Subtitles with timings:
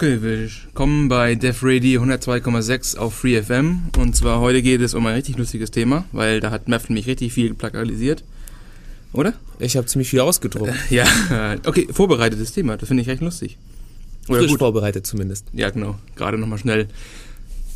[0.00, 3.88] Okay, willkommen bei Def Radio 102,6 auf Free FM.
[3.98, 7.08] Und zwar heute geht es um ein richtig lustiges Thema, weil da hat Meff mich
[7.08, 8.22] richtig viel plakalisiert.
[9.12, 9.32] Oder?
[9.58, 10.72] Ich habe ziemlich viel ausgedruckt.
[10.90, 11.04] Ja,
[11.66, 13.58] okay, vorbereitetes Thema, das finde ich recht lustig.
[14.28, 14.60] Oder Frisch gut.
[14.60, 15.46] vorbereitet zumindest.
[15.52, 15.98] Ja, genau.
[16.14, 16.86] Gerade nochmal schnell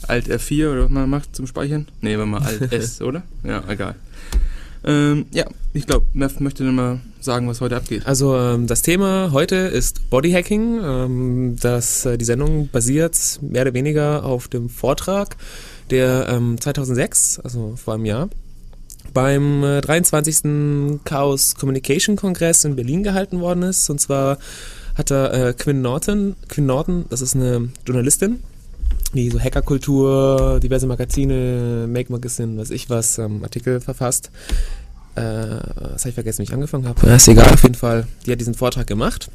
[0.06, 1.88] Alt F4 oder was man macht zum Speichern.
[2.02, 3.24] Nee, wenn man Alt S, oder?
[3.42, 3.96] Ja, egal.
[4.84, 8.06] Ähm, ja, ich glaube, Mev möchte dann mal sagen, was heute abgeht.
[8.06, 10.80] Also ähm, das Thema heute ist Bodyhacking.
[10.82, 15.36] Ähm, das, äh, die Sendung basiert mehr oder weniger auf dem Vortrag,
[15.90, 18.28] der ähm, 2006, also vor einem Jahr,
[19.14, 21.00] beim äh, 23.
[21.04, 23.88] Chaos Communication Kongress in Berlin gehalten worden ist.
[23.88, 24.38] Und zwar
[24.96, 28.40] hat da äh, Quinn Norton, Quinn Norton, das ist eine Journalistin,
[29.14, 34.30] die so Hackerkultur, diverse Magazine, Make Magazine, weiß ich was, ähm, Artikel verfasst.
[35.14, 37.06] Äh, das habe ich vergessen, wie ich angefangen habe.
[37.06, 38.06] Ja, ist egal, auf jeden Fall.
[38.26, 39.30] Die hat diesen Vortrag gemacht.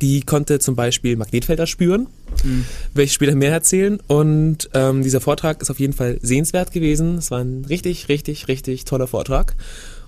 [0.00, 2.06] Die konnte zum Beispiel Magnetfelder spüren,
[2.42, 2.64] mhm.
[2.94, 3.98] werde ich später mehr erzählen.
[4.06, 7.18] Und ähm, dieser Vortrag ist auf jeden Fall sehenswert gewesen.
[7.18, 9.56] Es war ein richtig, richtig, richtig toller Vortrag.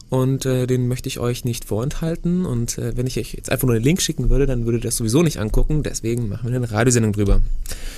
[0.08, 2.46] Und äh, den möchte ich euch nicht vorenthalten.
[2.46, 4.88] Und äh, wenn ich euch jetzt einfach nur den Link schicken würde, dann würdet ihr
[4.88, 5.82] das sowieso nicht angucken.
[5.82, 7.40] Deswegen machen wir eine Radiosendung drüber.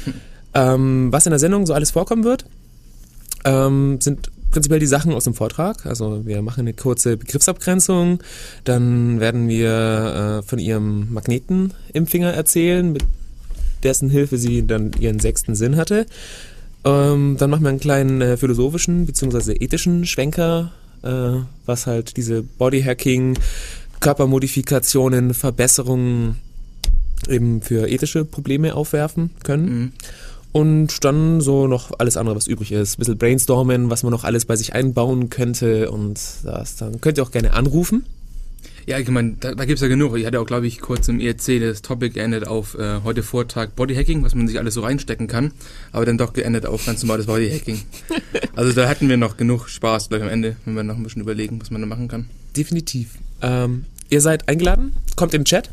[0.07, 0.15] Mhm.
[0.55, 2.45] Ähm, was in der Sendung so alles vorkommen wird,
[3.45, 5.85] ähm, sind prinzipiell die Sachen aus dem Vortrag.
[5.85, 8.23] Also wir machen eine kurze Begriffsabgrenzung,
[8.63, 13.05] dann werden wir äh, von ihrem Magneten im Finger erzählen, mit
[13.83, 16.07] dessen Hilfe sie dann ihren sechsten Sinn hatte.
[16.85, 19.57] Ähm, dann machen wir einen kleinen äh, philosophischen bzw.
[19.59, 23.37] ethischen Schwenker, äh, was halt diese Bodyhacking,
[24.01, 26.37] Körpermodifikationen, Verbesserungen
[27.29, 29.67] eben für ethische Probleme aufwerfen können.
[29.67, 29.93] Mhm.
[30.55, 32.95] Und dann so noch alles andere, was übrig ist.
[32.95, 36.77] Ein bisschen brainstormen, was man noch alles bei sich einbauen könnte und das.
[36.77, 38.07] Dann könnt ihr auch gerne anrufen.
[38.87, 40.17] Ja, ich meine, da, da gibt es ja genug.
[40.17, 43.75] Ich hatte auch, glaube ich, kurz im ERC das Topic geendet auf äh, heute Vortrag
[43.75, 45.51] Bodyhacking, was man sich alles so reinstecken kann,
[45.91, 47.83] aber dann doch geendet auf ganz normales Bodyhacking.
[48.55, 51.23] also da hatten wir noch genug Spaß gleich am Ende, wenn wir noch ein bisschen
[51.23, 52.27] überlegen, was man da machen kann.
[52.57, 53.19] Definitiv.
[53.43, 55.71] Ähm, ihr seid eingeladen, kommt im Chat.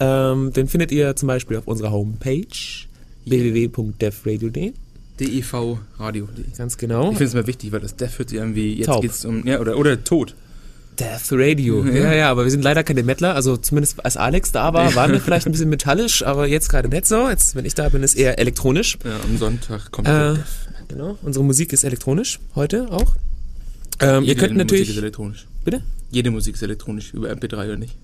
[0.00, 2.88] Ähm, den findet ihr zum Beispiel auf unserer Homepage
[3.30, 4.72] www.defradio.de.
[5.18, 6.28] DEV Radio.
[6.56, 7.10] Ganz genau.
[7.12, 9.02] Ich finde es mal wichtig, weil das Def hört irgendwie, jetzt Taub.
[9.02, 10.34] geht's um, ja, oder, oder Tod.
[10.98, 11.84] Death Radio.
[11.84, 11.92] Ja.
[11.92, 13.34] ja, ja, aber wir sind leider keine Mettler.
[13.34, 16.88] Also zumindest als Alex da war, waren wir vielleicht ein bisschen metallisch, aber jetzt gerade
[16.88, 17.28] nicht so.
[17.28, 18.98] Jetzt, wenn ich da bin, ist eher elektronisch.
[19.04, 20.44] Ja, am Sonntag kommt äh, Death.
[20.88, 23.14] Genau, unsere Musik ist elektronisch, heute auch.
[24.00, 24.88] Ähm, ihr könnt natürlich.
[24.88, 25.46] Musik ist elektronisch.
[25.64, 25.82] Bitte?
[26.10, 27.94] Jede Musik ist elektronisch, über MP3 oder nicht?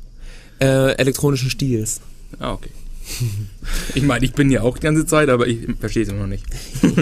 [0.60, 2.00] Äh, elektronischen Stils.
[2.38, 2.70] Ah, okay.
[3.94, 6.27] Ich meine, ich bin ja auch die ganze Zeit, aber ich verstehe es immer noch
[6.27, 6.44] nicht.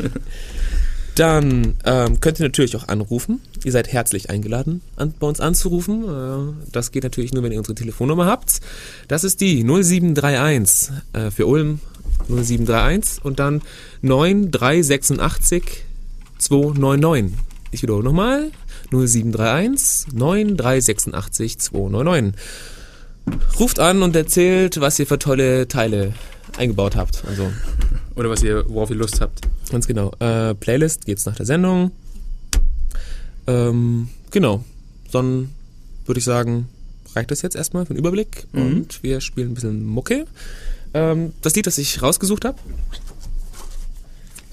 [1.14, 3.40] Dann ähm, könnt ihr natürlich auch anrufen.
[3.62, 6.04] Ihr seid herzlich eingeladen, an, bei uns anzurufen.
[6.04, 8.60] Äh, das geht natürlich nur, wenn ihr unsere Telefonnummer habt.
[9.06, 11.78] Das ist die 0731 äh, für Ulm
[12.28, 13.62] 0731 und dann
[14.02, 15.84] 9386
[16.38, 17.38] 299.
[17.70, 18.50] Ich wiederhole nochmal.
[18.90, 22.34] 0731 9386 299
[23.58, 26.12] ruft an und erzählt, was ihr für tolle Teile
[26.56, 27.24] eingebaut habt.
[27.26, 27.50] Also
[28.16, 29.40] Oder was ihr, worauf ihr Lust habt.
[29.70, 30.12] Ganz genau.
[30.18, 31.90] Äh, Playlist geht's nach der Sendung.
[33.46, 34.64] Ähm, genau.
[35.12, 35.50] Dann
[36.06, 36.68] würde ich sagen,
[37.14, 38.62] reicht das jetzt erstmal für den Überblick mhm.
[38.62, 40.26] und wir spielen ein bisschen Mucke.
[40.92, 42.58] Ähm, das Lied, das ich rausgesucht habe,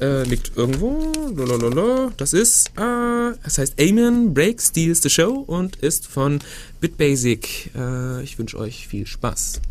[0.02, 1.12] äh, liegt irgendwo.
[1.36, 2.12] Lalalala.
[2.18, 6.40] Das ist, äh, das heißt Amen Break Steals the Show und ist von
[6.80, 7.72] Bitbasic.
[7.76, 9.62] Äh, ich wünsche euch viel Spaß.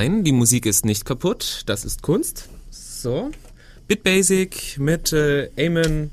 [0.00, 1.60] Nein, die Musik ist nicht kaputt.
[1.66, 2.48] Das ist Kunst.
[2.70, 3.30] So.
[3.86, 6.10] Bitbasic mit äh, Amen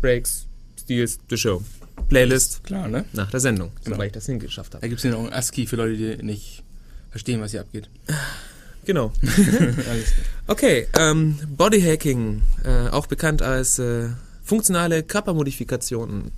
[0.00, 0.46] Breaks
[0.78, 1.64] Steals the Show.
[2.08, 3.04] Playlist Klar, ne?
[3.12, 3.96] nach der Sendung, Genau.
[3.96, 4.88] sobald ich das hingeschafft Da habe.
[4.88, 6.62] gibt es ja noch einen ASCII für Leute, die nicht
[7.10, 7.88] verstehen, was hier abgeht.
[8.86, 9.12] Genau.
[10.46, 14.10] Okay, ähm, Bodyhacking, äh, auch bekannt als äh,
[14.44, 16.30] funktionale Körpermodifikationen.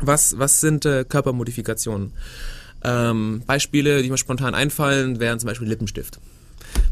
[0.00, 2.12] Was, was sind äh, Körpermodifikationen?
[2.84, 6.20] Ähm, Beispiele, die mir spontan einfallen, wären zum Beispiel Lippenstift.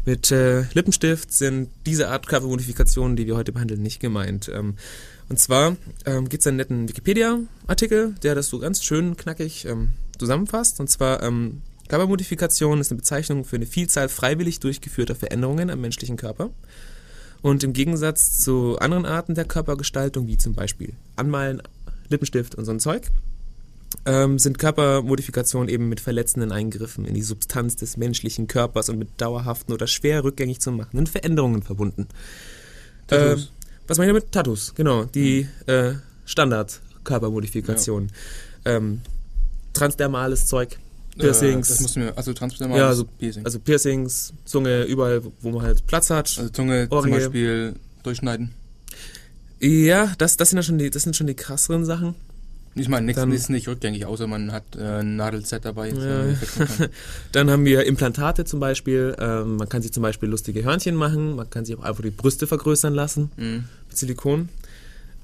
[0.05, 4.49] Mit äh, Lippenstift sind diese Art Körpermodifikationen, die wir heute behandeln, nicht gemeint.
[4.53, 4.75] Ähm,
[5.29, 5.75] und zwar
[6.05, 10.79] ähm, gibt es einen netten Wikipedia-Artikel, der das so ganz schön knackig ähm, zusammenfasst.
[10.79, 16.17] Und zwar ähm, Körpermodifikation ist eine Bezeichnung für eine Vielzahl freiwillig durchgeführter Veränderungen am menschlichen
[16.17, 16.49] Körper.
[17.41, 21.61] Und im Gegensatz zu anderen Arten der Körpergestaltung, wie zum Beispiel Anmalen,
[22.09, 23.09] Lippenstift und so ein Zeug,
[24.07, 29.09] ähm, sind Körpermodifikationen eben mit verletzenden Eingriffen in die Substanz des menschlichen Körpers und mit
[29.19, 32.07] dauerhaften oder schwer rückgängig zu machenden Veränderungen verbunden.
[33.07, 33.41] Tattoos.
[33.41, 33.47] Ähm,
[33.87, 34.31] was meine ich damit?
[34.31, 35.03] Tattoos, genau.
[35.03, 35.93] Die äh,
[36.25, 38.09] Standard-Körpermodifikation.
[38.65, 39.01] Ähm,
[39.73, 40.77] transdermales Zeug,
[41.17, 41.67] Piercings.
[41.67, 43.45] Äh, das musst du mir, also transdermal Ja, ist so- Piercing.
[43.45, 46.33] also Piercings, Zunge, überall, wo man halt Platz hat.
[46.37, 47.17] Also Zunge zum Ohrringe.
[47.17, 48.53] Beispiel durchschneiden.
[49.59, 52.15] Ja, das, das, sind ja schon die, das sind schon die krasseren Sachen.
[52.77, 55.89] Ich meine, nichts ist nicht rückgängig, außer man hat äh, ein Nadelset dabei.
[55.89, 56.25] Ja.
[57.31, 59.15] Dann haben wir Implantate zum Beispiel.
[59.19, 61.35] Ähm, man kann sich zum Beispiel lustige Hörnchen machen.
[61.35, 63.65] Man kann sich auch einfach die Brüste vergrößern lassen Mhm.
[63.87, 64.49] mit Silikon.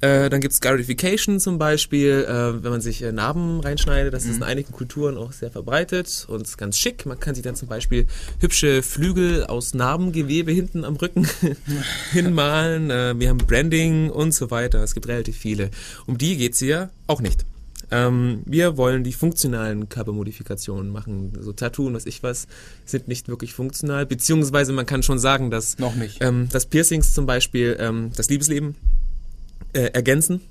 [0.03, 4.13] Äh, dann gibt es Scarification zum Beispiel, äh, wenn man sich äh, Narben reinschneidet.
[4.13, 4.37] Das ist Mhm.
[4.37, 7.05] in einigen Kulturen auch sehr verbreitet und ist ganz schick.
[7.05, 8.07] Man kann sich dann zum Beispiel
[8.39, 11.25] hübsche Flügel aus Narbengewebe hinten am Rücken
[12.11, 12.89] hinmalen.
[12.91, 14.83] Äh, wir haben Branding und so weiter.
[14.83, 15.69] Es gibt relativ viele.
[16.05, 17.45] Um die geht's hier auch nicht.
[17.91, 21.33] Ähm, wir wollen die funktionalen Körpermodifikationen machen.
[21.39, 22.47] So Tattoo und was ich was
[22.85, 24.05] sind nicht wirklich funktional.
[24.05, 26.17] Beziehungsweise man kann schon sagen, dass Noch nicht.
[26.21, 28.75] ähm, dass Piercings zum Beispiel ähm, das Liebesleben
[29.73, 30.41] äh, ergänzen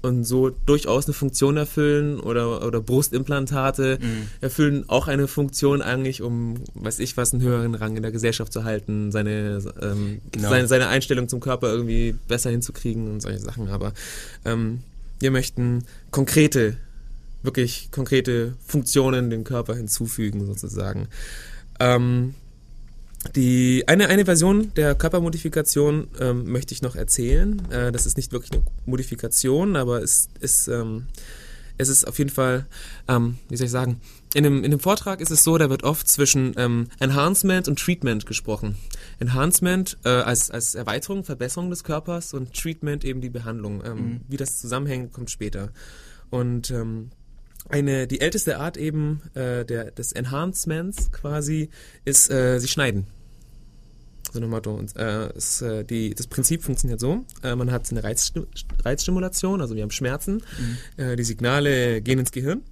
[0.00, 4.28] und so durchaus eine Funktion erfüllen oder, oder Brustimplantate Mhm.
[4.40, 8.52] erfüllen auch eine Funktion eigentlich, um, weiß ich was, einen höheren Rang in der Gesellschaft
[8.52, 10.48] zu halten, seine, ähm, Genau.
[10.50, 13.68] seine, seine Einstellung zum Körper irgendwie besser hinzukriegen und solche Sachen.
[13.68, 13.92] Aber
[14.44, 14.80] ähm,
[15.18, 16.76] wir möchten konkrete,
[17.42, 21.08] wirklich konkrete Funktionen dem Körper hinzufügen sozusagen.
[21.80, 22.34] Ähm,
[23.34, 27.62] die, eine, eine Version der Körpermodifikation ähm, möchte ich noch erzählen.
[27.70, 31.06] Äh, das ist nicht wirklich eine Modifikation, aber es ist, ähm,
[31.76, 32.66] es ist auf jeden Fall,
[33.06, 34.00] ähm, wie soll ich sagen,
[34.34, 37.78] in dem, in dem Vortrag ist es so, da wird oft zwischen ähm, Enhancement und
[37.78, 38.76] Treatment gesprochen.
[39.20, 43.82] Enhancement äh, als, als Erweiterung, Verbesserung des Körpers und Treatment eben die Behandlung.
[43.84, 44.20] Ähm, Mhm.
[44.28, 45.70] Wie das zusammenhängt, kommt später.
[46.30, 47.10] Und ähm,
[47.68, 51.70] eine, die älteste Art eben äh, der, des Enhancements quasi
[52.04, 53.06] ist, äh, sie schneiden.
[54.32, 54.74] So nach Motto.
[54.74, 58.42] Und, äh, äh, die, das Prinzip funktioniert so: äh, Man hat eine Reizsti
[58.84, 60.42] Reizstimulation, also wir haben Schmerzen.
[60.96, 61.02] Mhm.
[61.02, 62.62] Äh, die Signale gehen ins Gehirn.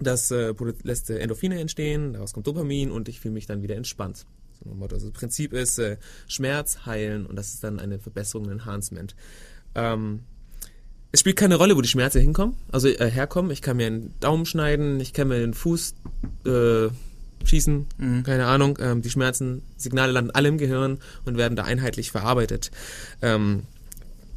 [0.00, 3.76] Das äh, lässt äh, Endorphine entstehen, daraus kommt Dopamin und ich fühle mich dann wieder
[3.76, 4.26] entspannt.
[4.62, 4.96] So nach Motto.
[4.96, 5.80] Also das Prinzip ist
[6.26, 9.14] Schmerz heilen und das ist dann eine Verbesserung, ein Enhancement.
[9.74, 10.20] Ähm,
[11.12, 13.52] es spielt keine Rolle, wo die Schmerzen hinkommen, also herkommen.
[13.52, 15.94] Ich kann mir einen Daumen schneiden, ich kann mir den Fuß
[17.46, 18.22] schießen, Mhm.
[18.24, 18.78] keine Ahnung.
[18.80, 22.70] Ähm, die Schmerzen, Signale landen alle im Gehirn und werden da einheitlich verarbeitet.
[23.22, 23.62] Ähm,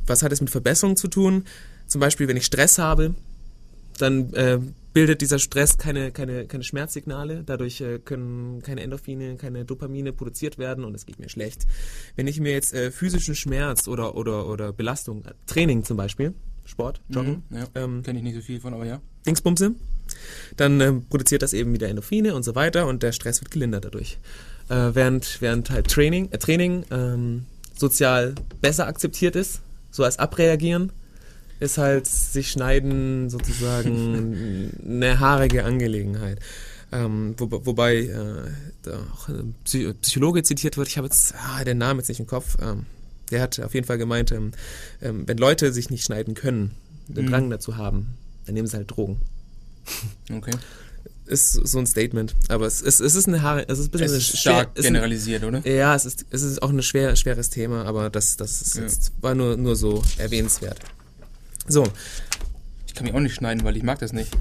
[0.05, 1.45] was hat es mit Verbesserung zu tun?
[1.87, 3.13] Zum Beispiel, wenn ich Stress habe,
[3.97, 4.59] dann äh,
[4.93, 7.43] bildet dieser Stress keine, keine, keine Schmerzsignale.
[7.45, 11.65] Dadurch äh, können keine Endorphine, keine Dopamine produziert werden und es geht mir schlecht.
[12.15, 16.33] Wenn ich mir jetzt äh, physischen Schmerz oder, oder, oder Belastung, äh, Training zum Beispiel,
[16.65, 17.57] Sport, Joggen, Mhm.
[17.57, 17.67] Ja.
[17.75, 19.01] ähm, Kenne ich nicht so viel von, aber ja.
[19.25, 19.71] Dingsbumse,
[20.55, 23.85] dann ähm, produziert das eben wieder Endorphine und so weiter und der Stress wird gelindert
[23.85, 24.17] dadurch.
[24.69, 27.45] Äh, während, während halt Training, äh, Training ähm,
[27.75, 29.61] sozial besser akzeptiert ist,
[29.91, 30.91] so als Abreagieren,
[31.59, 36.39] ist halt sich schneiden sozusagen eine haarige Angelegenheit.
[36.91, 41.77] Ähm, wo, wobei äh, auch ein Psy Psychologe zitiert wird, ich habe jetzt ah, den
[41.79, 42.85] Namen jetzt nicht im Kopf, ähm,
[43.31, 44.51] der hat auf jeden Fall gemeint, ähm,
[45.01, 46.71] ähm, wenn Leute sich nicht schneiden können,
[47.07, 47.29] den Mhm.
[47.29, 49.19] Drang dazu haben, dann nehmen sie halt Drogen.
[50.31, 50.51] Okay.
[51.25, 52.35] Ist so ein Statement.
[52.47, 54.69] Aber es, es, es ist eine Haare, es ist ein bisschen Es ist schwer- stark
[54.75, 55.67] es ist ein- generalisiert, oder?
[55.67, 58.83] Ja, es ist, es ist auch ein schwer, schweres Thema, aber das, das ist Ja.
[58.83, 60.79] jetzt, war nur, nur so erwähnenswert.
[61.67, 61.83] So,
[62.87, 64.31] Ich kann mich auch nicht schneiden, weil ich mag das nicht.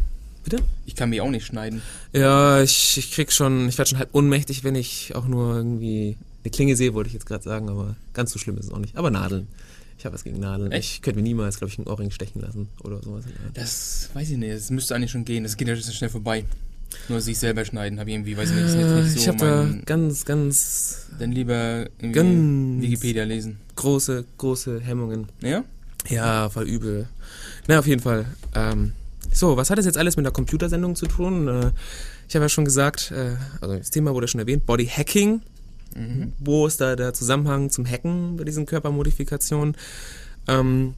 [0.45, 0.63] bitte?
[0.87, 1.83] Ich kann mich auch nicht schneiden.
[2.13, 6.17] Ja, ich, ich krieg schon, ich werde schon halb ohnmächtig, wenn ich auch nur irgendwie
[6.45, 8.79] eine Klinge sehe, wollte ich jetzt gerade sagen, aber ganz so schlimm ist es auch
[8.79, 8.97] nicht.
[8.97, 9.49] Aber Nadeln.
[10.07, 10.71] Ich habe was gegen Nadeln.
[10.71, 10.89] Echt?
[10.93, 13.25] Ich könnte mir niemals, glaube ich, einen Ohrring stechen lassen oder sowas.
[13.55, 14.55] Das weiß ich nicht.
[14.55, 15.43] Das müsste eigentlich schon gehen.
[15.43, 16.45] Das geht ja schon schnell vorbei.
[17.09, 19.29] Nur sich selber schneiden, habe ich irgendwie, weiß ich nicht, ist jetzt nicht so ich
[19.29, 23.59] habe da ganz, ganz Dann lieber Ganz- Wikipedia lesen.
[23.75, 25.27] große, große Hemmungen.
[25.43, 25.65] Ja?
[26.09, 27.09] Ja, voll übel.
[27.67, 28.27] Na, auf jeden Fall.
[28.55, 28.93] Ähm,
[29.33, 31.49] so, was hat das jetzt alles mit der Computersendung zu tun?
[31.49, 31.73] Äh,
[32.29, 35.43] ich habe ja schon gesagt, äh, also das Thema wurde schon erwähnt, Body Hacking.
[35.97, 36.33] Mhm.
[36.39, 39.77] Wo ist da der Zusammenhang zum Hacken bei diesen Körpermodifikationen?
[40.47, 40.95] Ähm,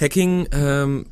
[0.00, 1.06] Hacking, ähm,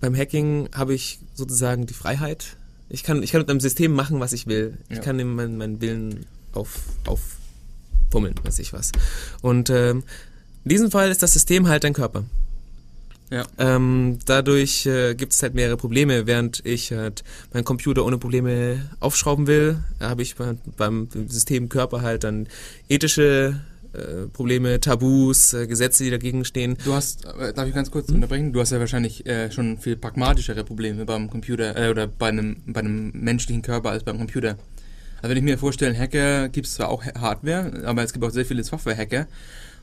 [0.00, 2.56] beim Hacking habe ich sozusagen die Freiheit.
[2.88, 4.78] Ich kann, ich kann mit einem System machen, was ich will.
[4.88, 5.02] Ich Ja.
[5.02, 8.92] kann ihm meinen, meinen Willen auf, aufpummeln, weiß ich was.
[9.42, 10.02] Und ähm,
[10.64, 12.24] in diesem Fall ist das System halt dein Körper.
[13.30, 13.44] Ja.
[13.58, 16.26] Ähm, dadurch äh, gibt es halt mehrere Probleme.
[16.26, 22.00] Während ich halt meinen Computer ohne Probleme aufschrauben will, habe ich bei, beim System Körper
[22.02, 22.46] halt dann
[22.88, 23.60] ethische
[23.92, 26.78] äh, Probleme, Tabus, äh, Gesetze, die dagegen stehen.
[26.84, 27.92] Du hast, äh, darf ich ganz Hm?
[27.92, 28.52] kurz unterbrechen?
[28.52, 32.56] Du hast ja wahrscheinlich äh, schon viel pragmatischere Probleme beim Computer äh, oder bei einem,
[32.66, 34.56] bei einem menschlichen Körper als beim Computer.
[35.20, 38.24] Also wenn ich mir vorstelle, Hacker gibt es zwar auch Ha- Hardware, aber es gibt
[38.24, 39.26] auch sehr viele Software-Hacker.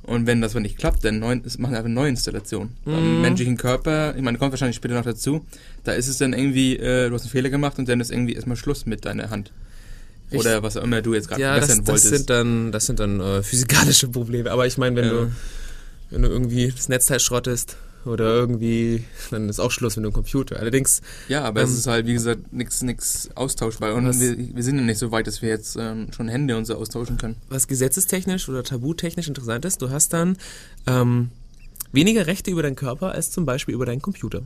[0.06, 2.70] Und wenn das mal nicht klappt, dann neu, machen einfach eine Neuinstallation.
[2.86, 3.22] Beim Mhm.
[3.22, 5.44] menschlichen Körper, ich meine, kommt wahrscheinlich später noch dazu,
[5.84, 8.34] da ist es dann irgendwie, äh, du hast einen Fehler gemacht und dann ist irgendwie
[8.34, 9.52] erstmal Schluss mit deiner Hand.
[10.32, 10.40] Richtig.
[10.42, 12.10] Oder was auch immer du jetzt gerade Ja, das, bessern das wolltest.
[12.18, 14.52] sind dann, das sind dann äh, physikalische Probleme.
[14.52, 15.12] Aber ich meine, wenn Ja.
[15.12, 15.32] du,
[16.12, 20.58] wenn du irgendwie das Netzteil schrottest oder irgendwie, dann ist auch Schluss mit dem Computer.
[20.60, 23.94] Allerdings, Ja, aber Ähm, es ist halt, wie gesagt, nichts nix austauschbar.
[23.96, 26.56] Und Was- wir, wir sind ja nicht so weit, dass wir jetzt ähm, schon Hände
[26.58, 27.36] und so austauschen können.
[27.50, 30.38] was gesetzestechnisch oder tabutechnisch interessant ist, du hast dann
[30.88, 31.30] ähm,
[31.92, 34.42] weniger Rechte über deinen Körper als zum Beispiel über deinen Computer.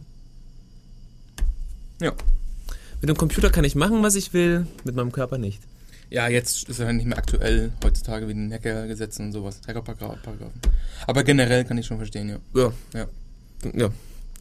[2.02, 2.14] Ja.
[3.02, 5.62] Mit dem Computer kann ich machen, was ich will, mit meinem Körper nicht.
[6.10, 9.62] Ja, jetzt ist ja nicht mehr aktuell heutzutage wie den Hackergesetzen und sowas.
[9.68, 10.50] Hackerparagraphen.
[11.06, 12.38] Aber generell kann ich schon verstehen, ja.
[12.56, 12.74] Ja.
[12.94, 13.08] Ja.
[13.74, 13.90] Ja,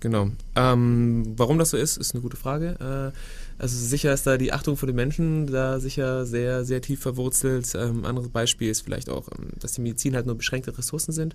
[0.01, 0.31] genau.
[0.57, 3.13] Ähm, warum das so ist, ist eine gute Frage.
[3.15, 3.19] Äh,
[3.61, 7.73] also sicher ist da die Achtung vor den Menschen da sicher sehr, sehr tief verwurzelt.
[7.75, 11.35] Ähm, anderes Beispiel ist vielleicht auch, ähm, dass die Medizin halt nur beschränkte Ressourcen sind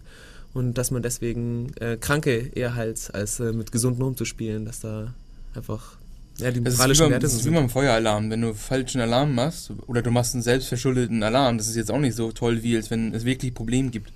[0.53, 5.13] und dass man deswegen äh, Kranke eher halt als äh, mit Gesunden umzuspielen, dass da
[5.53, 5.97] einfach
[6.37, 7.55] ja, die Das ist wie moralischen Werte das ist wie sind.
[7.55, 8.29] beim Feueralarm.
[8.29, 11.99] Wenn du falschen Alarm machst oder du machst einen selbstverschuldeten Alarm, das ist jetzt auch
[11.99, 14.11] nicht so toll, wie als wenn es wirklich Probleme gibt.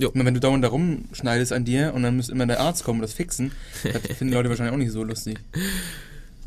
[0.00, 0.08] Jo.
[0.08, 2.84] Ich meine, wenn du dauernd da rumschneidest an dir und dann muss immer der Arzt
[2.84, 3.52] kommen und das fixen,
[3.82, 5.38] das finden die Leute wahrscheinlich auch nicht so lustig.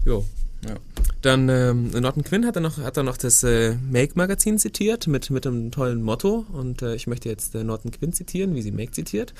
[0.06, 0.26] Jo.
[0.68, 0.76] Ja.
[1.22, 5.30] Dann ähm, Norton Quinn hat er noch, hat er noch das äh, Make-Magazin zitiert mit,
[5.30, 8.72] mit einem tollen Motto und äh, ich möchte jetzt äh, Norton Quinn zitieren, wie sie
[8.72, 9.34] Make zitiert.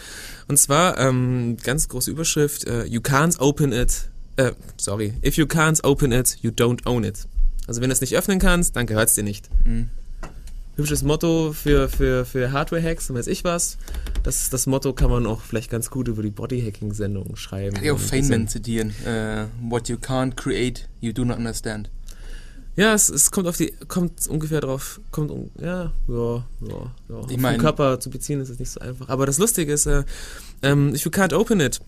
[0.48, 5.46] Und zwar ähm, ganz große Überschrift, äh, You can't open it, äh, sorry, if you
[5.46, 7.26] can't open it, you don't own it.
[7.68, 9.50] Also wenn du es nicht öffnen kannst, dann gehört es dir nicht.
[9.66, 9.90] Mhm.
[10.76, 13.78] Hübsches Motto für, für, für Hardware-Hacks und weiß ich was.
[14.24, 17.76] Das, das Motto kann man auch vielleicht ganz gut über die Body-Hacking-Sendung schreiben.
[17.76, 18.90] Kann ich auch Feynman zitieren.
[19.06, 21.92] Äh, What you can't create, you do not understand.
[22.76, 27.20] Ja, es, es kommt auf die, kommt ungefähr drauf, kommt, um, ja, ja, ja, ja.
[27.22, 29.10] Ich den mein- Körper zu beziehen ist es nicht so einfach.
[29.10, 30.04] Aber das Lustige ist, äh,
[30.64, 31.82] ähm, if you can't open it,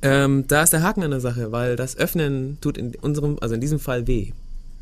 [0.00, 3.54] ähm, da ist der Haken an der Sache, weil das Öffnen tut in unserem, also
[3.54, 4.32] in diesem Fall weh.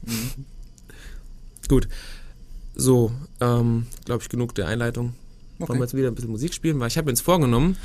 [0.07, 0.47] Mhm.
[1.69, 1.87] Gut.
[2.75, 5.15] So, ähm, glaube ich, genug der Einleitung.
[5.59, 5.81] Wollen wir Okay.
[5.81, 7.77] jetzt wieder ein bisschen Musik spielen, weil ich habe mir jetzt vorgenommen,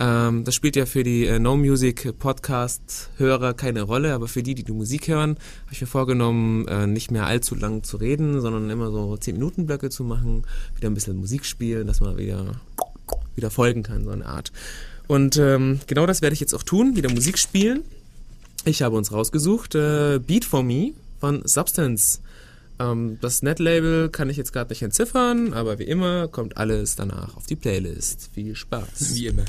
[0.00, 4.42] ähm, das spielt ja für die äh, No Music Podcast Hörer keine Rolle, aber für
[4.42, 7.98] die, die die Musik hören, habe ich mir vorgenommen, äh, nicht mehr allzu lang zu
[7.98, 12.00] reden, sondern immer so 10 Minuten Blöcke zu machen, wieder ein bisschen Musik spielen, dass
[12.00, 12.60] man wieder
[13.34, 14.50] wieder folgen kann, so eine Art.
[15.08, 17.82] Und ähm, genau das werde ich jetzt auch tun, wieder Musik spielen.
[18.64, 22.21] Ich habe uns rausgesucht, äh, Beat for Me von Substance.
[22.82, 27.36] Ähm, das Netlabel kann ich jetzt gerade nicht entziffern, aber wie immer kommt alles danach
[27.36, 28.30] auf die Playlist.
[28.34, 29.14] Viel Spaß.
[29.14, 29.44] Wie immer.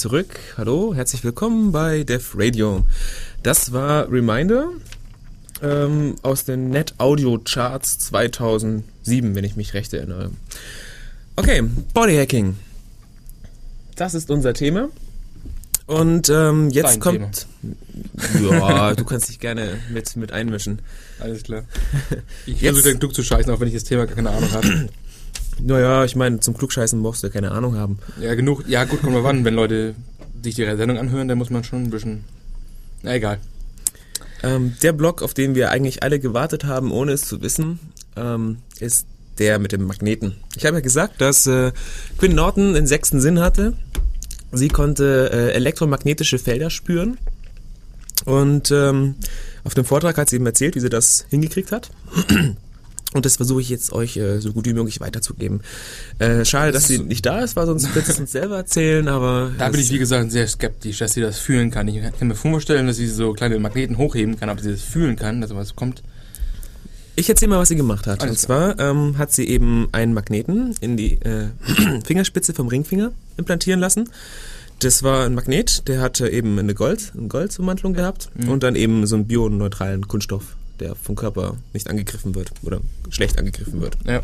[0.00, 0.40] Zurück.
[0.56, 2.86] Hallo, herzlich willkommen bei Dev Radio.
[3.42, 4.70] Das war Reminder
[5.62, 10.30] ähm, aus den Net Audio Charts 2007, wenn ich mich recht erinnere.
[11.36, 12.56] Okay, Bodyhacking.
[13.94, 14.88] Das ist unser Thema.
[15.84, 17.46] Und ähm, jetzt Dein kommt.
[18.40, 20.80] Ja, du kannst dich gerne mit, mit einmischen.
[21.18, 21.64] Alles klar.
[22.46, 24.88] Ich versuche den Klug zu scheißen, auch wenn ich das Thema gar keine Ahnung habe.
[25.62, 27.98] Naja, ich meine, zum Klugscheißen brauchst du ja keine Ahnung haben.
[28.20, 28.64] Ja, genug.
[28.66, 29.44] Ja, gut, kommt mal wann.
[29.44, 29.94] Wenn Leute
[30.42, 32.24] sich die Sendung anhören, dann muss man schon ein bisschen.
[33.02, 33.38] Na, egal.
[34.42, 37.78] Ähm, der Blog, auf den wir eigentlich alle gewartet haben, ohne es zu wissen,
[38.16, 39.06] ähm, ist
[39.38, 40.36] der mit dem Magneten.
[40.56, 41.72] Ich habe ja gesagt, dass äh,
[42.18, 43.74] Quinn Norton den sechsten Sinn hatte.
[44.52, 47.18] Sie konnte äh, elektromagnetische Felder spüren.
[48.24, 49.14] Und ähm,
[49.64, 51.90] auf dem Vortrag hat sie eben erzählt, wie sie das hingekriegt hat.
[53.12, 55.62] Und das versuche ich jetzt euch äh, so gut wie möglich weiterzugeben.
[56.20, 59.50] Äh, schade, dass sie nicht da ist, weil sonst wird es uns selber erzählen, aber
[59.58, 61.88] Da bin ich, wie gesagt, sehr skeptisch, dass sie das fühlen kann.
[61.88, 65.16] Ich kann mir vorstellen, dass sie so kleine Magneten hochheben kann, aber sie das fühlen
[65.16, 66.02] kann, dass was kommt.
[67.16, 68.20] Ich erzähle mal, was sie gemacht hat.
[68.22, 71.48] Alles und zwar ähm, hat sie eben einen Magneten in die äh,
[72.04, 74.08] Fingerspitze vom Ringfinger implantieren lassen.
[74.78, 78.48] Das war ein Magnet, der hatte eben eine Gold, eine Goldsummantelung gehabt Mhm.
[78.48, 83.38] und dann eben so einen bioneutralen Kunststoff, der vom Körper nicht angegriffen wird oder schlecht
[83.38, 83.96] angegriffen wird.
[84.06, 84.22] Ja.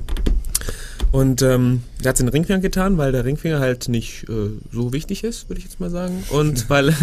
[1.13, 5.25] Und ähm, der hat den Ringfinger getan, weil der Ringfinger halt nicht äh, so wichtig
[5.25, 6.25] ist, würde ich jetzt mal sagen.
[6.31, 6.95] Und weil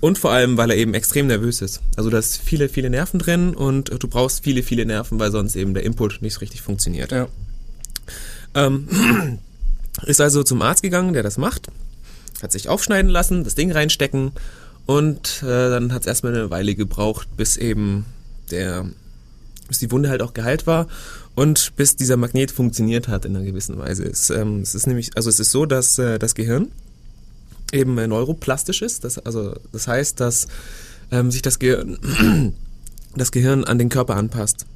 [0.00, 1.80] und vor allem, weil er eben extrem nervös ist.
[1.96, 5.56] Also da ist viele, viele Nerven drin und du brauchst viele, viele Nerven, weil sonst
[5.56, 7.12] eben der Input nicht so richtig funktioniert.
[7.12, 7.28] Ja.
[8.54, 8.88] Ähm,
[10.06, 11.68] ist also zum Arzt gegangen, der das macht,
[12.42, 14.32] hat sich aufschneiden lassen, das Ding reinstecken
[14.86, 18.06] und äh, dann hat es erstmal eine Weile gebraucht, bis eben
[18.50, 18.86] der,
[19.68, 20.86] bis die Wunde halt auch geheilt war
[21.34, 24.04] und bis dieser Magnet funktioniert hat in einer gewissen Weise.
[24.04, 26.68] Es, ähm, es ist nämlich, also es ist so, dass äh, das Gehirn
[27.72, 29.04] eben äh, neuroplastisch ist.
[29.04, 30.48] Das, also das heißt, dass
[31.12, 31.98] ähm, sich das Gehirn,
[33.16, 34.66] das Gehirn an den Körper anpasst.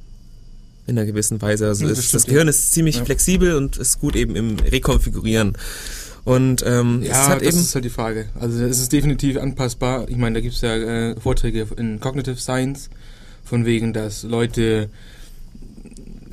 [0.87, 1.65] In einer gewissen Weise.
[1.67, 3.05] Also Ja, das stimmt, das Gehirn ist ziemlich Ja.
[3.05, 5.57] flexibel und ist gut eben im Rekonfigurieren.
[6.25, 8.27] Und ähm, es Ja, das ist halt die Frage.
[8.39, 10.07] Also es ist definitiv anpassbar.
[10.09, 12.91] Ich meine, da gibt es ja äh, Vorträge in Cognitive Science,
[13.45, 14.89] von wegen, dass Leute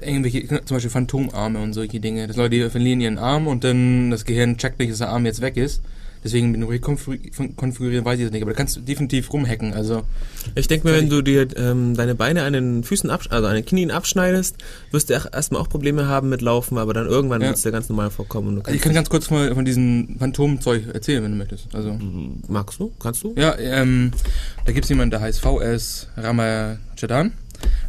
[0.00, 4.24] irgendwelche, zum Beispiel Phantomarme und solche Dinge, dass Leute verlieren ihren Arm und dann das
[4.24, 5.82] Gehirn checkt nicht, dass der Arm jetzt weg ist.
[6.24, 9.74] Deswegen mit dem Rekonfigurieren weiß ich das nicht, aber da kannst du definitiv rumhacken.
[9.74, 10.02] Also
[10.54, 13.64] Ich denke mir, wenn du dir ähm, deine Beine an den Füßen also an den
[13.64, 14.56] Knien abschneidest,
[14.92, 17.48] wirst du erstmal auch Probleme haben mit Laufen, aber dann irgendwann Ja.
[17.48, 18.48] wird es dir ganz normal vorkommen.
[18.48, 21.74] Und du Also ich kann ganz kurz mal von diesem Phantomzeug erzählen, wenn du möchtest.
[21.74, 21.98] Also
[22.48, 22.92] Magst du?
[23.00, 23.34] Kannst du?
[23.36, 24.12] ja, ähm,
[24.64, 27.32] da gibt es jemanden, der heißt VS Ramachadan.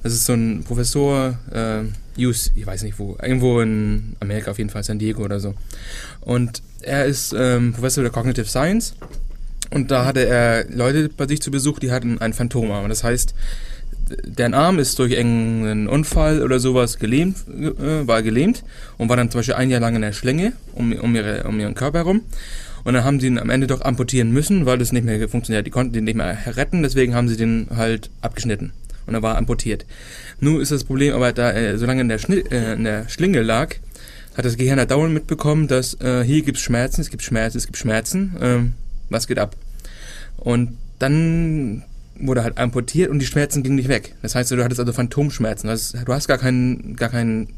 [0.01, 1.83] Das ist so ein Professor, äh,
[2.17, 5.53] US, ich weiß nicht wo, irgendwo in Amerika auf jeden Fall, San Diego oder so.
[6.21, 8.93] Und er ist ähm, Professor der Cognitive Science.
[9.71, 12.89] Und da hatte er Leute bei sich zu Besuch, die hatten einen Phantomarm.
[12.89, 13.33] Das heißt,
[14.23, 18.63] deren Arm ist durch irgendeinen Unfall oder sowas gelähmt, äh, war gelähmt
[18.97, 21.59] und war dann zum Beispiel ein Jahr lang in der Schlinge um, um, ihre, um
[21.59, 22.21] ihren Körper herum.
[22.83, 25.65] Und dann haben sie ihn am Ende doch amputieren müssen, weil das nicht mehr funktioniert.
[25.65, 28.73] Die konnten den nicht mehr retten, deswegen haben sie den halt abgeschnitten.
[29.05, 29.85] Und er war amputiert.
[30.39, 33.09] Nun ist das Problem, aber da er so lange in der, Schni äh, in der
[33.09, 33.75] Schlinge lag,
[34.35, 37.65] hat das Gehirn halt dauernd mitbekommen, dass äh, hier gibt's Schmerzen, es gibt Schmerzen, es
[37.65, 38.73] gibt Schmerzen, ähm,
[39.09, 39.55] was geht ab?
[40.37, 41.83] Und dann
[42.15, 44.15] wurde halt amputiert und die Schmerzen gingen nicht weg.
[44.21, 45.67] Das heißt, du hattest also Phantomschmerzen.
[45.67, 47.49] Das, du hast gar keinen, gar keinen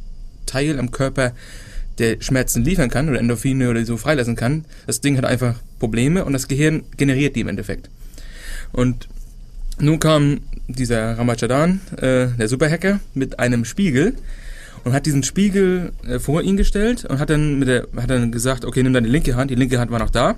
[0.45, 1.33] Teil am Körper,
[1.97, 4.65] der Schmerzen liefern kann oder Endorphine oder so freilassen kann.
[4.85, 7.89] Das Ding hat einfach Probleme und das Gehirn generiert die im Endeffekt.
[8.71, 9.07] Und
[9.79, 14.13] nun kam dieser Ramachadan, äh, der Superhacker, mit einem Spiegel
[14.83, 18.31] und hat diesen Spiegel äh, vor ihn gestellt und hat dann mit der, hat dann
[18.31, 20.35] gesagt, okay, nimm deine linke Hand, die linke Hand war noch da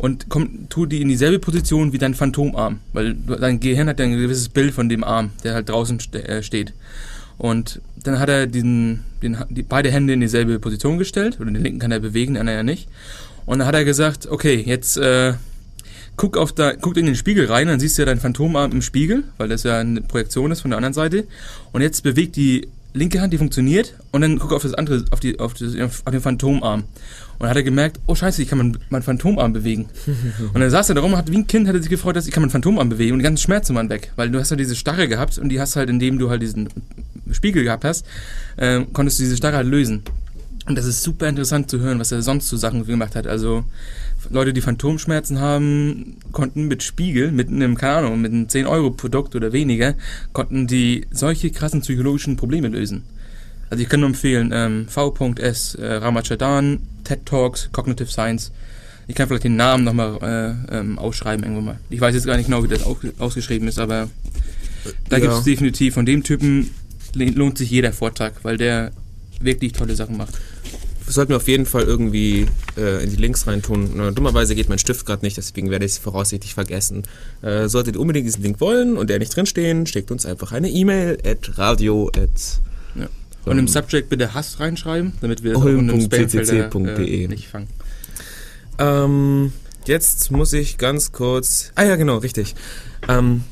[0.00, 4.06] und komm, tu die in dieselbe Position wie dein Phantomarm, weil dein Gehirn hat ja
[4.06, 6.72] ein gewisses Bild von dem Arm, der halt draußen ste äh, steht.
[7.36, 11.62] Und dann hat er diesen, den, die, beide Hände in dieselbe Position gestellt, oder den
[11.62, 12.88] linken kann er bewegen, den anderen ja nicht.
[13.44, 15.34] Und dann hat er gesagt, okay, jetzt äh,
[16.20, 18.82] guck, auf da, guck in den Spiegel rein, dann siehst du ja dein Phantomarm im
[18.82, 21.24] Spiegel, weil das ja eine Projektion ist von der anderen Seite.
[21.72, 25.20] Und jetzt bewegt die linke Hand, die funktioniert, und dann guck auf das andere, auf,
[25.20, 26.80] die, auf, das, auf den Phantomarm.
[26.80, 26.86] Und
[27.40, 29.88] dann hat er gemerkt, oh scheiße, ich kann meinen mein Phantomarm bewegen.
[30.52, 32.16] und dann saß er da rum und hat wie ein Kind hat er sich gefreut,
[32.16, 34.12] dass ich kann meinen Phantomarm bewegen und die ganzen Schmerzen waren weg.
[34.16, 36.68] Weil du hast ja diese Starre gehabt und die hast halt, indem du halt diesen
[37.32, 38.04] Spiegel gehabt hast,
[38.58, 40.02] äh, konntest du diese Starre halt lösen.
[40.66, 43.26] Und das ist super interessant zu hören, was er sonst so Sachen gemacht hat.
[43.26, 43.64] Also
[44.28, 49.52] Leute, die Phantomschmerzen haben, konnten mit Spiegel, mit einem, keine Ahnung, mit einem 10-Euro-Produkt oder
[49.52, 49.94] weniger,
[50.32, 53.02] konnten die solche krassen psychologischen Probleme lösen.
[53.70, 58.52] Also ich kann nur empfehlen, ähm, v.s, äh, Ramachadan, TED Talks, Cognitive Science.
[59.06, 60.18] Ich kann vielleicht den Namen nochmal
[60.70, 61.78] äh, ähm, ausschreiben irgendwo mal.
[61.88, 62.84] Ich weiß jetzt gar nicht genau, wie das
[63.18, 64.08] ausgeschrieben ist, aber
[65.08, 65.22] da Ja.
[65.22, 66.70] gibt es definitiv von dem Typen
[67.14, 68.92] lohnt sich jeder Vortrag, weil der
[69.40, 70.34] wirklich tolle Sachen macht.
[71.10, 72.46] Sollten wir auf jeden Fall irgendwie
[72.76, 73.90] äh, in die Links reintun.
[73.96, 77.02] Na, dummerweise geht mein Stift gerade nicht, deswegen werde ich es voraussichtlich vergessen.
[77.42, 80.68] Äh, solltet ihr unbedingt diesen Link wollen und der nicht drinstehen, schickt uns einfach eine
[80.68, 82.60] E-Mail at radio at
[82.94, 83.08] Ja.
[83.44, 87.24] Und im Subject bitte Hass reinschreiben, damit wir in einem Spamfelder ccc.de.
[87.24, 87.68] äh, nicht fangen.
[88.78, 89.52] Ähm,
[89.86, 91.72] jetzt muss ich ganz kurz.
[91.74, 92.54] Ah ja, genau, richtig.
[93.08, 93.42] Ähm,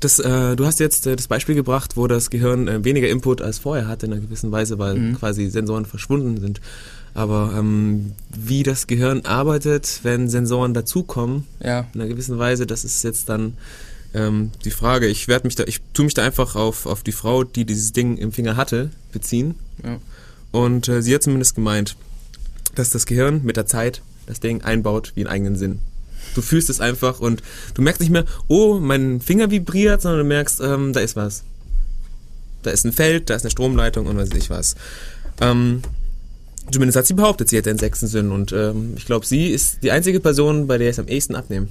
[0.00, 3.40] das, äh, du hast jetzt äh, das Beispiel gebracht, wo das Gehirn äh, weniger Input
[3.42, 5.14] als vorher hatte in einer gewissen Weise, weil Mhm.
[5.18, 6.60] quasi Sensoren verschwunden sind.
[7.14, 12.84] Aber ähm, wie das Gehirn arbeitet, wenn Sensoren dazukommen, Ja, in einer gewissen Weise, das
[12.84, 13.54] ist jetzt dann
[14.14, 15.06] ähm, die Frage.
[15.06, 17.92] Ich werde mich da, ich tue mich da einfach auf, auf die Frau, die dieses
[17.92, 19.54] Ding im Finger hatte, beziehen.
[19.84, 19.98] ja.
[20.52, 21.96] Und äh, sie hat zumindest gemeint,
[22.76, 25.78] dass das Gehirn mit der Zeit das Ding einbaut wie einen eigenen Sinn.
[26.34, 27.42] Du fühlst es einfach und
[27.74, 31.44] du merkst nicht mehr, oh, mein Finger vibriert, sondern du merkst, ähm, da ist was.
[32.62, 34.74] Da ist ein Feld, da ist eine Stromleitung und weiß ich was.
[35.40, 35.82] Ähm,
[36.70, 39.82] zumindest hat sie behauptet, sie hätte einen sechsten Sinn und ähm, ich glaube, sie ist
[39.82, 41.68] die einzige Person, bei der ich es am ehesten abnehme.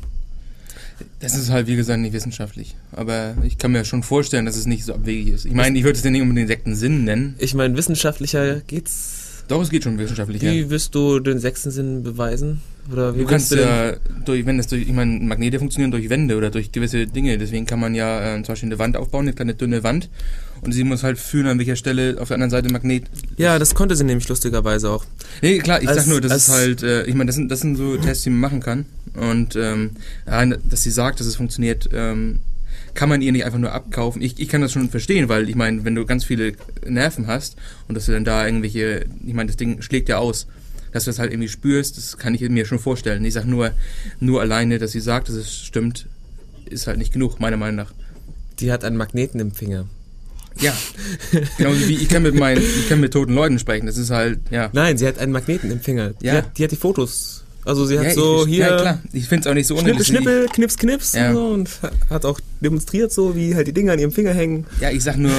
[1.20, 2.76] Das ist halt, wie gesagt, nicht wissenschaftlich.
[2.92, 5.46] Aber ich kann mir schon vorstellen, dass es nicht so abwegig ist.
[5.46, 7.36] Ich meine, ich würde es ja nicht unbedingt sechsten Sinn nennen.
[7.40, 9.23] Ich meine, wissenschaftlicher geht's.
[9.48, 10.42] Doch, es geht schon wissenschaftlich.
[10.42, 10.70] Wie ja.
[10.70, 12.62] wirst du den sechsten Sinn beweisen?
[12.92, 13.94] Oder wie Du kannst du ja
[14.26, 17.38] durch, wenn das durch, ich meine, Magnete funktionieren durch Wände oder durch gewisse Dinge.
[17.38, 20.10] Deswegen kann man ja äh, zum Beispiel eine Wand aufbauen, eine kleine dünne Wand.
[20.62, 23.06] Und sie muss halt fühlen, an welcher Stelle auf der anderen Seite Magnet.
[23.38, 25.06] Ja, das konnte sie nämlich lustigerweise auch.
[25.42, 27.60] Nee, klar, ich Als- sag nur, das ist halt, äh, ich meine, das sind, das
[27.60, 28.86] sind so Tests, die man machen kann.
[29.16, 29.92] Und ähm,
[30.26, 32.40] dass sie sagt, dass es funktioniert, ähm,
[32.94, 34.22] kann man ihr nicht einfach nur abkaufen.
[34.22, 36.54] Ich, ich kann das schon verstehen, weil ich meine, wenn du ganz viele
[36.86, 37.56] Nerven hast
[37.88, 40.48] und dass du dann da irgendwelche, ich meine, das Ding schlägt ja aus,
[40.92, 43.26] dass du das halt irgendwie spürst, das kann ich mir schon vorstellen.
[43.26, 43.72] Ich sag nur,
[44.20, 46.08] nur alleine, dass sie sagt, dass es stimmt,
[46.70, 47.94] ist halt nicht genug, meiner Meinung nach.
[48.60, 49.88] Die hat einen Magneten im Finger.
[50.60, 50.72] Ja,
[51.58, 53.88] genau wie ich kann mit meinen, ich kann mit toten Leuten sprechen.
[53.88, 54.70] Das ist halt, ja.
[54.72, 56.12] Nein, sie hat einen Magneten im Finger.
[56.22, 56.34] Die, Ja.
[56.36, 57.43] hat, die hat die Fotos.
[57.66, 59.00] Also sie hat ja, so ich, hier Ja, klar.
[59.14, 60.18] Ich finde es auch nicht so Schnippel, unrealistisch.
[60.18, 61.30] Schnippel, Knips, Knips Ja.
[61.32, 64.66] und, so und hat auch demonstriert so, wie halt die Dinger an ihrem Finger hängen.
[64.82, 65.32] Ja, ich sag nur,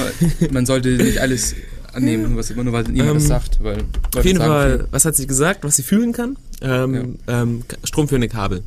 [0.51, 1.53] man sollte nicht alles
[1.93, 3.63] annehmen, was immer nur weil jemand Ähm, das sagt.
[3.63, 3.83] Weil
[4.17, 6.35] Auf jeden Fall, was hat sie gesagt, was sie fühlen kann?
[6.61, 8.63] Ähm, ähm, K- stromführende Kabel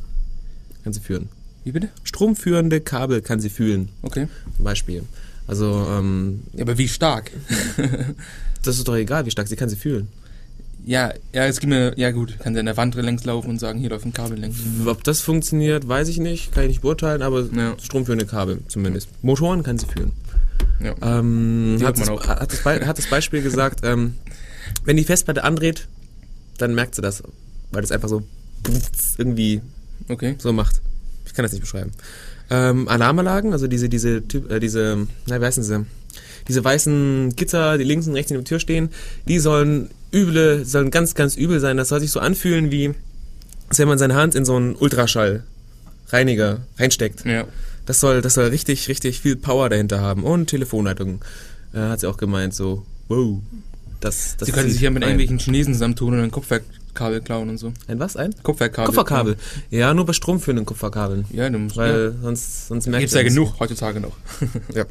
[0.83, 1.27] kann sie führen.
[1.65, 1.89] Wie bitte?
[2.03, 4.27] Stromführende Kabel kann sie fühlen, Okay.
[4.55, 5.03] zum Beispiel.
[5.47, 7.31] Also, ähm, Ja, aber wie stark?
[8.63, 10.07] das ist doch egal, wie stark sie kann sie fühlen.
[10.85, 13.59] Ja, ja, es gibt mir, ja gut, kann sie an der Wand längs laufen und
[13.59, 14.57] sagen, hier läuft ein Kabel längs.
[14.85, 17.75] Ob das funktioniert, weiß ich nicht, kann ich nicht beurteilen, aber Ja.
[17.81, 19.09] stromführende Kabel zumindest.
[19.21, 20.13] Motoren kann sie führen.
[20.83, 20.95] Ja.
[21.19, 24.15] Ähm, hat, das, hat, das Be- hat das Beispiel gesagt, ähm,
[24.85, 25.87] wenn die Festplatte andreht,
[26.57, 27.21] dann merkt sie das,
[27.71, 28.23] weil das einfach so
[29.17, 29.61] irgendwie
[30.07, 30.35] Okay.
[30.39, 30.81] so macht.
[31.25, 31.91] Ich kann das nicht beschreiben.
[32.49, 35.85] Ähm, Alarmanlagen, also diese, diese, Typ, äh, diese, na, wie heißen sie?
[36.47, 38.89] Diese weißen Gitter, die links und rechts in der Tür stehen,
[39.27, 41.77] die sollen üble, sollen ganz, ganz übel sein.
[41.77, 42.93] Das soll sich so anfühlen wie,
[43.69, 47.25] als wenn man seine Hand in so einen Ultraschallreiniger reinsteckt.
[47.25, 47.45] Ja.
[47.85, 50.23] Das soll, das soll richtig, richtig viel Power dahinter haben.
[50.23, 51.21] Und Telefonleitungen,
[51.73, 53.39] äh, hat sie auch gemeint, so, wow.
[53.99, 57.57] Das, das Sie können sich ja mit irgendwelchen Chinesen zusammentun und ein Kupferkabel klauen und
[57.57, 57.73] so.
[57.87, 58.15] Ein was?
[58.15, 58.33] Ein?
[58.43, 58.85] Kupferkabel.
[58.87, 59.35] Kupferkabel.
[59.71, 61.25] Ja, nur bei stromführenden Kupferkabeln.
[61.31, 62.21] Ja, du musst, Weil ja.
[62.21, 64.15] sonst, sonst merkt gibt's ja genug heutzutage noch.
[64.73, 64.85] Ja.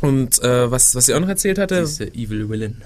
[0.00, 2.80] Und äh, was, was sie auch noch erzählt hatte, Das ist der Evil Villain.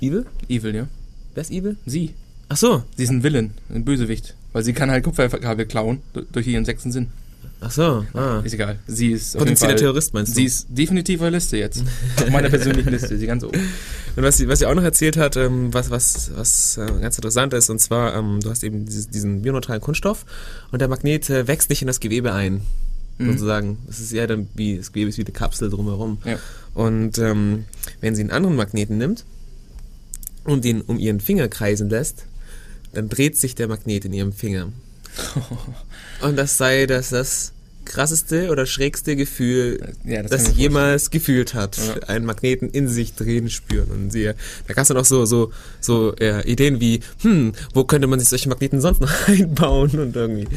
[0.00, 0.26] Evil?
[0.48, 0.86] Evil, ja.
[1.34, 1.76] Wer ist Evil?
[1.86, 2.14] Sie.
[2.48, 4.34] Ach so, Sie ist ein Villain, ein Bösewicht.
[4.52, 7.08] Weil sie kann halt Kupferkabel klauen, du- durch ihren sechsten Sinn.
[7.60, 8.40] ach so, ah.
[8.44, 8.78] Ist egal.
[8.86, 10.36] Sie ist Potenzieller Terrorist meinst du?
[10.36, 11.82] Sie ist definitiv auf der Liste jetzt.
[12.16, 13.58] Auf meiner persönlichen Liste, sie ganz oben.
[14.16, 17.16] Und was sie, was sie auch noch erzählt hat, ähm, was, was, was äh, ganz
[17.18, 20.24] interessant ist, und zwar, ähm, du hast eben dieses, diesen bioneutralen Kunststoff
[20.72, 22.62] und der Magnet äh, wächst nicht in das Gewebe ein,
[23.18, 23.32] Mhm.
[23.32, 23.78] sozusagen.
[23.88, 26.18] Das ist eher dann wie, das Gewebe ist wie eine Kapsel drumherum.
[26.24, 26.38] Ja.
[26.74, 27.64] Und ähm,
[28.00, 29.24] wenn sie einen anderen Magneten nimmt
[30.48, 32.24] und ihn um ihren Finger kreisen lässt,
[32.92, 34.72] dann dreht sich der Magnet in ihrem Finger.
[36.20, 37.52] Und das sei das, das
[37.84, 41.78] krasseste oder schrägste Gefühl, Ja, das das, sie jemals gefühlt hat.
[41.78, 41.94] Ja.
[42.08, 43.90] Einen Magneten in sich drehen spüren.
[43.90, 47.84] Und sie, da gab es dann auch so, so, so ja, Ideen wie, hm, wo
[47.84, 50.48] könnte man sich solche Magneten sonst noch einbauen und irgendwie.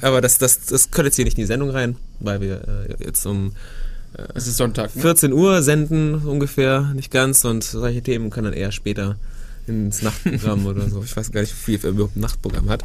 [0.00, 3.04] Aber das, das, das könnte jetzt hier nicht in die Sendung rein, weil wir äh,
[3.04, 3.52] jetzt um
[4.34, 4.94] Es ist Sonntag.
[4.96, 5.02] Ne?
[5.02, 7.44] 14 Uhr senden ungefähr, nicht ganz.
[7.44, 9.16] Und solche Themen können dann eher später
[9.66, 11.02] ins Nachtprogramm oder so.
[11.04, 12.82] Ich weiß gar nicht, wie viel überhaupt ein Nachtprogramm hat.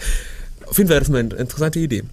[0.66, 2.04] Auf jeden Fall, das ist eine interessante Idee.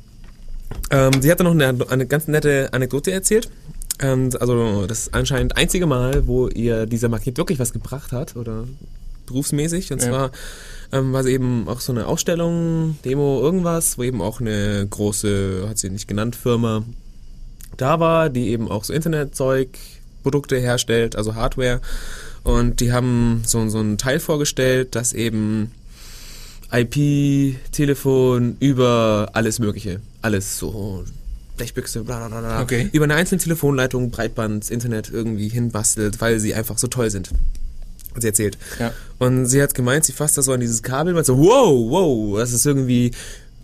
[0.90, 3.50] Ähm, sie hat dann noch eine, eine ganz nette Anekdote erzählt.
[3.98, 8.64] Ähm, also das anscheinend einzige Mal, wo ihr dieser Magnet wirklich was gebracht hat oder
[9.26, 9.92] berufsmäßig.
[9.92, 10.08] Und Ja.
[10.08, 10.30] zwar
[10.92, 15.66] ähm, war sie eben auch so eine Ausstellung, Demo, irgendwas, wo eben auch eine große,
[15.68, 16.84] hat sie nicht genannt, Firma
[17.76, 19.68] da war, die eben auch so Internetzeug,
[20.22, 21.80] Produkte herstellt, also Hardware.
[22.44, 25.72] Und die haben so, so ein Teil vorgestellt, das eben
[26.72, 31.04] IP, Telefon, über alles Mögliche, alles so
[31.56, 32.88] Blechbüchse, bla bla bla, Okay.
[32.92, 37.30] über eine einzelne Telefonleitung, Breitband, Internet irgendwie hinbastelt, weil sie einfach so toll sind.
[38.16, 38.58] Sie erzählt.
[38.78, 38.92] Ja.
[39.18, 42.38] Und sie hat gemeint, sie fasst da so an dieses Kabel und so, wow, wow,
[42.38, 43.12] das ist irgendwie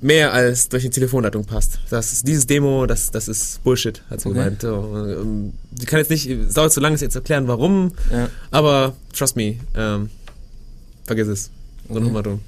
[0.01, 1.79] mehr als durch die Telefonleitung passt.
[1.91, 4.39] Das ist dieses Demo, das, das ist Bullshit, hat sie Okay.
[4.39, 4.63] gemeint.
[4.63, 8.29] So, ähm, Sie kann jetzt nicht, es dauert zu lange, es jetzt erklären, warum, Ja.
[8.51, 10.11] aber trust me, ähm,
[11.05, 11.51] vergiss es.
[11.89, 12.07] So Okay.
[12.07, 12.39] ein Motto.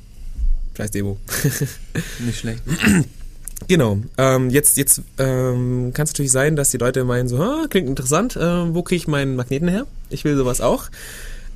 [0.76, 1.18] Scheiß Demo.
[2.20, 2.62] Nicht schlecht.
[3.68, 3.98] Genau.
[4.16, 7.88] Ähm, jetzt jetzt ähm, kann es natürlich sein, dass die Leute meinen so, ah, klingt
[7.88, 9.86] interessant, äh, wo kriege ich meinen Magneten her?
[10.08, 10.84] Ich will sowas auch.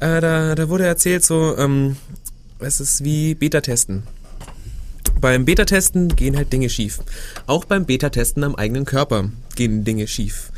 [0.00, 1.96] Äh, da, da wurde erzählt so, ähm,
[2.58, 4.02] es ist wie Beta-Testen.
[5.20, 7.00] Beim Beta-Testen gehen halt Dinge schief.
[7.46, 10.50] Auch beim Beta-Testen am eigenen Körper gehen Dinge schief.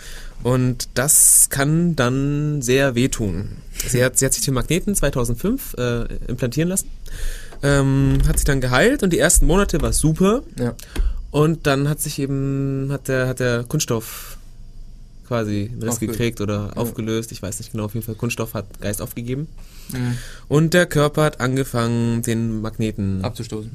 [0.42, 3.48] Und das kann dann sehr wehtun.
[3.86, 6.88] Sie hat, sie hat sich den Magneten 2005 äh, implantieren lassen,
[7.62, 10.42] ähm, hat sich dann geheilt und die ersten Monate war super.
[10.58, 10.74] Ja.
[11.30, 14.36] Und dann hat sich eben, hat der, hat der Kunststoff
[15.26, 16.72] quasi einen Riss Aufge- gekriegt oder Ja.
[16.76, 17.32] aufgelöst.
[17.32, 19.48] Ich weiß nicht genau, auf jeden Fall Kunststoff hat Geist aufgegeben.
[19.92, 20.16] Mhm.
[20.48, 23.70] Und der Körper hat angefangen, den Magneten Abzustoßen.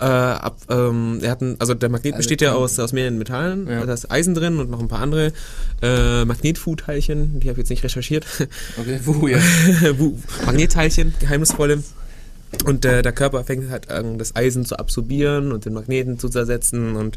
[0.00, 3.18] Äh, ab, ähm, er hat einen, also der Magnet Also besteht ja aus, aus mehreren
[3.18, 3.84] Metallen, Ja.
[3.84, 5.32] da ist Eisen drin und noch ein paar andere
[5.82, 8.26] äh, Magnetfood-Teilchen, die habe ich jetzt nicht recherchiert.
[8.78, 9.38] Okay, wo ja.
[10.46, 11.82] Magnetteilchen, geheimnisvolle.
[12.64, 16.28] Und äh, der Körper fängt halt an, das Eisen zu absorbieren und den Magneten zu
[16.28, 16.96] zersetzen.
[16.96, 17.16] Und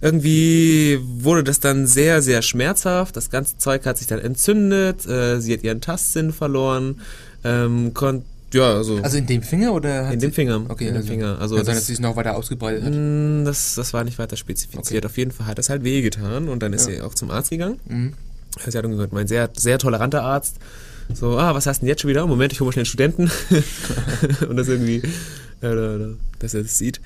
[0.00, 3.14] irgendwie wurde das dann sehr, sehr schmerzhaft.
[3.16, 5.06] Das ganze Zeug hat sich dann entzündet.
[5.06, 7.02] Äh, sie hat ihren Tastsinn verloren.
[7.44, 10.64] Ähm, konnt, ja, also, Also in dem Finger oder in dem Finger.
[10.68, 11.38] Okay, in dem also, Finger.
[11.40, 12.92] Also kann sein, das- dass sie es noch weiter ausgebreitet hat.
[12.94, 15.04] Mm, Das, das war nicht weiter spezifiziert.
[15.06, 16.96] Auf jeden Fall hat es halt wehgetan und dann ist Ja.
[16.96, 17.78] sie auch zum Arzt gegangen.
[17.88, 18.12] Mhm.
[18.68, 20.56] Sie hat dann gehört, mein sehr, sehr toleranter Arzt.
[21.14, 22.26] So, ah, was hast du denn jetzt schon wieder?
[22.26, 23.30] Moment, ich hole mal schnell einen Studenten.
[24.48, 25.02] und das irgendwie, äh,
[25.60, 26.98] da- da- dass er das sieht.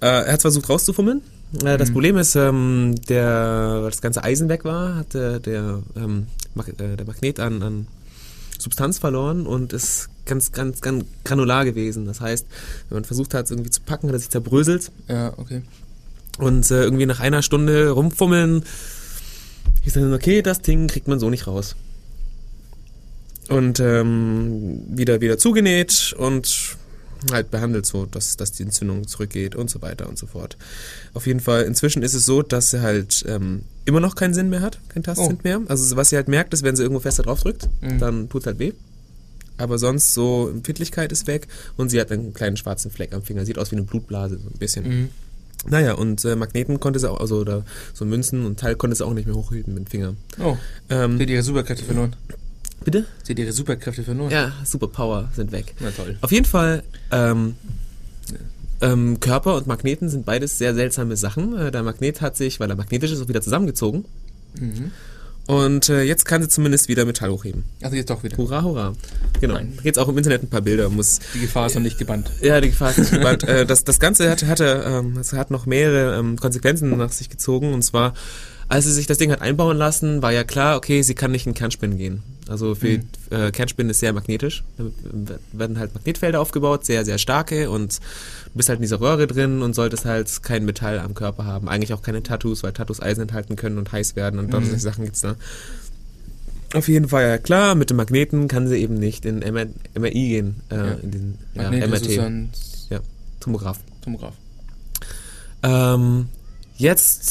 [0.00, 1.20] Äh, er hat versucht rauszufummeln.
[1.64, 1.92] Äh, das Mhm.
[1.92, 6.68] Problem ist, ähm, der, weil das ganze Eisen weg war, hat der, der, ähm, Mag
[6.68, 7.86] äh, der Magnet an, an
[8.58, 12.04] Substanz verloren und ist ganz, ganz, ganz granular gewesen.
[12.06, 12.46] Das heißt,
[12.88, 14.90] wenn man versucht hat, es irgendwie zu packen, hat er sich zerbröselt.
[15.08, 15.62] Ja, okay.
[16.38, 18.64] Und äh, irgendwie nach einer Stunde rumfummeln,
[19.82, 21.74] hieß dann, okay, das Ding kriegt man so nicht raus.
[23.48, 26.76] Und ähm, wieder, wieder zugenäht und
[27.30, 30.56] halt behandelt so, dass, dass die Entzündung zurückgeht und so weiter und so fort.
[31.14, 34.48] Auf jeden Fall, inzwischen ist es so, dass sie halt ähm, immer noch keinen Sinn
[34.48, 35.40] mehr hat, kein Tastsinn Oh.
[35.44, 35.60] mehr.
[35.68, 37.98] Also was sie halt merkt, ist, wenn sie irgendwo fester drauf drückt, Mhm.
[37.98, 38.72] dann tut halt weh.
[39.58, 41.46] Aber sonst so Empfindlichkeit ist weg
[41.76, 43.44] und sie hat einen kleinen schwarzen Fleck am Finger.
[43.44, 44.88] Sieht aus wie eine Blutblase, so ein bisschen.
[44.88, 45.08] Mhm.
[45.68, 49.04] Naja, und äh, Magneten konnte sie auch, also oder so Münzen und Teil konnte sie
[49.06, 50.14] auch nicht mehr hochhielten mit dem Finger.
[50.42, 50.56] Oh,
[50.90, 52.16] Ähm, sie hat ihre Superkräfte verloren.
[52.84, 53.04] bitte?
[53.22, 54.30] Sie hat ihre Superkräfte verloren.
[54.32, 55.74] Ja, Superpower sind weg.
[55.78, 56.16] Na toll.
[56.20, 56.82] Auf jeden Fall,
[57.12, 57.54] ähm,
[58.80, 61.56] ähm, Körper und Magneten sind beides sehr seltsame Sachen.
[61.56, 64.04] Äh, der Magnet hat sich, weil er magnetisch ist, auch wieder zusammengezogen.
[64.58, 64.90] Mhm.
[65.46, 67.64] Und äh, jetzt kann sie zumindest wieder Metall hochheben.
[67.82, 68.36] Also jetzt doch wieder.
[68.36, 68.92] Hurra, hurra.
[69.40, 69.54] Genau.
[69.54, 69.76] Nein.
[69.82, 70.88] Da auch im Internet ein paar Bilder.
[70.88, 72.30] Muss, Die Gefahr ist noch nicht gebannt.
[72.40, 73.42] Ja, die Gefahr ist nicht gebannt.
[73.48, 77.28] äh, das, das Ganze hatte, hatte, ähm, es hat noch mehrere ähm, Konsequenzen nach sich
[77.28, 77.74] gezogen.
[77.74, 78.14] Und zwar,
[78.68, 81.46] als sie sich das Ding hat einbauen lassen, war ja klar, okay, sie kann nicht
[81.46, 82.22] in Kernspinnen gehen.
[82.52, 83.02] Also für Mhm.
[83.30, 84.62] äh, Kernspinnen ist sehr magnetisch.
[84.78, 87.70] Da werden halt Magnetfelder aufgebaut, sehr, sehr starke.
[87.70, 91.44] Und du bist halt in dieser Röhre drin und solltest halt kein Metall am Körper
[91.44, 91.68] haben.
[91.68, 94.38] Eigentlich auch keine Tattoos, weil Tattoos Eisen enthalten können und heiß werden.
[94.38, 94.52] Und Mhm.
[94.52, 95.34] solche Sachen gibt's da.
[96.74, 100.12] Auf jeden Fall, ja klar, mit dem Magneten kann sie eben nicht in MR, MRI
[100.28, 100.92] gehen, äh, Ja.
[101.02, 101.70] in den ja.
[101.70, 102.48] MRT,
[103.40, 103.78] Tomograph.
[104.02, 104.34] Tomograph.
[105.62, 106.28] Ähm,
[106.76, 107.24] jetzt,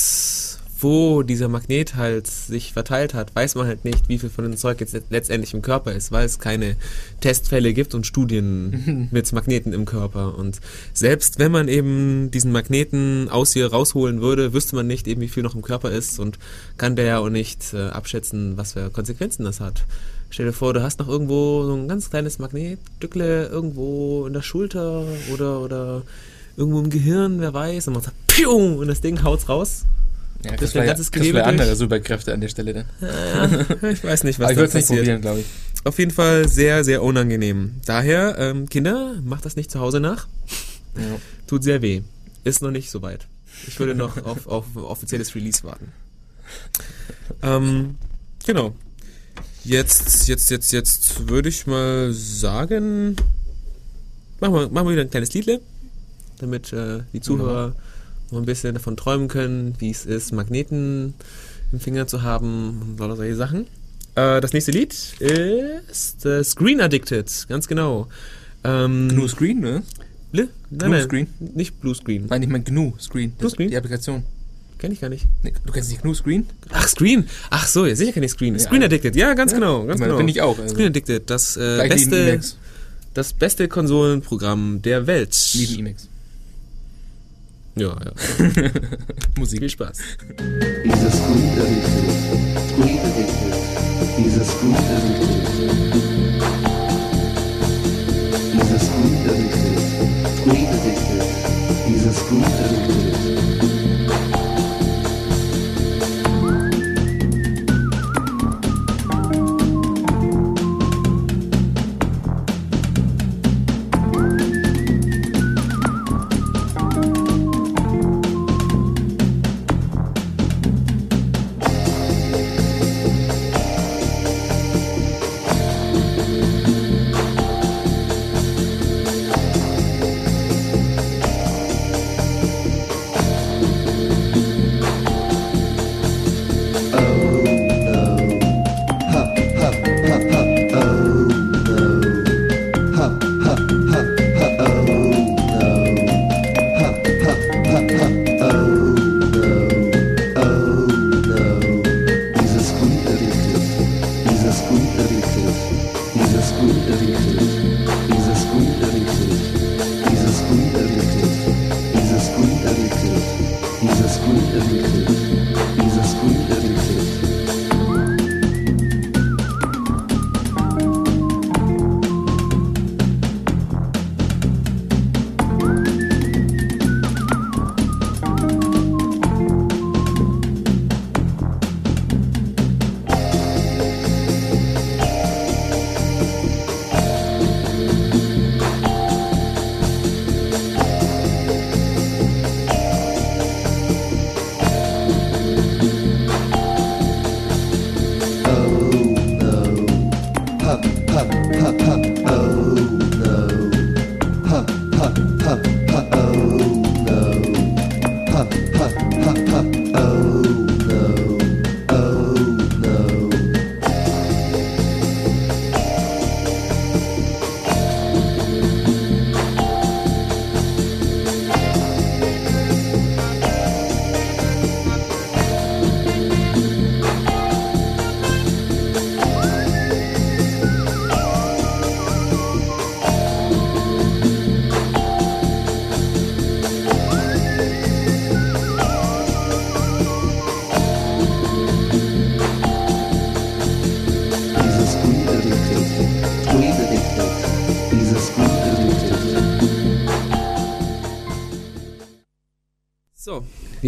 [0.83, 4.57] wo dieser Magnet halt sich verteilt hat, weiß man halt nicht, wie viel von dem
[4.57, 6.75] Zeug jetzt letztendlich im Körper ist, weil es keine
[7.19, 10.37] Testfälle gibt und Studien mit Magneten im Körper.
[10.37, 10.59] Und
[10.93, 15.27] selbst wenn man eben diesen Magneten aus hier rausholen würde, wüsste man nicht eben, wie
[15.27, 16.39] viel noch im Körper ist und
[16.77, 19.85] kann der ja auch nicht äh, abschätzen, was für Konsequenzen das hat.
[20.29, 24.41] Stell dir vor, du hast noch irgendwo so ein ganz kleines Magnetstückle irgendwo in der
[24.41, 26.03] Schulter oder, oder
[26.55, 28.49] irgendwo im Gehirn, wer weiß, und man sagt, Piu!
[28.49, 29.85] und das Ding haut's raus.
[30.43, 31.77] Ja, Das das wär wäre ganzes das Gewebe wär andere durch.
[31.79, 32.85] Superkräfte an der Stelle dann.
[33.01, 35.45] Ja, ich weiß nicht, was Aber ich würde es nicht probieren, glaube ich.
[35.83, 37.75] Auf jeden Fall sehr, sehr unangenehm.
[37.85, 40.27] Daher, ähm, Kinder, macht das nicht zu Hause nach.
[40.95, 41.17] Ja.
[41.47, 42.01] Tut sehr weh.
[42.43, 43.27] Ist noch nicht so weit.
[43.67, 45.91] Ich würde noch auf, auf offizielles Release warten.
[47.41, 47.95] Ähm,
[48.45, 48.75] genau.
[49.63, 53.15] Jetzt, jetzt, jetzt, jetzt würde ich mal sagen,
[54.39, 55.61] machen wir, machen wir wieder ein kleines Liedle,
[56.39, 57.75] damit äh, die Zuhörer
[58.31, 61.13] noch ein bisschen davon träumen können, wie es ist, Magneten
[61.71, 63.67] im Finger zu haben und solche Sachen.
[64.15, 68.07] Äh, das nächste Lied ist äh, Screen Addicted, ganz genau.
[68.63, 69.83] Ähm, GNU Screen, ne?
[70.33, 71.27] Bl- Nein, GNU nein, Screen?
[71.55, 72.25] nicht Blue Screen.
[72.29, 73.33] Nein, ich meine GNU Screen.
[73.37, 73.69] GNU Screen?
[73.69, 74.23] Die Applikation.
[74.77, 75.25] Kenn ich gar nicht.
[75.43, 76.45] Nee, du kennst nicht GNU Screen?
[76.71, 77.25] Ach, Screen.
[77.49, 78.53] Ach so, ja, sicher kenn ich Screen.
[78.55, 78.59] Ja.
[78.59, 79.59] Screen Addicted, ja, ganz Ja.
[79.59, 80.17] genau, ganz Ich meine, genau.
[80.17, 80.57] Bin ich auch.
[80.59, 80.73] Also.
[80.73, 82.39] Screen Addicted, das äh, beste,
[83.13, 85.37] das beste Konsolenprogramm der Welt.
[85.55, 86.07] Neben Emacs.
[87.75, 88.11] Ja, ja.
[89.37, 89.59] Musik.
[89.59, 89.97] Viel Spaß.
[90.83, 91.83] Dieses gute Lied,
[92.75, 93.31] gute Lied,
[94.17, 95.21] dieses gute Lied.
[98.53, 99.53] Dieses gute Lied,
[100.43, 101.21] gute Lied,
[101.87, 103.60] dieses gute Lied.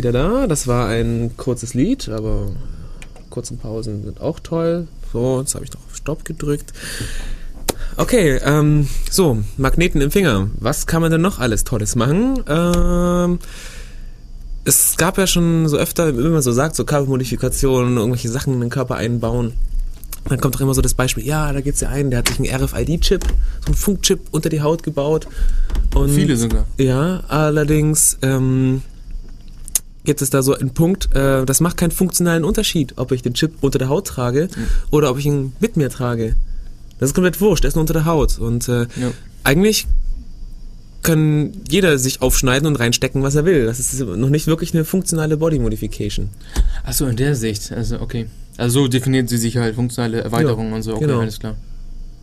[0.03, 0.47] Wieder da.
[0.47, 2.47] Das war ein kurzes Lied, aber
[3.29, 4.87] kurzen Pausen sind auch toll.
[5.13, 6.73] So, jetzt habe ich noch auf Stopp gedrückt.
[7.95, 10.49] Okay, ähm, so, Magneten im Finger.
[10.59, 12.43] Was kann man denn noch alles Tolles machen?
[12.47, 13.39] Ähm,
[14.65, 18.61] es gab ja schon so öfter, wie man so sagt, so Körpermodifikationen, irgendwelche Sachen in
[18.61, 19.53] den Körper einbauen.
[20.25, 22.39] Dann kommt doch immer so das Beispiel, ja, da gibt's ja einen, der hat sich
[22.39, 25.27] einen RFID-Chip, so einen Funkchip unter die Haut gebaut.
[25.93, 26.65] Und Viele sogar.
[26.77, 28.81] ja, allerdings ähm,
[30.05, 33.33] gibt es da so einen Punkt, äh, das macht keinen funktionalen Unterschied, ob ich den
[33.33, 34.47] Chip unter der Haut trage
[34.91, 36.35] oder ob ich ihn mit mir trage.
[36.99, 38.37] Das ist komplett wurscht, der ist nur unter der Haut.
[38.39, 39.11] Und äh, Ja.
[39.43, 39.87] eigentlich
[41.01, 43.65] kann jeder sich aufschneiden und reinstecken, was er will.
[43.65, 46.29] Das ist noch nicht wirklich eine funktionale Body Modification.
[46.85, 47.71] Achso, in der Sicht.
[47.73, 48.27] Also, okay.
[48.57, 50.93] Also so definiert sie sich halt funktionale Erweiterungen Ja, und so.
[50.95, 51.19] Okay, genau.
[51.19, 51.55] alles klar.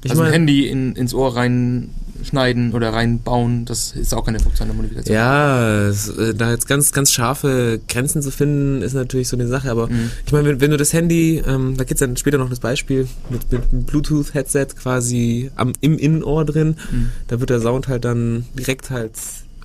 [0.05, 4.40] Ich also ein mein- Handy in, ins Ohr reinschneiden oder reinbauen, das ist auch keine
[4.40, 5.14] funktionale Modifikation.
[5.14, 9.46] Ja, es, äh, da jetzt ganz, ganz scharfe Grenzen zu finden, ist natürlich so eine
[9.46, 9.70] Sache.
[9.70, 10.11] Aber Mhm.
[10.24, 13.07] ich meine, wenn, wenn du das Handy, ähm, da gibt's dann später noch das Beispiel
[13.30, 17.11] mit, mit einem Bluetooth-Headset quasi am, im Innenohr drin, Mhm.
[17.28, 19.12] da wird der Sound halt dann direkt halt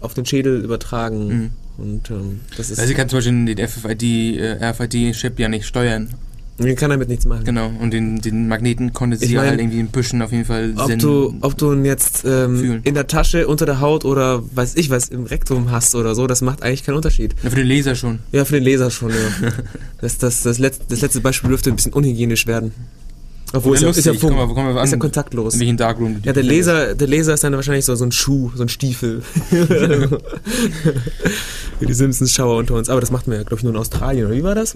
[0.01, 1.27] auf den Schädel übertragen.
[1.27, 1.49] Mhm.
[1.77, 2.79] Und ähm, das ist.
[2.79, 4.03] Also sie kann zum Beispiel den FFID,
[4.37, 6.09] äh, RFID-Chip ja nicht steuern.
[6.57, 7.43] Man kann damit nichts machen.
[7.43, 7.71] Genau.
[7.79, 10.73] Und den, den Magneten konnte sie Ich mein, halt irgendwie ein bisschen auf jeden Fall
[10.77, 14.75] Ob du, ob du ihn jetzt ähm, in der Tasche, unter der Haut oder weiß
[14.75, 17.35] ich was im Rektum hast oder so, das macht eigentlich keinen Unterschied.
[17.43, 18.19] Ja, für den Laser schon.
[18.31, 19.15] Ja, für den Leser schon, ja.
[20.01, 22.71] Das, das, das, letzte, das letzte Beispiel dürfte ein bisschen unhygienisch werden.
[23.53, 24.13] Obwohl, ist ja, ist ja.
[24.13, 25.53] Funk, mal, mal ist ja kontaktlos.
[25.53, 26.17] In welchen Darkroom.
[26.23, 29.21] Ja, der Laser, der Laser ist dann wahrscheinlich so, so ein Schuh, so ein Stiefel.
[31.79, 32.89] Wie die Simpsons Schauer unter uns.
[32.89, 34.75] Aber das macht man ja, glaube ich, nur in Australien, oder wie war das?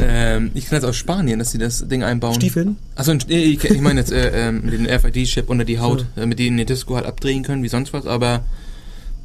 [0.00, 2.34] Ähm, ich kenne das aus Spanien, dass sie das Ding einbauen.
[2.34, 2.76] Stiefeln?
[2.94, 6.56] Achso, ich, ich meine jetzt äh, ähm, den RFID-Chip unter die Haut, äh, mit denen
[6.56, 8.44] die Disco halt abdrehen können, wie sonst was, aber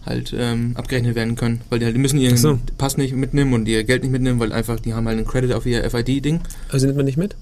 [0.05, 1.61] halt ähm, abgerechnet werden können.
[1.69, 2.59] Weil die, halt, die müssen ihren so.
[2.77, 5.53] Pass nicht mitnehmen und ihr Geld nicht mitnehmen, weil einfach, die haben halt einen Credit
[5.53, 6.41] auf ihr FID-Ding.
[6.69, 7.35] Also nimmt man nicht mit?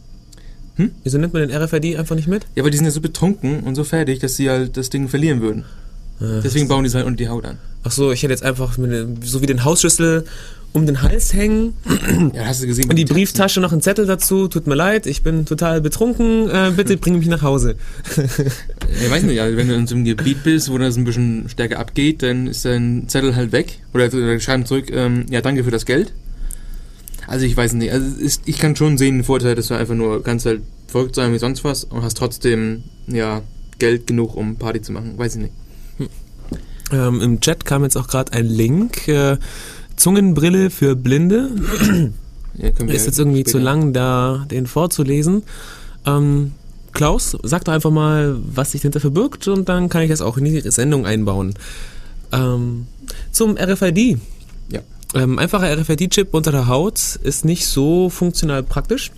[0.76, 0.92] Hm?
[1.04, 2.46] Wieso nimmt man den RFID einfach nicht mit?
[2.56, 5.08] Ja, aber die sind ja so betrunken und so fertig, dass sie halt das Ding
[5.08, 5.66] verlieren würden.
[6.20, 7.58] Äh, Deswegen bauen die es halt unter die Haut an.
[7.84, 10.26] Ach so, ich hätte jetzt einfach mit, so wie den Hausschlüssel
[10.72, 11.74] um den Hals hängen
[12.34, 12.90] Ja, hast du gesehen.
[12.90, 14.48] und die Brieftasche noch einen Zettel dazu.
[14.48, 16.50] Tut mir leid, ich bin total betrunken.
[16.50, 17.76] Äh, bitte bring mich nach Hause.
[19.04, 21.48] Ich weiß nicht, also wenn du in so einem Gebiet bist, wo das ein bisschen
[21.50, 23.80] stärker abgeht, dann ist dein Zettel halt weg.
[23.94, 26.14] Oder oder schreiben zurück, ähm, ja, danke für das Geld.
[27.28, 29.96] Also ich weiß nicht, also ist, ich kann schon sehen den Vorteil, dass du einfach
[29.96, 33.42] nur kannst halt verrückt sein wie sonst was und hast trotzdem, ja,
[33.80, 35.18] Geld genug, um Party zu machen.
[35.18, 35.54] Weiß ich nicht.
[36.92, 39.08] Ähm, Im Chat kam jetzt auch gerade ein Link.
[39.08, 39.38] Äh,
[39.96, 41.50] Zungenbrille für Blinde.
[42.56, 45.42] Ja, Ist jetzt irgendwie zu lang, da den vorzulesen.
[46.06, 46.52] Ähm,
[46.92, 50.38] Klaus, sag doch einfach mal, was sich dahinter verbirgt und dann kann ich das auch
[50.38, 51.56] in die Sendung einbauen.
[52.32, 52.86] Ähm,
[53.32, 54.20] zum RFID.
[54.70, 54.82] Ja.
[55.16, 59.12] Ähm, einfacher RFID-Chip unter der Haut ist nicht so funktional praktisch.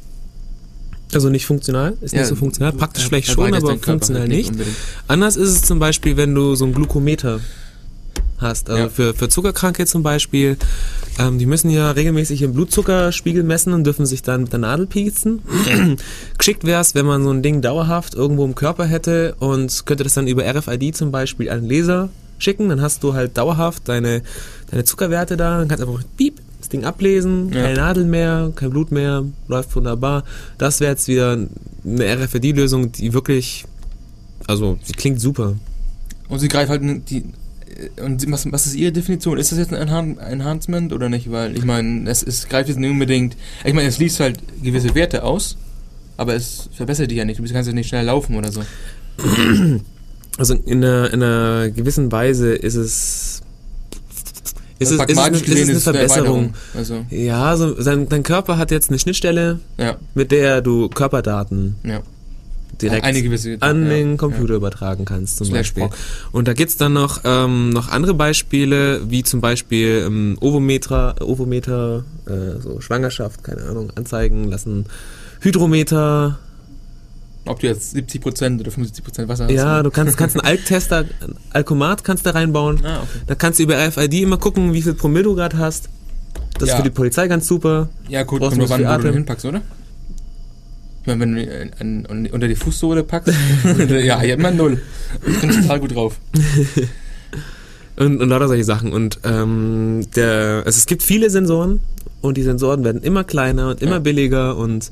[1.13, 2.73] Also nicht funktional, ist Ja, nicht so funktional.
[2.73, 4.49] Praktisch vielleicht schon, aber Körper funktional halt nicht.
[4.51, 4.75] unbedingt.
[5.07, 7.39] Anders ist es zum Beispiel, wenn du so ein Glukometer
[8.39, 8.69] hast.
[8.69, 8.89] Also Ja.
[8.89, 10.57] für, für Zuckerkranke zum Beispiel,
[11.19, 14.87] ähm, die müssen ja regelmäßig ihren Blutzuckerspiegel messen und dürfen sich dann mit der Nadel
[14.87, 15.41] pieksen.
[16.37, 20.03] Geschickt wäre es, wenn man so ein Ding dauerhaft irgendwo im Körper hätte und könnte
[20.03, 22.67] das dann über RFID zum Beispiel an den Laser schicken.
[22.67, 24.21] Dann hast du halt dauerhaft deine,
[24.71, 25.59] deine Zuckerwerte da.
[25.59, 27.61] Dann kannst du einfach piep, das Ding ablesen, Ja.
[27.63, 30.23] keine Nadel mehr, kein Blut mehr, läuft wunderbar.
[30.57, 31.33] Das wäre jetzt wieder
[31.85, 33.65] eine RFID-Lösung, die wirklich,
[34.47, 35.55] also, die klingt super.
[36.29, 37.17] Und sie greift halt die.
[37.97, 39.37] äh, Und sie- was, was ist ihre Definition?
[39.37, 41.29] Ist das jetzt ein Enhan Enhancement oder nicht?
[41.31, 43.35] Weil ich meine, es, es greift jetzt nicht unbedingt.
[43.63, 45.57] Ich meine, es liest halt gewisse Werte aus,
[46.17, 47.39] aber es verbessert die ja nicht.
[47.39, 48.61] Du kannst ja nicht schnell laufen oder so.
[50.37, 53.41] Also in einer, in einer gewissen Weise ist es
[54.79, 56.53] ist es, ist es, ist es eine es Verbesserung.
[56.73, 61.75] Also, Ja, also sein, dein Körper hat jetzt eine Schnittstelle, ja, mit der du Körperdaten
[61.83, 62.01] ja.
[62.81, 65.83] direkt gewisse an ja, den Computer übertragen kannst zum Slash Beispiel.
[65.83, 65.97] Proc.
[66.33, 72.03] Und da gibt's dann noch, ähm, noch andere Beispiele, wie zum Beispiel ähm, Ovometer, Ovometer
[72.27, 74.85] äh, so Schwangerschaft, keine Ahnung, anzeigen lassen,
[75.39, 76.39] Hydrometer, Ja.
[77.45, 79.51] Ob du jetzt 70% oder 50% Wasser hast.
[79.51, 79.83] ja, ne?
[79.83, 82.83] du kannst, kannst einen Alktester, ein Alkomat kannst du reinbauen.
[82.83, 83.07] Ah, okay.
[83.27, 85.89] Da kannst du über RFID immer gucken, wie viel Promille du gerade hast.
[86.57, 86.75] Das Ja.
[86.75, 87.89] ist für die Polizei ganz super.
[88.09, 89.61] Ja, gut, Brauchst kommt viel wo du den hinpackst, oder?
[91.01, 93.31] Ich meine, wenn du an, an, unter die Fußsohle packst,
[93.89, 94.81] ja, hier immer null.
[95.27, 96.19] Ich bin total gut drauf.
[97.97, 98.91] Und, und lauter solche Sachen.
[98.91, 101.79] Und ähm, der, also es gibt viele Sensoren
[102.19, 103.99] und die Sensoren werden immer kleiner und immer Ja.
[103.99, 104.91] billiger und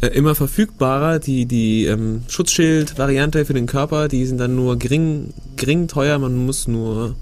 [0.00, 1.18] äh, immer verfügbarer.
[1.18, 6.18] Die, die ähm, Schutzschild-Variante für den Körper, die sind dann nur gering, gering teuer.
[6.18, 7.16] Man muss nur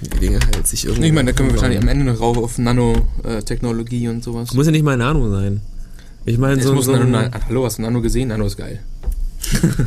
[0.00, 1.08] die Dinge halt sich irgendwie.
[1.08, 1.88] Ich meine, da können wir wahrscheinlich am.
[1.88, 4.52] Ende noch rauf auf Nanotechnologie und sowas.
[4.54, 5.60] Muss ja nicht mal Nano sein.
[6.24, 8.28] Ich meine, so, muss so Nano, ein, hallo, hast du Nano gesehen?
[8.28, 8.80] Nano ist geil.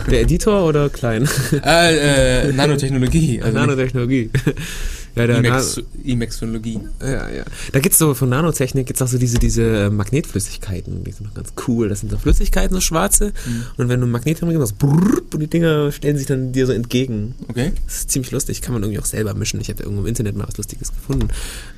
[0.09, 1.29] der Editor oder klein?
[1.63, 3.41] äh, äh, Nanotechnologie.
[3.41, 4.31] Also Nanotechnologie.
[5.15, 6.79] ja, der Emacs-Technologie.
[7.01, 7.43] Ja, ja.
[7.71, 11.33] Da gibt's so von Nanotechnik gibt's auch so diese, diese äh, Magnetflüssigkeiten, die sind noch
[11.33, 11.89] ganz cool.
[11.89, 13.33] Das sind so Flüssigkeiten, so schwarze.
[13.45, 13.63] Mhm.
[13.77, 16.73] Und wenn du ein Magnet drin machst, und die Dinger stellen sich dann dir so
[16.73, 17.35] entgegen.
[17.47, 17.73] Okay.
[17.85, 19.59] Das ist ziemlich lustig, kann man irgendwie auch selber mischen.
[19.59, 21.27] Ich hatte irgendwo im Internet mal was Lustiges gefunden.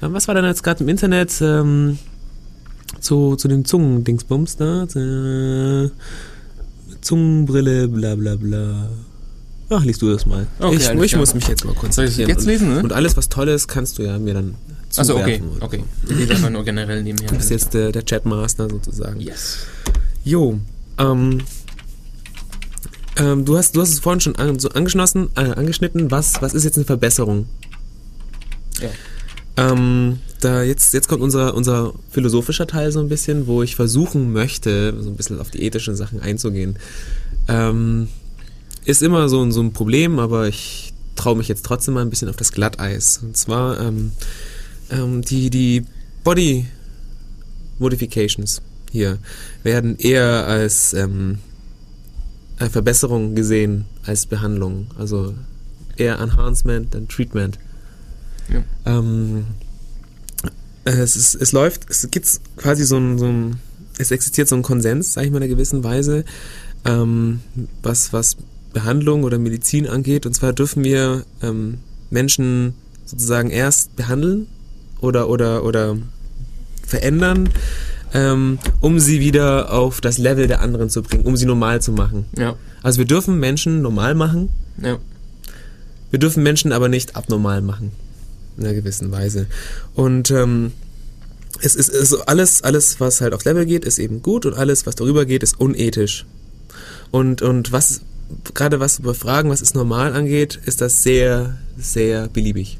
[0.01, 1.97] Ähm, was war denn jetzt gerade im Internet ähm,
[2.99, 4.83] zu, zu den Zungendingsbums da?
[4.83, 5.89] Äh,
[7.01, 8.89] Zungenbrille, bla bla bla.
[9.69, 10.47] Ach, liest du das mal.
[10.59, 12.29] Okay, ich ich muss mich jetzt mal konzentrieren.
[12.29, 12.83] jetzt lesen, ne?
[12.83, 14.55] Und alles, was toll ist, kannst du ja mir dann
[14.95, 15.39] Achso, okay.
[15.39, 15.63] zuwerfen.
[15.63, 15.83] Okay.
[16.07, 17.29] Ich lese einfach nur generell nebenher.
[17.29, 19.19] Du bist jetzt der, der Chatmaster sozusagen.
[19.19, 19.59] Yes.
[20.23, 20.59] Jo,
[20.97, 21.39] ähm,
[23.15, 26.11] ähm, du hast, du hast es vorhin schon an, so angeschlossen, äh, angeschnitten.
[26.11, 27.47] Was, was ist jetzt eine Verbesserung?
[28.81, 28.89] Ja.
[29.55, 34.33] Ähm, da jetzt, jetzt kommt unser, unser philosophischer Teil so ein bisschen, wo ich versuchen
[34.33, 36.77] möchte, so ein bisschen auf die ethischen Sachen einzugehen.
[37.47, 38.07] Ähm,
[38.85, 42.09] ist immer so, ein- so ein Problem, aber ich traue mich jetzt trotzdem mal ein
[42.09, 43.19] bisschen auf das Glatteis.
[43.21, 44.11] Und zwar ähm,
[44.89, 45.85] ähm, die, die
[46.23, 46.65] Body
[47.79, 48.61] Modifications
[48.91, 49.17] hier
[49.63, 51.39] werden eher als ähm,
[52.59, 54.87] äh, Verbesserung gesehen als Behandlung.
[54.97, 55.33] Also
[55.97, 57.57] eher Enhancement than Treatment.
[58.49, 58.63] Ja.
[58.85, 59.45] Ähm,
[60.85, 62.27] äh, es, ist, es läuft, es gibt
[62.57, 63.57] quasi so ein, so ein
[63.99, 66.25] es existiert so ein Konsens, sage ich mal in einer gewissen Weise,
[66.83, 67.41] ähm,
[67.83, 68.37] was, was
[68.73, 70.25] Behandlung oder Medizin angeht.
[70.25, 71.77] Und zwar dürfen wir ähm,
[72.09, 72.73] Menschen
[73.05, 74.47] sozusagen erst behandeln
[74.99, 75.97] oder, oder, oder
[76.85, 77.49] verändern,
[78.13, 81.91] ähm, um sie wieder auf das Level der anderen zu bringen, um sie normal zu
[81.91, 82.25] machen.
[82.37, 82.55] Ja.
[82.81, 84.49] Also wir dürfen Menschen normal machen,
[84.81, 84.97] Ja.
[86.11, 87.91] wir dürfen Menschen aber nicht abnormal machen.
[88.57, 89.47] In einer gewissen Weise.
[89.95, 90.73] Und ähm,
[91.61, 94.85] es ist, ist alles, alles, was halt auf Level geht, ist eben gut und alles,
[94.85, 96.25] was darüber geht, ist unethisch.
[97.09, 98.01] Und, und was,
[98.53, 102.77] gerade was über Fragen, was ist normal angeht, ist das sehr, sehr beliebig.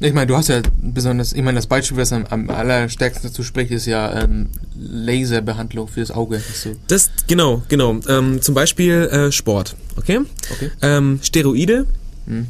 [0.00, 3.42] Ich meine, du hast ja besonders, ich meine, das Beispiel, was am, am allerstärksten dazu
[3.42, 6.40] spricht, ist ja ähm, Laserbehandlung für das Auge.
[6.52, 8.00] So, Das, genau, genau.
[8.08, 10.20] Ähm, zum Beispiel äh, Sport, okay?
[10.52, 10.70] okay.
[10.82, 11.86] Ähm, Steroide,
[12.26, 12.46] Hm.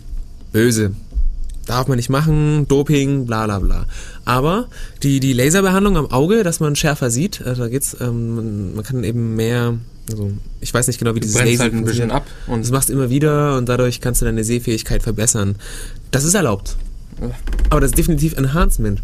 [0.53, 0.93] böse.
[1.67, 3.87] Darf man nicht machen, Doping, bla bla bla.
[4.25, 4.69] Aber
[5.03, 9.05] die, die Laserbehandlung am Auge, dass man schärfer sieht, äh, da geht's, ähm, man kann
[9.05, 9.75] eben mehr,
[10.11, 12.71] also ich weiß nicht genau, wie Du dieses Laser halt ein bisschen ab und Das
[12.71, 15.57] machst du immer wieder und dadurch kannst du deine Sehfähigkeit verbessern.
[16.11, 16.77] Das ist erlaubt.
[17.71, 19.03] Aber das ist definitiv Enhancement.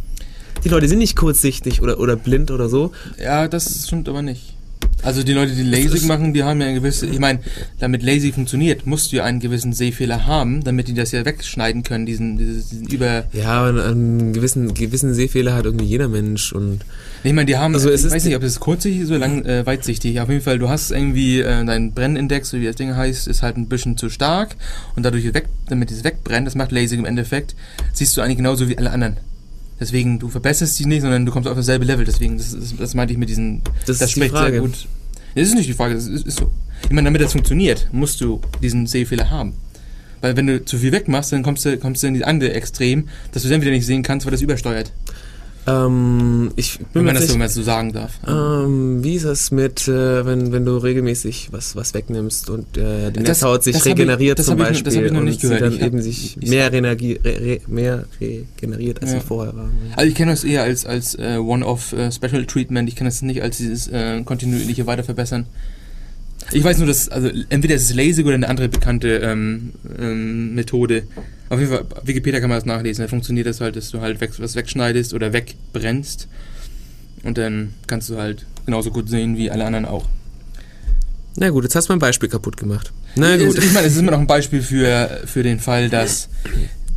[0.65, 2.93] Die Leute sind nicht kurzsichtig oder, oder blind oder so.
[3.19, 4.55] Ja, das stimmt aber nicht.
[5.03, 7.41] Also die Leute, die LASIK machen, die haben ja eine gewisse, ich meine,
[7.79, 11.83] damit LASIK funktioniert, musst du ja einen gewissen Sehfehler haben, damit die das ja wegschneiden
[11.83, 13.25] können, diesen, diesen, über...
[13.33, 16.81] Ja, aber einen gewissen, gewissen Sehfehler hat irgendwie jeder Mensch und
[17.25, 19.65] Ich meine, die haben, Also ich weiß nicht, ob es kurzsichtig ist oder lang, äh,
[19.65, 20.21] weitsichtig.
[20.21, 23.43] Auf jeden Fall, du hast irgendwie, äh, dein Brennindex, so wie das Ding heißt, ist
[23.43, 24.57] halt ein bisschen zu stark
[24.97, 27.55] und dadurch weg, damit es wegbrennt, das macht LASIK im Endeffekt,
[27.93, 29.17] siehst du eigentlich genauso wie alle anderen.
[29.81, 32.05] Deswegen, du verbesserst dich nicht, sondern du kommst auf dasselbe Level.
[32.05, 34.53] Deswegen, das, ist, das meinte ich mit diesen, Das ist die spricht Frage.
[34.53, 34.87] sehr gut.
[35.35, 36.51] Das ist nicht die Frage, das ist, ist so.
[36.85, 39.55] Ich meine, damit das funktioniert, musst du diesen Sehfehler haben.
[40.20, 43.09] Weil wenn du zu viel wegmachst, dann kommst du, kommst du in die andere Extrem,
[43.33, 44.93] dass du dann wieder nicht sehen kannst, weil das übersteuert.
[45.67, 48.13] Ähm, ich bin Wenn man das nicht, so sagen darf.
[48.27, 53.11] ähm, wie ist das mit, äh, wenn, wenn du regelmäßig was, was wegnimmst und äh,
[53.11, 55.19] die Das- Netzhaut sich das ich- regeneriert zum ich noch- Beispiel das hab ich noch
[55.21, 55.63] und nicht sie gehört.
[55.63, 59.21] dann Ich eben sich ich- mehr, Energie, re, re, mehr regeneriert, als Ja.
[59.21, 59.71] sie vorher war.
[59.97, 62.89] Also ich kenne das eher als, als äh, One-off äh, Special Treatment.
[62.89, 65.47] Ich kenne das nicht als dieses äh, kontinuierliche Weiterverbessern.
[66.53, 70.55] Ich weiß nur, dass, also entweder ist es LASIK oder eine andere bekannte ähm, ähm,
[70.55, 71.05] Methode.
[71.49, 73.05] Auf jeden Fall, Wikipedia kann man das nachlesen.
[73.05, 76.28] Da funktioniert das halt, dass du halt weg, was wegschneidest oder wegbrennst.
[77.22, 80.07] Und dann kannst du halt genauso gut sehen wie alle anderen auch.
[81.36, 82.93] Na gut, jetzt hast du mein Beispiel kaputt gemacht.
[83.14, 83.57] Na gut.
[83.57, 86.28] Ich meine, es ist immer noch ein Beispiel für, für den Fall, dass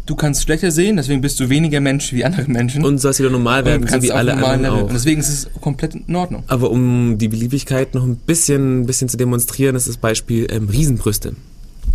[0.06, 2.84] du kannst schlechter sehen, deswegen bist du weniger Mensch wie andere Menschen.
[2.84, 4.84] Und sollst wieder normal werden, so wie alle anderen auch.
[4.84, 6.44] Und deswegen ist es komplett in Ordnung.
[6.48, 10.70] Aber um die Beliebigkeit noch ein bisschen, ein bisschen zu demonstrieren, ist das Beispiel ähm,
[10.70, 11.36] Riesenbrüste.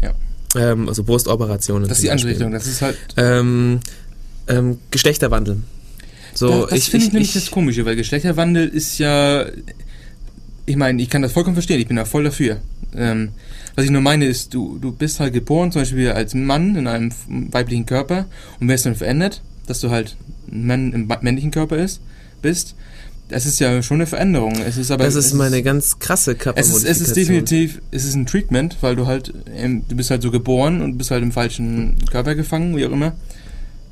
[0.03, 0.13] Ja.
[0.57, 1.89] Ähm, also Brustoperationen.
[1.89, 2.11] Das ist die.
[2.11, 2.53] Anrichtung.
[2.53, 2.97] Das ist halt.
[3.17, 3.81] Ähm,
[4.47, 5.59] ähm, Geschlechterwandel.
[6.35, 9.47] So, das das finde ich, nämlich das Komische, weil Geschlechterwandel ist ja.
[10.67, 12.59] Ich meine, ich kann das vollkommen verstehen, ich bin da voll dafür.
[12.95, 13.31] Ähm,
[13.79, 16.89] was ich nur meine ist, du, du bist halt geboren, zum Beispiel als Mann in
[16.89, 18.26] einem weiblichen Körper
[18.59, 20.16] und wirst dann verändert, dass du halt
[20.51, 22.01] ein Mann im männlichen Körper ist,
[22.43, 22.74] bist.
[23.29, 24.55] Das ist ja schon eine Veränderung.
[24.66, 25.05] Es ist aber.
[25.05, 26.91] das es ist meine ganz krasse Es ist, Körpermodifikation.
[26.91, 30.33] es ist definitiv, es ist ein Treatment, weil du halt, ähm, du bist halt so
[30.33, 33.12] geboren und bist halt im falschen Körper gefangen, wie auch immer.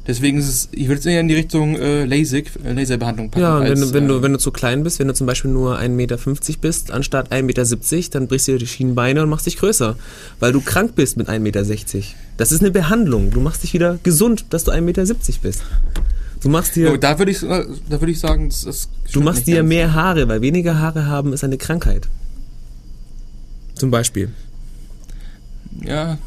[0.07, 3.43] Deswegen ist es, ich würde es eher in die Richtung äh, LASIK, äh, Laserbehandlung packen.
[3.43, 5.15] Ja, und wenn, als, du, wenn, äh, du, wenn du zu klein bist, wenn du
[5.15, 6.19] zum Beispiel nur 1,50 Meter
[6.61, 9.97] bist, anstatt 1,70 Meter, dann brichst du dir die Schienenbeine und machst dich größer.
[10.39, 11.65] Weil du krank bist mit 1,60 Meter.
[12.37, 13.31] Das ist eine Behandlung.
[13.31, 15.05] Du machst dich wieder gesund, dass du 1,70 Meter
[15.43, 15.63] bist.
[16.41, 19.21] Du machst dir, oh, da würde ich, äh, da würde ich sagen, das, das du
[19.21, 22.09] machst dir mehr Haare, weil weniger Haare haben ist eine Krankheit.
[23.75, 24.31] Zum Beispiel.
[25.85, 26.19] Ja,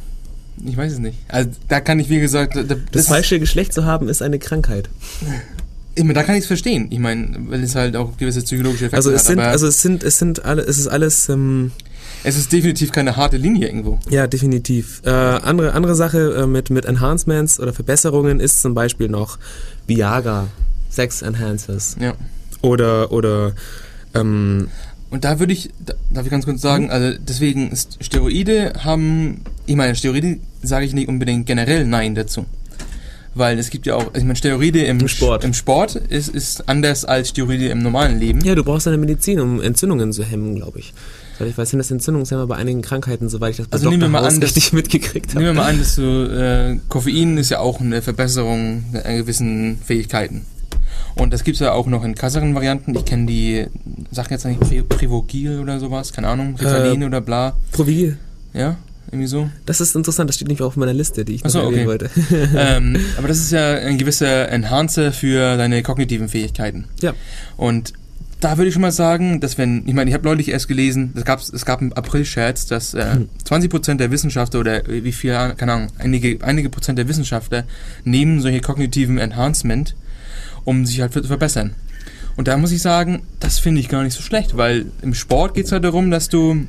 [0.65, 1.17] ich weiß es nicht.
[1.27, 4.21] Also da kann ich, wie gesagt, da, da- Das, das falsche Geschlecht zu haben, ist
[4.21, 4.89] eine Krankheit.
[5.95, 6.87] ich meine, da kann ich es verstehen.
[6.91, 9.27] Ich meine, weil es halt auch gewisse psychologische Effekte Also es hat.
[9.27, 11.71] sind, also es sind, es sind alle, es ist alles, ähm,
[12.23, 13.99] es ist definitiv keine harte Linie irgendwo.
[14.09, 15.01] Ja, definitiv.
[15.05, 19.37] Äh, andere, andere Sache äh, mit, mit Enhancements oder Verbesserungen ist zum Beispiel noch
[19.87, 20.47] Viagra,
[20.89, 22.13] Sex Enhancers Ja.
[22.61, 23.53] oder, oder
[24.13, 24.67] ähm,
[25.11, 26.89] Und da würde ich, da, darf ich ganz kurz sagen, Mhm.
[26.91, 32.45] also deswegen Steroide haben, ich meine, Steroide sage ich nicht unbedingt generell Nein dazu.
[33.35, 35.43] Weil es gibt ja auch, also ich meine, Steroide im, Im Sport.
[35.43, 38.41] im Sport ist, ist anders als Steroide im normalen Leben.
[38.41, 40.93] ja, du brauchst eine Medizin, um Entzündungen zu hemmen, glaube ich.
[41.37, 44.01] Weil ich weiß, sind das Entzündungshemmer bei einigen Krankheiten, soweit ich das bei Also nehmen
[44.01, 44.11] wir Dr.
[44.21, 45.57] mal House an, dass- richtig mitgekriegt Nehmen wir habe.
[45.59, 50.41] mal an, dass du, äh, Koffein ist ja auch eine Verbesserung einer gewissen Fähigkeiten.
[51.15, 52.95] Und das gibt's ja auch noch in krasseren Varianten.
[52.95, 53.67] Ich kenne die,
[54.11, 57.55] sag jetzt nicht Pri- Privogil oder sowas, keine Ahnung, Ritalin oder bla.
[57.71, 58.17] Provigil.
[58.53, 58.77] Ja,
[59.11, 59.49] irgendwie so.
[59.65, 61.87] Das ist interessant, das steht nicht auf meiner Liste, die ich noch Ach so, erwähnen
[61.87, 61.87] okay.
[61.87, 62.09] wollte.
[62.57, 66.85] ähm, aber das ist ja ein gewisser Enhancer für deine kognitiven Fähigkeiten.
[67.01, 67.13] Ja.
[67.57, 67.93] Und
[68.39, 71.11] da würde ich schon mal sagen, dass wenn, ich meine, ich habe neulich erst gelesen,
[71.15, 75.73] es gab, es gab einen April-Scherz, dass äh, 20% der Wissenschaftler oder wie viel, keine
[75.73, 77.65] Ahnung, einige, einige Prozent der Wissenschaftler
[78.05, 79.93] nehmen solche kognitiven Enhancement,
[80.69, 81.73] um sich halt zu verbessern.
[82.37, 85.55] Und da muss ich sagen, das finde ich gar nicht so schlecht, weil im Sport
[85.55, 86.65] geht es halt darum, dass du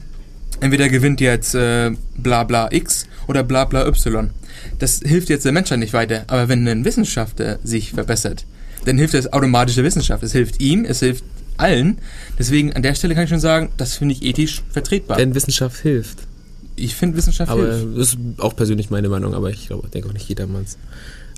[0.60, 4.30] entweder gewinnt jetzt äh, bla bla X oder bla bla Y.
[4.78, 8.46] Das hilft jetzt der Menschheit nicht weiter, aber wenn ein Wissenschaftler sich verbessert,
[8.84, 10.22] dann hilft das automatisch der Wissenschaft.
[10.22, 11.22] Es hilft ihm, es hilft
[11.58, 11.98] allen.
[12.38, 15.18] Deswegen an der Stelle kann ich schon sagen, das finde ich ethisch vertretbar.
[15.18, 16.18] Denn Wissenschaft hilft.
[16.76, 17.98] ich finde Wissenschaft Aber hilft.
[17.98, 20.78] das ist auch persönlich meine Meinung, aber ich glaube, denke auch nicht jedermanns.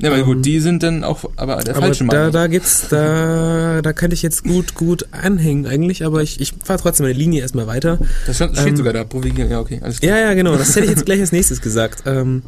[0.02, 2.88] Ja, aber ähm, gut, die sind dann auch aber der Aber falsche da, da gibt's,
[2.90, 7.16] da, da könnte ich jetzt gut, gut anhängen eigentlich, aber ich, ich fahre trotzdem meine
[7.16, 7.98] Linie erstmal weiter.
[8.26, 9.48] das steht, ähm, sogar da, provigieren.
[9.48, 10.18] Ja, okay, alles klar.
[10.18, 10.56] Ja, ja, genau.
[10.56, 12.02] Das hätte ich jetzt gleich als nächstes gesagt.
[12.06, 12.42] Ähm,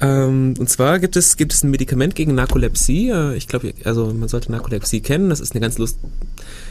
[0.00, 3.10] ähm, und zwar gibt es, gibt es ein Medikament gegen Narkolepsie.
[3.10, 5.30] Äh, Ich glaube, also man sollte Narkolepsie kennen.
[5.30, 5.98] Das ist eine ganz lust.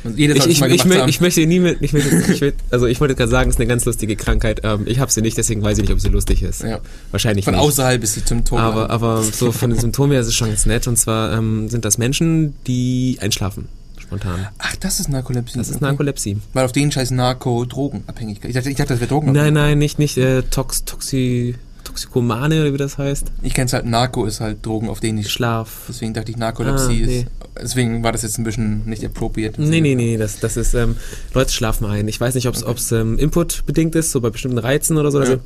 [0.04, 1.82] Und Jeder Ich, ich, ich, mö- ich möchte nie mit.
[1.82, 4.62] Ich möchte, ich will, also ich wollte gerade sagen, es ist eine ganz lustige Krankheit.
[4.64, 6.64] Ähm, ich habe sie nicht, deswegen weiß ich nicht, ob sie lustig ist.
[6.64, 6.80] ja.
[7.12, 7.64] Wahrscheinlich Von nicht.
[7.64, 8.60] außerhalb ist sie zum Tod.
[8.60, 10.88] aber, aber so von den Symptomen her ist es schon ganz nett.
[10.88, 13.68] Und zwar ähm, sind das Menschen, die einschlafen.
[14.00, 14.48] Spontan.
[14.60, 15.58] Ach, das ist Narkolepsie.
[15.58, 15.86] Das ist okay.
[15.86, 16.38] Narkolepsie.
[16.54, 18.50] Weil auf den scheiß Narko-Drogenabhängigkeit.
[18.50, 19.32] Ich dachte, ich dachte, das wäre Drogen.
[19.34, 21.56] Nein, nein, nicht, nicht äh, Tox, Toxi,
[21.88, 23.32] Toxikomane oder wie das heißt.
[23.42, 25.86] Ich kenn's halt, Narko ist halt Drogen, auf denen ich Schlaf.
[25.88, 27.20] Deswegen dachte ich, Narkolepsie Ah, nee.
[27.20, 27.26] ist.
[27.62, 29.62] Deswegen war das jetzt ein bisschen nicht appropriate.
[29.62, 30.96] Nee, nee, nee, das, das ist, ähm,
[31.34, 32.08] Leute schlafen ein.
[32.08, 35.30] Ich weiß nicht, ob es ähm, Input-bedingt ist, so bei bestimmten Reizen oder so, dass
[35.30, 35.36] Ja.
[35.36, 35.42] sie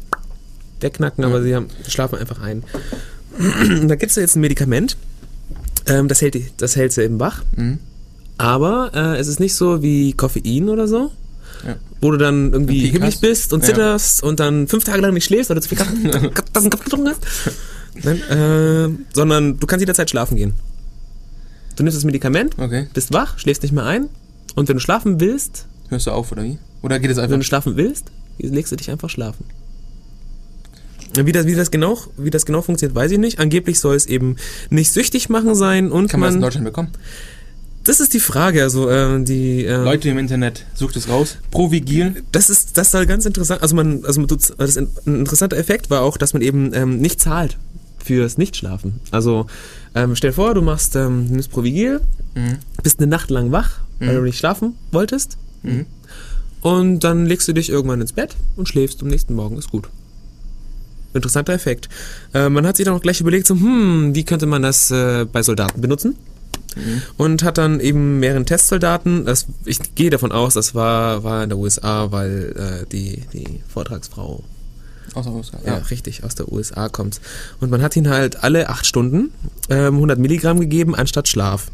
[0.81, 1.29] wegknacken, Ja.
[1.29, 2.63] aber sie haben, schlafen einfach ein.
[3.87, 4.97] da gibt es jetzt ein Medikament,
[5.87, 7.79] ähm, das, hält, das hält sie eben wach, Mhm.
[8.37, 11.11] aber äh, es ist nicht so wie Koffein oder so,
[11.65, 11.75] Ja.
[12.01, 13.21] wo du dann irgendwie Peak himmelig hast.
[13.21, 13.67] bist und Ja.
[13.67, 16.09] zitterst und dann fünf Tage lang nicht schläfst, weil du zu viel Tassen
[16.69, 17.21] Kaffee getrunken hast.
[18.03, 20.53] Nein, äh, sondern du kannst jederzeit schlafen gehen.
[21.75, 22.87] Du nimmst das Medikament, Okay.
[22.93, 24.09] bist wach, schläfst nicht mehr ein
[24.55, 26.57] und wenn du schlafen willst, Hörst du auf, oder wie?
[26.81, 27.31] Oder geht es einfach?
[27.31, 28.05] wenn du schlafen willst,
[28.39, 29.45] legst du dich einfach schlafen.
[31.13, 33.39] Wie das, wie, das genau, wie das genau funktioniert, weiß ich nicht.
[33.39, 34.37] Angeblich soll es eben
[34.69, 36.47] nicht süchtig machen sein und Kann man das in man.
[36.47, 36.89] Deutschland bekommen?
[37.83, 38.61] Das ist die Frage.
[38.63, 41.37] Also äh, die äh, Leute im Internet, sucht es raus.
[41.49, 42.23] Provigil.
[42.31, 43.61] das ist das soll ganz interessant.
[43.63, 47.57] Also man, also das ein interessanter Effekt war auch, dass man eben ähm, nicht zahlt
[48.03, 48.99] fürs Nichtschlafen.
[49.11, 49.45] Also
[49.95, 52.01] ähm, stell dir vor, du machst ähm, nimmst Provigil,
[52.33, 52.59] Mhm.
[52.81, 54.15] bist eine Nacht lang wach, weil Mhm.
[54.15, 55.37] du nicht schlafen wolltest.
[55.63, 55.85] Mhm.
[56.61, 59.89] Und dann legst du dich irgendwann ins Bett und schläfst am nächsten Morgen, ist gut.
[61.13, 61.89] Interessanter Effekt.
[62.33, 65.25] Äh, man hat sich dann auch gleich überlegt, so, hm, wie könnte man das äh,
[65.25, 66.15] bei Soldaten benutzen?
[66.75, 67.01] Mhm.
[67.17, 71.49] Und hat dann eben mehreren Testsoldaten, das, ich gehe davon aus, das war, war in
[71.49, 74.43] der USA, weil äh, die, die Vortragsfrau
[75.13, 75.59] Außer Oscar.
[75.65, 75.77] ja.
[75.77, 75.77] Ja.
[75.79, 77.19] richtig, aus der USA kommt.
[77.59, 79.31] Und man hat ihn halt alle acht Stunden
[79.69, 81.67] ähm, 100 Milligramm gegeben anstatt Schlaf.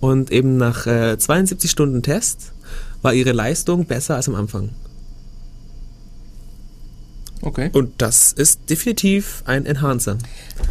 [0.00, 2.52] Und eben nach äh, 72 Stunden Test
[3.02, 4.70] war ihre Leistung besser als am Anfang.
[7.46, 7.70] Okay.
[7.72, 10.18] Und das ist definitiv ein Enhancer.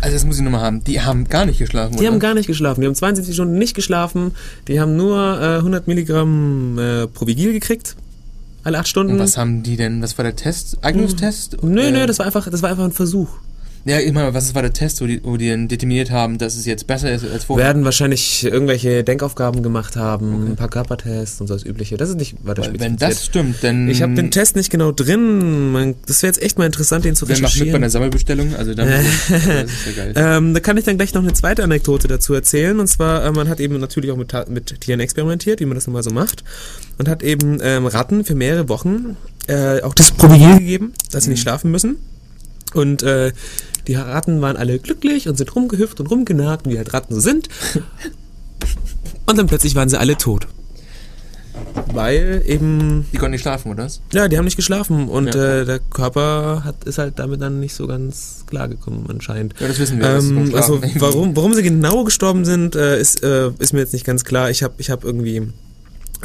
[0.02, 0.84] Also das muss ich nochmal haben.
[0.84, 2.08] Die haben gar nicht geschlafen, Die oder?
[2.12, 2.82] haben gar nicht geschlafen.
[2.82, 4.34] Die haben 72 Stunden nicht geschlafen.
[4.68, 7.96] Die haben nur äh, 100 Milligramm äh, Provigil gekriegt.
[8.66, 9.14] Alle acht Stunden.
[9.14, 10.02] Und was haben die denn?
[10.02, 10.80] Was war der Test?
[10.82, 11.64] Eignungstest?
[11.64, 13.30] Nö, Äh, nö, das war einfach, das war einfach ein Versuch.
[13.88, 16.56] Ja, ich meine, was war der Test, wo die, wo die dann determiniert haben, dass
[16.56, 17.68] es jetzt besser ist als vorher?
[17.68, 20.52] werden wahrscheinlich irgendwelche Denkaufgaben gemacht haben, Okay.
[20.54, 21.96] ein paar Körpertests und so das Übliche.
[21.96, 23.88] Das ist nicht weiter Weil, wenn das stimmt, dann...
[23.88, 25.72] ich habe den Test nicht genau drin.
[25.72, 27.76] Man, das wäre jetzt echt mal interessant, den zu Wer macht mit bei recherchieren.
[27.76, 28.56] einer Sammelbestellung?
[28.56, 30.14] Also dann, das ist ja geil.
[30.16, 32.80] Ähm, da kann ich dann gleich noch eine zweite Anekdote dazu erzählen.
[32.80, 35.86] Und zwar, äh, man hat eben natürlich auch mit, mit Tieren experimentiert, wie man das
[35.86, 36.44] nun mal so macht.
[36.98, 39.16] Und hat eben ähm, Ratten für mehrere Wochen
[39.46, 41.44] äh, auch das Provigil gegeben, dass sie nicht Mhm.
[41.44, 41.98] schlafen müssen.
[42.74, 43.32] Und äh,
[43.88, 47.50] die Ratten waren alle glücklich und sind rumgehüpft und rumgenagt, wie halt Ratten so sind.
[49.28, 50.48] Und dann plötzlich waren sie alle tot.
[51.94, 55.62] Weil eben, Die konnten nicht schlafen, oder ja, die haben nicht geschlafen und Ja.
[55.62, 59.56] äh, der Körper hat, ist halt damit dann nicht so ganz klargekommen anscheinend.
[59.60, 60.06] Ja, das wissen wir.
[60.06, 60.92] das Ähm, also Schlafen.
[61.02, 64.50] warum, warum sie genau gestorben sind, äh, ist, äh, ist mir jetzt nicht ganz klar.
[64.52, 65.48] Ich habe ich hab irgendwie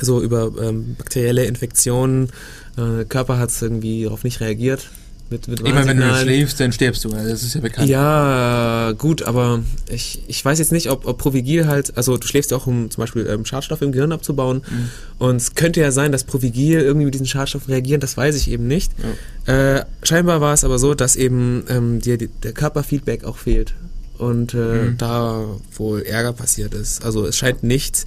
[0.01, 2.31] so über ähm, bakterielle Infektionen,
[2.77, 4.89] äh, Körper hat irgendwie darauf nicht reagiert.
[5.31, 7.11] Mit, mit meine, wenn du schläfst, dann stirbst du.
[7.11, 7.89] Das ist ja bekannt.
[7.89, 12.51] Ja, gut, aber ich, ich weiß jetzt nicht, ob, ob Provigil halt, also du schläfst
[12.51, 14.63] ja auch, um zum Beispiel ähm, Schadstoffe im Gehirn abzubauen.
[14.69, 14.89] Mhm.
[15.19, 18.51] Und es könnte ja sein, dass Provigil irgendwie mit diesen Schadstoffen reagieren, das weiß ich
[18.51, 18.91] eben nicht.
[19.47, 23.75] Äh, scheinbar war es aber so, dass eben ähm, dir der Körperfeedback auch fehlt.
[24.19, 24.99] Und äh, Mhm.
[24.99, 25.45] da
[25.77, 27.05] wohl Ärger passiert ist.
[27.05, 28.05] Also es scheint nicht,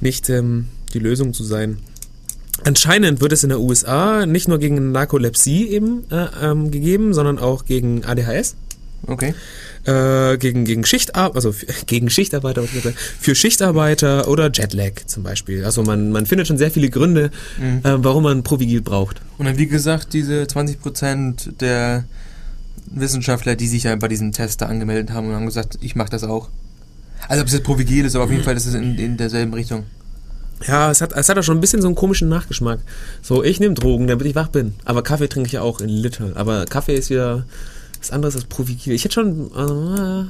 [0.00, 1.78] nicht ähm, die Lösung zu sein.
[2.64, 7.38] Anscheinend wird es in der USA nicht nur gegen Narkolepsie eben äh, ähm, gegeben, sondern
[7.38, 8.56] auch gegen ADHS.
[9.06, 9.32] Okay.
[9.84, 12.64] Äh, gegen, gegen Schichtarbeiter, also für, gegen Schichtarbeiter,
[13.20, 15.64] für Schichtarbeiter oder Jetlag zum Beispiel.
[15.64, 17.80] Also man, man findet schon sehr viele Gründe, Mhm.
[17.84, 19.22] äh, warum man Provigil braucht.
[19.38, 22.04] Und dann, wie gesagt, diese 20% der
[22.90, 26.10] Wissenschaftler, die sich ja bei diesem Test da angemeldet haben und haben gesagt, ich mache
[26.10, 26.48] das auch.
[27.28, 29.54] Also ob es jetzt Provigil ist, aber auf jeden Fall ist es in, in derselben
[29.54, 29.84] Richtung.
[30.66, 32.80] Ja, es hat, es hat auch schon ein bisschen so einen komischen Nachgeschmack.
[33.22, 34.74] So, ich nehme Drogen, damit ich wach bin.
[34.84, 36.32] Aber Kaffee trinke ich ja auch in Liter.
[36.34, 37.44] Aber Kaffee ist wieder
[38.00, 38.92] was anderes als Provigil.
[38.94, 39.50] Ich hätte schon...
[39.54, 40.26] Äh,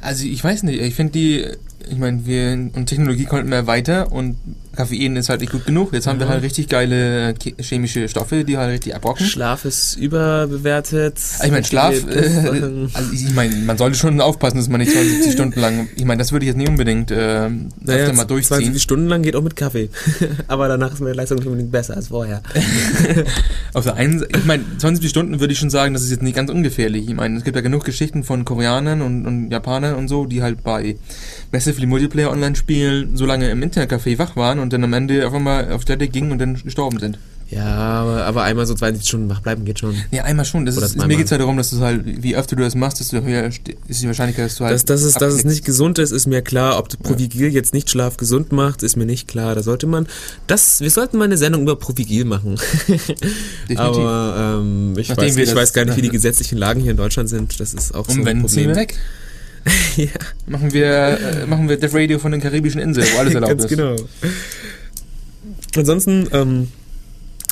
[0.00, 1.46] Also ich weiß nicht, ich finde die,
[1.90, 4.36] ich meine, wir und Technologie kommt mehr weiter und
[4.76, 5.92] Koffein ist halt nicht gut genug.
[5.94, 6.32] Jetzt haben wir Ja.
[6.32, 9.24] halt richtig geile che- chemische Stoffe, die halt richtig abrocken.
[9.24, 11.18] Schlaf ist überbewertet.
[11.44, 15.32] Ich meine, Schlaf, äh, also ich meine, man sollte schon aufpassen, dass man nicht 72
[15.32, 17.48] Stunden lang, ich meine, das würde ich jetzt nicht unbedingt äh,
[17.80, 18.58] Naja, mal durchziehen.
[18.64, 19.88] 20 Stunden lang geht auch mit Kaffee.
[20.48, 22.42] Aber danach ist meine Leistung nicht unbedingt besser als vorher.
[23.72, 26.22] Auf der einen Seite, ich meine, 20 Stunden würde ich schon sagen, das ist jetzt
[26.22, 27.08] nicht ganz ungefährlich.
[27.08, 30.42] Ich meine, es gibt ja genug Geschichten von Koreanern und, und Japanern und so, die
[30.42, 30.96] halt bei
[31.52, 35.34] Massively Multiplayer online spielen, so lange im Internetcafé wach waren und dann am Ende auf
[35.34, 37.18] einmal auf Toilette gingen und dann gestorben sind.
[37.48, 39.94] Ja, aber, einmal so 20 Stunden wach bleiben geht schon.
[40.10, 40.66] Ja, einmal schon.
[40.66, 42.74] Das Oder ist, mir geht es ja darum, dass du halt, wie öfter du das
[42.74, 44.74] machst, desto höher ist die Wahrscheinlichkeit, dass du halt.
[44.74, 46.76] Dass, dass, es, dass es nicht gesund ist, ist mir klar.
[46.76, 49.54] Ob Provigil jetzt nicht Schlaf gesund macht, ist mir nicht klar.
[49.54, 50.08] Da sollte man,
[50.48, 52.56] das, wir sollten mal eine Sendung über Provigil machen.
[52.88, 53.78] Definitiv.
[53.78, 56.96] Aber ähm, ich, Nachdem weiß, ich weiß gar nicht, wie die gesetzlichen Lagen hier in
[56.96, 57.60] Deutschland sind.
[57.60, 58.70] Das ist auch so ein Problem.
[58.70, 58.98] wir weg.
[59.96, 60.06] ja,
[60.46, 63.64] Machen wir, äh, machen wir Death Radio von den karibischen Inseln, wo alles erlaubt ganz
[63.64, 63.68] ist.
[63.70, 63.96] genau.
[65.76, 66.68] Ansonsten, ähm,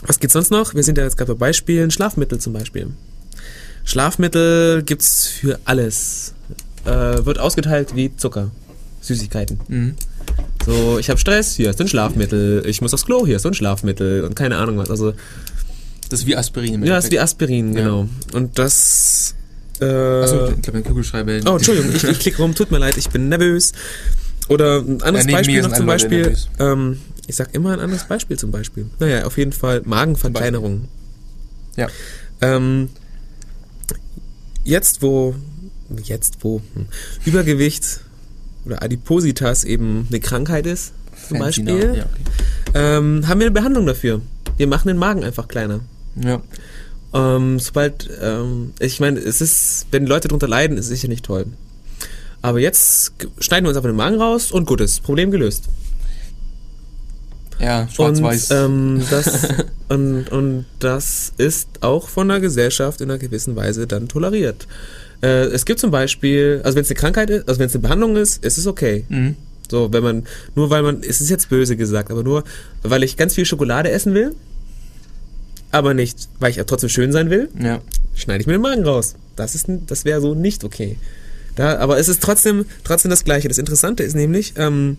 [0.07, 0.75] was gibt's sonst noch?
[0.75, 1.91] Wir sind ja jetzt gerade bei Beispielen.
[1.91, 2.89] Schlafmittel zum Beispiel.
[3.85, 6.35] Schlafmittel gibt's für alles.
[6.85, 8.51] Äh, wird ausgeteilt wie Zucker.
[9.01, 9.61] Süßigkeiten.
[9.69, 9.95] Mhm.
[10.65, 12.63] So, ich habe Stress, hier ist ein Schlafmittel.
[12.67, 14.25] Ich muss aufs Klo, hier ist ein Schlafmittel.
[14.25, 14.91] Und keine Ahnung was.
[14.91, 15.13] Also,
[16.09, 16.75] Das ist wie Aspirin.
[16.75, 17.19] im ja, ist wie.
[17.19, 17.81] Aspirin, Ja.
[17.83, 18.09] genau.
[18.33, 19.35] Und das.
[19.81, 21.41] Äh, Achso, ich glaube, ein Kugelschreiber.
[21.47, 23.73] Oh, Entschuldigung, ich, ich klicke rum, tut mir leid, ich bin nervös.
[24.49, 26.37] Oder ein anderes Ja, Beispiel noch zum Beispiel.
[26.59, 28.87] Ähm, ich sag immer ein anderes Beispiel zum Beispiel.
[28.99, 30.89] Naja, auf jeden Fall Magenverkleinerung.
[31.77, 31.89] Ja.
[32.41, 32.91] Ähm,
[34.65, 35.35] jetzt, wo,
[36.05, 36.87] jetzt, wo hm,
[37.25, 38.01] Übergewicht
[38.67, 40.93] oder Adipositas eben eine Krankheit ist,
[41.29, 42.09] zum Fancy Beispiel, Ja, okay.
[42.75, 44.21] ähm, haben wir eine Behandlung dafür.
[44.57, 45.81] Wir machen den Magen einfach kleiner.
[46.23, 46.41] ja.
[47.15, 51.25] Ähm, sobald, ähm, ich meine, es ist, wenn Leute drunter leiden, ist es sicher nicht
[51.25, 51.47] toll.
[52.43, 55.65] Aber jetzt schneiden wir uns einfach den Magen raus und gut ist, Problem gelöst.
[57.61, 58.51] Ja, schwarz-weiß.
[58.51, 59.49] Und, ähm, das,
[59.89, 64.67] und, und das ist auch von der Gesellschaft in einer gewissen Weise dann toleriert.
[65.23, 67.83] Äh, es gibt zum Beispiel, also wenn es eine Krankheit ist, also wenn es eine
[67.83, 69.05] Behandlung ist, ist es okay.
[69.09, 69.37] mhm.
[69.71, 72.45] So, wenn man, nur weil man, es ist jetzt böse gesagt, aber nur,
[72.83, 74.35] weil ich ganz viel Schokolade essen will,
[75.75, 77.81] aber nicht, weil ich ja trotzdem schön sein will, Ja.
[78.15, 79.15] schneide ich mir den Magen raus.
[79.37, 80.97] Das ist, das wäre so nicht okay.
[81.57, 83.49] Da, aber es ist trotzdem, trotzdem das Gleiche.
[83.49, 84.97] Das Interessante ist nämlich, ähm,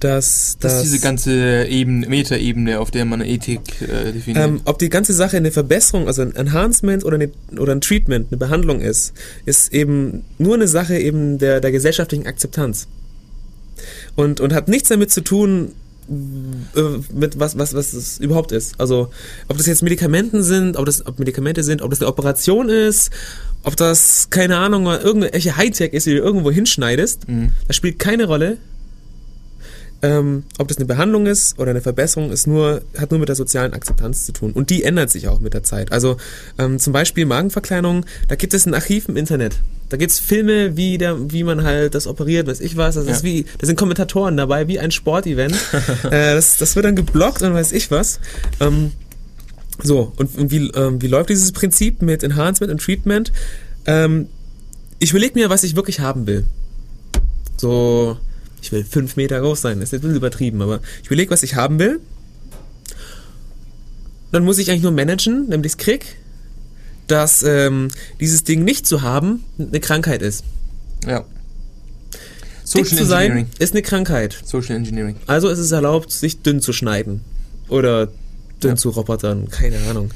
[0.00, 4.44] dass, Das dass ist diese ganze Ebene, Metaebene, auf der man Ethik äh, definiert.
[4.44, 8.26] ähm, ob die ganze Sache eine Verbesserung, also ein Enhancement oder, eine, oder ein Treatment,
[8.30, 9.14] eine Behandlung ist,
[9.46, 12.86] ist eben nur eine Sache eben der, der gesellschaftlichen Akzeptanz.
[14.14, 15.72] Und, und hat nichts damit zu tun,
[16.08, 18.80] mit was, was, was es überhaupt ist.
[18.80, 19.10] Also,
[19.48, 23.10] ob das jetzt Medikamenten sind, ob das ob Medikamente sind, ob das eine Operation ist,
[23.62, 27.50] ob das, keine Ahnung, mal irgendwelche Hightech ist, die du irgendwo hinschneidest, Mhm.
[27.66, 28.56] das spielt keine Rolle.
[30.00, 33.34] Ähm, ob das eine Behandlung ist oder eine Verbesserung, ist nur, hat nur mit der
[33.36, 34.52] sozialen Akzeptanz zu tun.
[34.52, 35.90] Und die ändert sich auch mit der Zeit.
[35.90, 36.16] Also
[36.56, 39.56] ähm, zum Beispiel Magenverkleinerung, da gibt es ein Archiv im Internet.
[39.88, 42.94] Da gibt es Filme, wie, der, wie man halt das operiert, weiß ich was.
[42.94, 43.12] Das Ja.
[43.12, 45.56] ist wie, da sind Kommentatoren dabei, wie ein Sportevent.
[46.04, 48.20] äh, das, das wird dann geblockt und weiß ich was.
[48.60, 48.92] Ähm,
[49.82, 53.32] so, und, und wie, ähm, wie läuft dieses Prinzip mit Enhancement und Treatment?
[53.86, 54.28] Ähm,
[55.00, 56.44] ich überlege mir, was ich wirklich haben will.
[57.56, 58.16] So,
[58.62, 61.30] ich will fünf Meter groß sein, das ist jetzt ein bisschen übertrieben, aber ich überlege,
[61.30, 62.00] was ich haben will.
[64.32, 66.16] Dann muss ich eigentlich nur managen, nämlich ich krieg,
[67.06, 67.88] dass ähm,
[68.20, 70.44] dieses Ding nicht zu haben eine Krankheit ist.
[71.06, 71.24] ja.
[72.74, 73.50] Dick Social zu sein Engineering.
[73.60, 74.36] ist eine Krankheit.
[74.44, 75.16] Social Engineering.
[75.26, 77.22] Also ist es erlaubt, sich dünn zu schneiden.
[77.70, 78.08] Oder
[78.62, 78.76] dünn Ja.
[78.76, 80.10] zu robotern, keine Ahnung.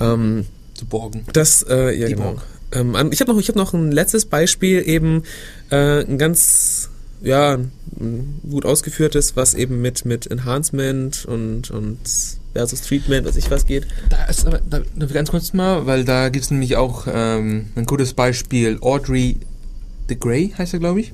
[0.00, 1.24] Ähm, Zu borgen.
[1.32, 2.38] Das, äh, ja, Die genau.
[2.72, 5.22] Ähm, ich habe noch, ich hab noch ein letztes Beispiel, eben
[5.70, 6.90] äh, ein ganz,
[7.22, 7.58] ja,
[8.50, 11.98] gut ausgeführtes, was eben mit, mit Enhancement und, und
[12.52, 13.86] versus Treatment, was ich was geht.
[14.08, 17.86] Da ist aber, da, ganz kurz mal, weil da gibt es nämlich auch ähm, ein
[17.86, 18.78] gutes Beispiel.
[18.80, 19.38] Audrey
[20.08, 21.12] de Grey heißt er, glaube ich.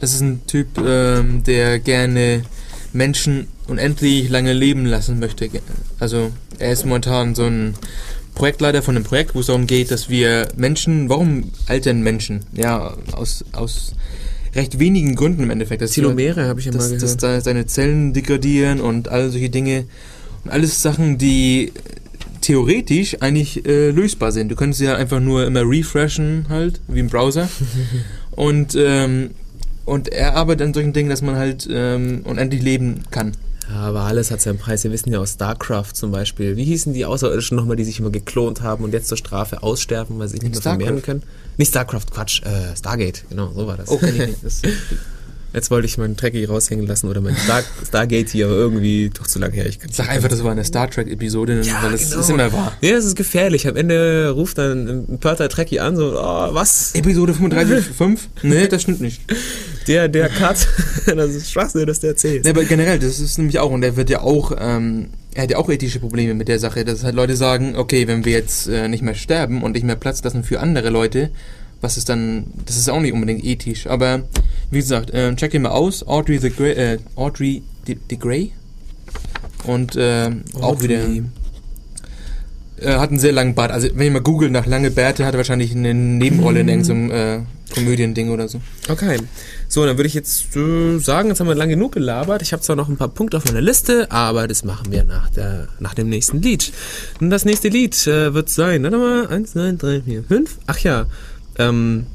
[0.00, 2.42] Das ist ein Typ, ähm, der gerne
[2.92, 5.48] Menschen unendlich lange leben lassen möchte.
[5.98, 7.74] Also er ist momentan so ein
[8.34, 12.44] Projektleiter von einem Projekt, wo es darum geht, dass wir Menschen, warum altern Menschen?
[12.52, 13.92] Ja, aus, aus
[14.54, 15.82] recht wenigen Gründen im Endeffekt.
[15.82, 17.02] Dass Telomere habe ich ja mal dass, gehört.
[17.02, 19.84] dass da seine Zellen degradieren und all solche Dinge.
[20.44, 21.72] Und alles Sachen, die
[22.40, 24.50] theoretisch eigentlich äh, lösbar sind.
[24.50, 27.48] Du könntest ja einfach nur immer refreshen halt, wie im Browser.
[28.32, 29.30] und, ähm,
[29.86, 33.32] und er arbeitet an solchen Dingen, dass man halt ähm, unendlich leben kann.
[33.70, 34.84] Ja, aber alles hat seinen Preis.
[34.84, 36.56] Wir wissen ja aus StarCraft zum Beispiel.
[36.56, 40.18] Wie hießen die Außerirdischen nochmal, die sich immer geklont haben und jetzt zur Strafe aussterben,
[40.18, 41.22] weil sie sich nicht mehr vermehren können?
[41.56, 43.88] Nicht StarCraft, Quatsch, äh, Stargate, genau, so war das.
[43.88, 44.44] Oh, ich nicht.
[44.44, 44.60] Das,
[45.54, 49.28] Jetzt wollte ich meinen Trekkie raushängen lassen oder mein Star Stargate hier, aber irgendwie doch
[49.28, 49.66] zu lange her.
[49.66, 52.20] Ich sag einfach, das war eine Star Trek-Episode, Ja, weil das genau.
[52.20, 52.76] ist immer wahr.
[52.82, 53.68] Nee, das ist gefährlich.
[53.68, 56.92] Am Ende ruft dann ein Pörter Trekkie an, so, oh, was?
[56.96, 58.18] Episode 35.5?
[58.42, 59.22] Nee, das stimmt nicht.
[59.86, 60.66] Der, der Cut,
[61.06, 62.44] das ist Schwachsinn, dass der erzählt.
[62.44, 65.50] Nee, aber generell, das ist nämlich auch, und der wird ja auch, ähm, er hat
[65.50, 68.66] ja auch ethische Probleme mit der Sache, dass halt Leute sagen, okay, wenn wir jetzt
[68.66, 71.30] äh, nicht mehr sterben und nicht mehr Platz lassen für andere Leute,
[71.80, 74.22] was ist dann, das ist auch nicht unbedingt ethisch, aber
[74.74, 78.52] wie gesagt, äh, check ihn mal aus, Audrey the Grey, äh, Audrey the, the Grey
[79.64, 81.00] und äh, auch wieder
[82.80, 85.34] äh, hat einen sehr langen Bart, also wenn ihr mal googelt nach lange Bärte, hat
[85.34, 87.40] er wahrscheinlich eine Nebenrolle in irgendeinem äh,
[87.72, 88.60] Komödiending oder so.
[88.88, 89.18] Okay.
[89.68, 92.42] So, dann würde ich jetzt äh, sagen, jetzt haben wir lang genug gelabert.
[92.42, 95.30] Ich habe zwar noch ein paar Punkte auf meiner Liste, aber das machen wir nach,
[95.30, 96.72] der, nach dem nächsten Lied.
[97.20, 100.58] Und das nächste Lied äh, wird sein, warte mal, eins, zwei, drei, vier, fünf.
[100.66, 101.06] Ach ja,
[101.58, 102.06] ähm,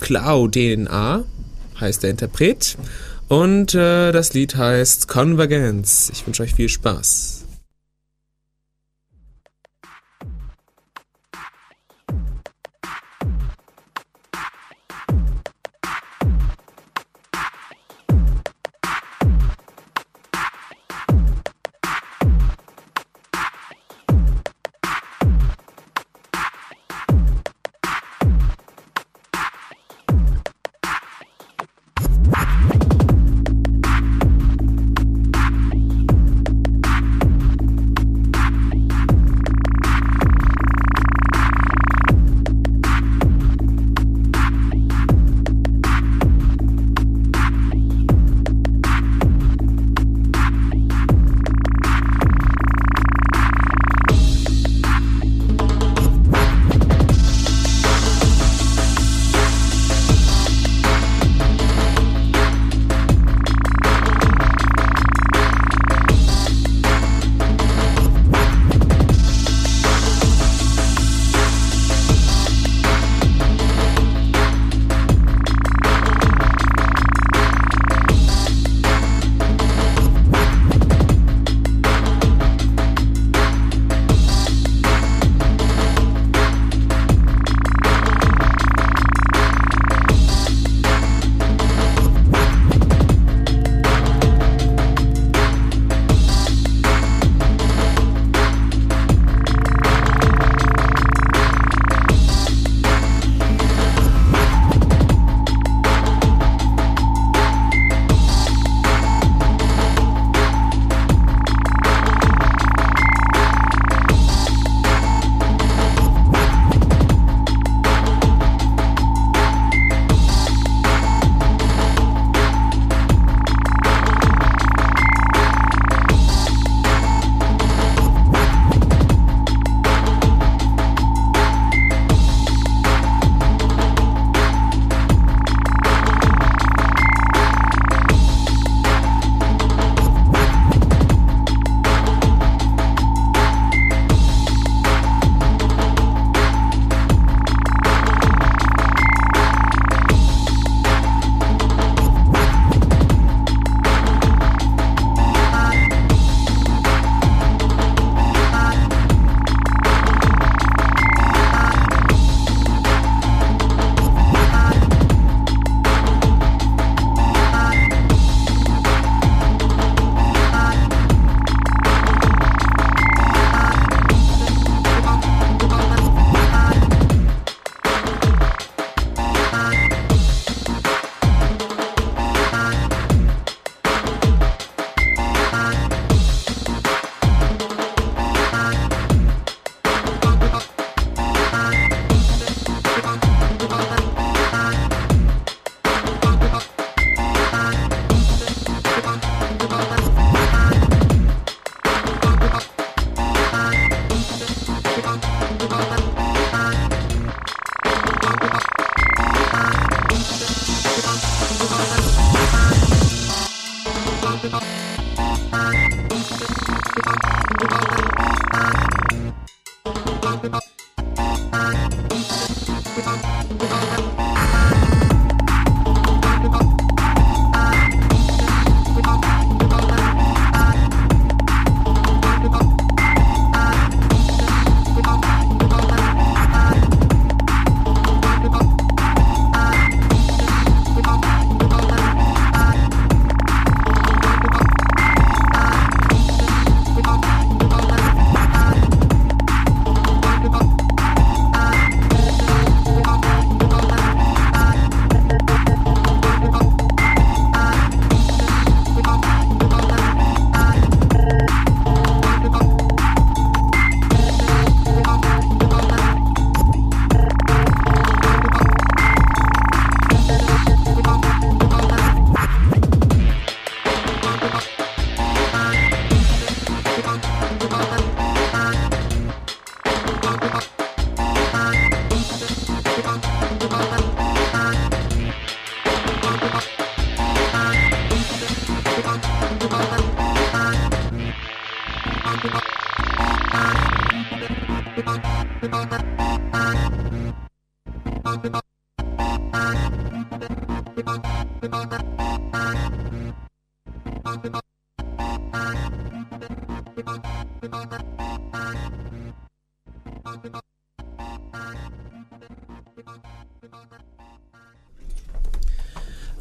[0.00, 1.24] Cloud DNA
[1.80, 2.76] heißt der Interpret.
[3.28, 6.10] Und äh, das Lied heißt Convergence.
[6.12, 7.37] Ich wünsche euch viel Spaß.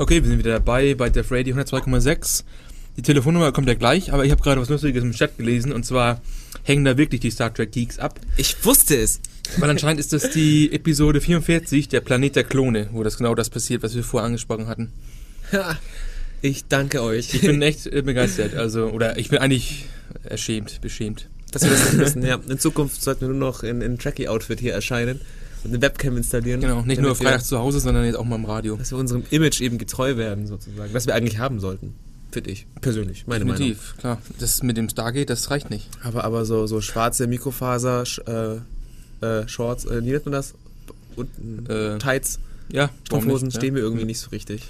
[0.07, 2.45] Okay, wir sind wieder dabei bei Def Radio 102,6.
[2.95, 5.85] Die Telefonnummer kommt ja gleich, aber ich habe gerade was Lustiges im Chat gelesen und
[5.85, 6.21] zwar
[6.63, 8.17] hängen da wirklich die Star Trek Geeks ab.
[8.37, 9.19] Ich wusste es.
[9.57, 13.49] Weil anscheinend ist das die Episode 44, der Planet der Klone, wo das genau das
[13.49, 14.93] passiert, was wir vorher angesprochen hatten.
[15.51, 15.77] Ha,
[16.39, 17.33] Ich danke euch.
[17.33, 19.87] Ich bin echt äh, begeistert, also, oder ich bin eigentlich
[20.23, 21.27] erschämt, beschämt.
[21.51, 22.25] dass wir das nicht wissen.
[22.25, 25.19] Ja, in Zukunft sollten wir nur noch in, in Tracky-Outfit hier erscheinen
[25.63, 26.61] eine Webcam installieren.
[26.61, 28.75] Genau, nicht nur freitags zu Hause, sondern jetzt auch mal im Radio.
[28.77, 30.93] Dass wir unserem Image eben getreu werden, sozusagen.
[30.93, 31.93] Was wir eigentlich haben sollten.
[32.31, 32.65] Finde ich.
[32.81, 33.25] Persönlich.
[33.25, 33.57] Meine Meinung.
[33.59, 34.21] Definitiv, klar.
[34.39, 35.89] Das mit dem Stargate, das reicht nicht.
[36.03, 38.03] Aber, aber so, so schwarze Mikrofaser,
[39.21, 40.53] äh, äh, Shorts, äh, wie nennt man das?
[41.15, 42.39] Unten, Äh, Tights,
[42.69, 43.79] Ja, Stoffhosen nicht, stehen ja.
[43.79, 44.63] mir irgendwie nicht so richtig.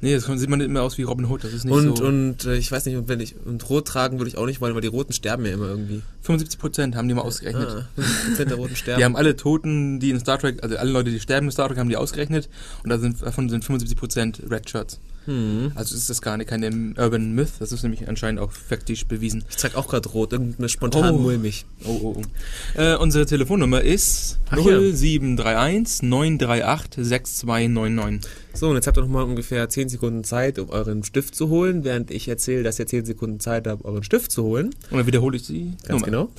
[0.00, 2.04] Nee, das sieht man nicht immer aus wie Robin Hood, das ist nicht Und, so.
[2.04, 4.60] und äh, ich weiß nicht, und wenn ich und rot tragen würde ich auch nicht
[4.60, 6.02] wollen, weil die Roten sterben ja immer irgendwie.
[6.24, 7.68] 75 Prozent haben die mal ausgerechnet.
[7.68, 8.00] Ah,
[8.36, 8.98] 50% der Roten sterben.
[8.98, 11.68] Die haben alle Toten, die in Star Trek, also alle Leute, die sterben in Star
[11.68, 12.48] Trek, haben die ausgerechnet.
[12.82, 15.00] Und da sind, davon sind 75% Red Shirts.
[15.26, 15.72] hm.
[15.74, 19.44] Also ist das gar nicht keine Urban Myth, das ist nämlich anscheinend auch faktisch bewiesen.
[19.50, 21.18] Ich trage auch gerade rot, irgendeine spontan Oh.
[21.18, 21.64] mulmig.
[21.84, 22.80] Oh, oh, oh.
[22.80, 24.78] Äh, unsere Telefonnummer ist Ach ja.
[24.92, 28.30] 0731 938 6299.
[28.56, 31.48] So, und jetzt habt ihr noch mal ungefähr 10 Sekunden Zeit, um euren Stift zu
[31.48, 34.66] holen, während ich erzähle, dass ihr 10 Sekunden Zeit habt, euren Stift zu holen.
[34.90, 36.06] Und dann wiederhole ich die Ganz Nummer.
[36.14, 36.30] Genau.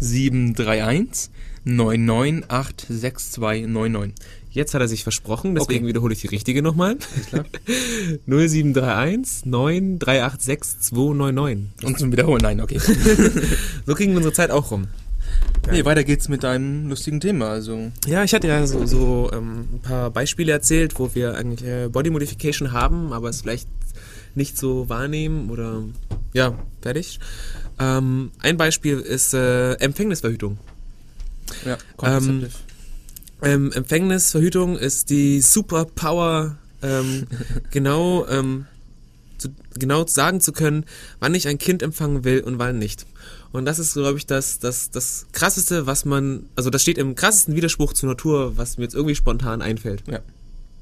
[0.00, 1.30] 0731
[1.64, 4.14] 998 6299.
[4.50, 5.88] Jetzt hat er sich versprochen, deswegen Okay.
[5.88, 6.96] wiederhole ich die richtige nochmal.
[7.28, 7.44] klar.
[8.26, 11.84] 0731 9386 299.
[11.84, 12.78] Und zum Wiederholen, nein, okay.
[13.86, 14.86] So kriegen wir unsere Zeit auch rum.
[15.70, 17.90] nee, weiter geht's mit deinem lustigen Thema, also.
[18.06, 21.88] Ja, ich hatte ja so, so ähm, ein paar Beispiele erzählt, wo wir eigentlich äh,
[21.88, 23.68] Body Modification haben, aber es vielleicht
[24.36, 25.82] nicht so wahrnehmen oder
[26.32, 27.18] ja, fertig.
[27.78, 30.58] Ähm, ein Beispiel ist äh, Empfängnisverhütung.
[31.64, 32.50] Ja, contraceptive.
[33.42, 37.26] Ähm, Empfängnisverhütung ist die Superpower, ähm,
[37.70, 38.66] genau, ähm,
[39.38, 40.84] zu, genau sagen zu können,
[41.20, 43.06] wann ich ein Kind empfangen will und wann nicht.
[43.52, 47.14] Und das ist, glaube ich, das, das, das krasseste, was man, also das steht im
[47.14, 50.02] krassesten Widerspruch zur Natur, was mir jetzt irgendwie spontan einfällt.
[50.10, 50.20] Ja.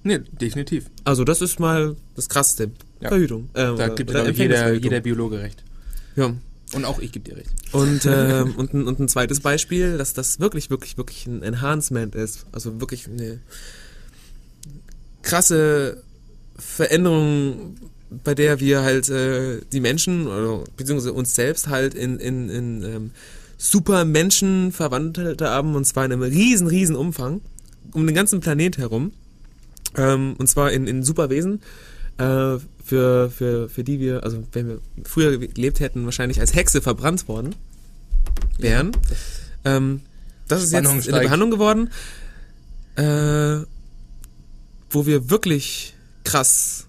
[0.04, 0.86] Nee, definitiv.
[1.04, 2.70] Also das ist mal das krasseste.
[3.00, 3.08] Ja.
[3.08, 3.50] Verhütung.
[3.54, 5.62] Äh, Da gibt oder glaub ich, jeder, jeder Biologe recht.
[6.16, 6.32] Ja.
[6.72, 7.50] Und auch ich gebe dir recht.
[7.72, 12.14] Und, ähm, und, ein, und ein zweites Beispiel, dass das wirklich, wirklich, wirklich ein Enhancement
[12.14, 12.46] ist.
[12.52, 13.40] Also wirklich eine
[15.22, 16.02] krasse
[16.56, 17.76] Veränderung,
[18.24, 22.82] bei der wir halt äh, die Menschen, oder, beziehungsweise uns selbst halt in, in, in
[22.82, 23.10] ähm,
[23.58, 27.40] Supermenschen verwandelt haben, und zwar in einem riesen, riesen Umfang,
[27.92, 29.12] um den ganzen Planet herum.
[29.96, 31.60] Ähm, und zwar in, in Superwesen,
[32.18, 36.80] äh, für, für, für die wir, also wenn wir früher gelebt hätten, wahrscheinlich als Hexe
[36.82, 37.54] verbrannt worden
[38.58, 38.92] wären.
[39.64, 40.00] Ähm,
[40.48, 41.22] das ist Spannung jetzt in der.
[41.22, 41.90] Behandlung geworden,
[42.96, 43.64] äh,
[44.90, 45.94] wo wir wirklich
[46.24, 46.86] krass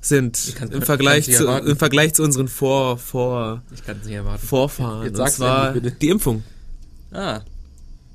[0.00, 1.68] sind kann- im Vergleich zu erwarten.
[1.68, 3.62] im Vergleich zu unseren Vor, Vor.
[4.38, 5.02] Vorfahren.
[5.04, 5.96] Jetzt und sag's zwar endlich, bitte.
[6.00, 6.42] die Impfung.
[7.12, 7.40] Ah,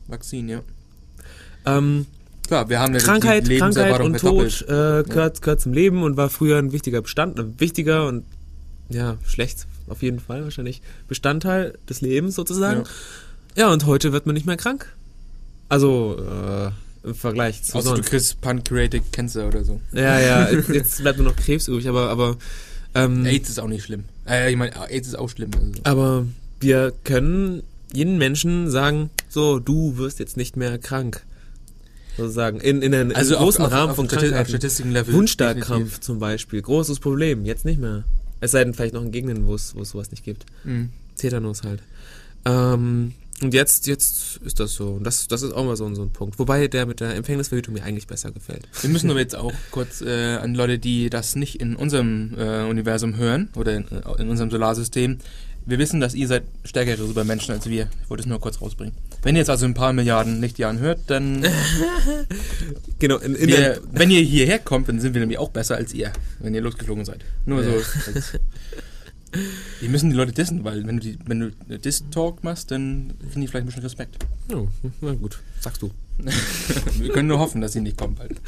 [0.07, 0.61] Vakzin, ja.
[1.65, 2.05] Ähm,
[2.47, 4.17] Klar, wir haben ja Krankheit, Krankheit und.
[4.19, 8.23] Tod äh, gehört, gehört zum Leben und war früher ein wichtiger Bestand, ein wichtiger und
[8.89, 12.83] ja, schlecht, auf jeden Fall wahrscheinlich Bestandteil des Lebens sozusagen.
[13.55, 14.93] Ja, und heute wird man nicht mehr krank.
[15.67, 18.09] Also, äh, im Vergleich zu Außer du sonst.
[18.09, 19.81] kriegst Pancreatic Cancer oder so.
[19.91, 22.37] Ja, ja, jetzt- jetzt bleibt nur noch Krebs übrig, aber, aber,
[22.95, 24.05] ähm, AIDS ist auch nicht schlimm.
[24.27, 25.51] Äh, ich meine, AIDS ist auch schlimm.
[25.53, 25.81] Also.
[25.83, 26.25] aber
[26.61, 27.63] wir können
[27.93, 31.23] jeden Menschen sagen, so, du wirst jetzt nicht mehr krank.
[32.17, 34.51] Sozusagen, in, in, einem Also großen auf- Rahmen auf von Krankheiten.
[35.75, 35.99] Definitiv.
[36.01, 38.03] zum Beispiel, großes Problem, jetzt nicht mehr.
[38.39, 40.45] Es sei denn vielleicht noch in Gegenden, wo es, sowas nicht gibt.
[40.63, 40.89] Mhm.
[41.15, 41.81] Tetanus halt.
[42.45, 44.89] Ähm, und jetzt, jetzt ist das so.
[44.93, 46.39] Und das, das ist auch mal so, ein- so ein Punkt.
[46.39, 48.67] Wobei der mit der Empfängnisverhütung mir eigentlich besser gefällt.
[48.81, 52.63] Wir müssen aber jetzt auch kurz äh, an Leute, die das nicht in unserem äh,
[52.63, 55.17] Universum hören oder in, äh, in unserem Solarsystem.
[55.65, 57.89] Wir wissen, dass ihr seid stärkere Supermenschen als wir.
[58.03, 58.93] Ich wollte es nur kurz rausbringen.
[59.23, 61.45] Wenn ihr jetzt also ein paar Milliarden Lichtjahren hört, dann
[62.99, 65.75] Genau, in, in der, wir, wenn ihr hierher kommt, dann sind wir nämlich auch besser
[65.75, 67.23] als ihr, wenn ihr losgeflogen seid.
[67.45, 67.71] Nur so.
[67.71, 68.39] Als,
[69.79, 73.41] wir müssen die Leute dissen, weil wenn du die, wenn du Diss-Talk machst, dann kriegen
[73.41, 74.17] die vielleicht ein bisschen Respekt.
[74.53, 74.67] oh,
[75.01, 75.91] na gut, sagst du.
[76.97, 78.41] Wir können nur hoffen, dass sie nicht kommen bald.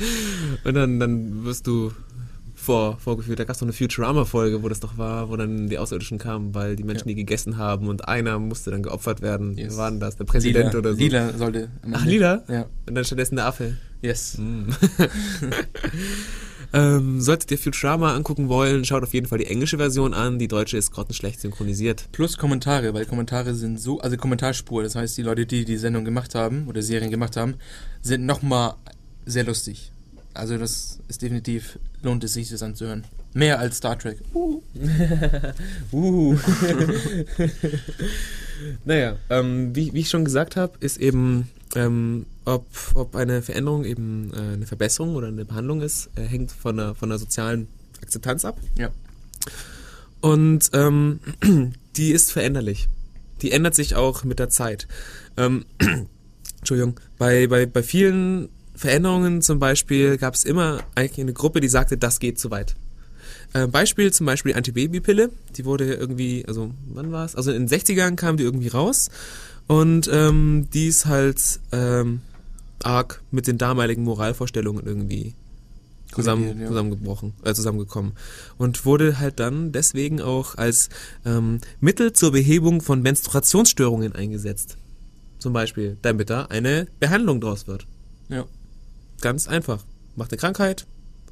[0.64, 1.92] Und dann, dann wirst du
[2.70, 3.40] vor, vorgeführt.
[3.40, 6.54] Da gab es doch eine Futurama-Folge, wo das doch war, wo dann die Außerirdischen kamen,
[6.54, 7.16] weil die Menschen Ja.
[7.16, 9.58] die gegessen haben und einer musste dann geopfert werden.
[9.58, 9.72] Yes.
[9.72, 10.18] Wer war denn das?
[10.18, 11.00] Der Präsident Lila, oder so?
[11.00, 11.70] Lila sollte.
[11.92, 12.44] Ach, Lila?
[12.48, 12.68] Ja.
[12.88, 13.76] Und dann stattdessen der Affe.
[14.04, 14.38] Yes.
[14.38, 14.70] Mm.
[16.74, 20.38] ähm, solltet ihr Futurama angucken wollen, schaut auf jeden Fall die englische Version an.
[20.38, 22.08] Die deutsche ist grottenschlecht synchronisiert.
[22.12, 26.06] Plus Kommentare, weil Kommentare sind so, also Kommentarspur, das heißt, die Leute, die die Sendung
[26.06, 27.56] gemacht haben oder Serien gemacht haben,
[28.04, 28.76] sind nochmal
[29.26, 29.92] sehr lustig.
[30.34, 33.04] Also das ist definitiv, lohnt es sich, das anzuhören.
[33.34, 34.20] Mehr als Star Trek.
[34.34, 34.62] Uh.
[38.86, 42.66] naja, ähm, wie, wie ich schon gesagt habe, ist eben, ähm, ob,
[42.96, 46.96] ob eine Veränderung eben äh, eine Verbesserung oder eine Behandlung ist, äh, hängt von der,
[46.96, 47.68] von der sozialen
[48.02, 48.58] Akzeptanz ab.
[48.78, 48.90] Ja.
[50.22, 51.20] Und ähm,
[51.96, 52.88] die ist veränderlich.
[53.42, 54.88] Die ändert sich auch mit der Zeit.
[55.38, 55.66] Ähm,
[56.60, 58.50] Entschuldigung, bei, bei, bei vielen
[58.80, 62.78] Veränderungen zum Beispiel gab es immer eigentlich eine Gruppe, die sagte, das geht zu weit.
[63.52, 67.36] Äh, Beispiel zum Beispiel die Antibabypille, die wurde irgendwie, also wann war es?
[67.36, 69.10] Also in den 60ern kam die irgendwie raus
[69.68, 72.22] und ähm, die ist halt ähm,
[72.82, 75.34] arg mit den damaligen Moralvorstellungen irgendwie
[76.16, 78.14] zusammen, zusammengebrochen, äh, zusammengekommen.
[78.58, 80.88] Und wurde halt dann deswegen auch als
[81.26, 84.78] ähm, Mittel zur Behebung von Menstruationsstörungen eingesetzt.
[85.38, 87.86] Zum Beispiel, damit da eine Behandlung draus wird.
[88.30, 88.46] Ja.
[89.22, 89.84] Ganz einfach.
[90.16, 90.86] Macht eine Krankheit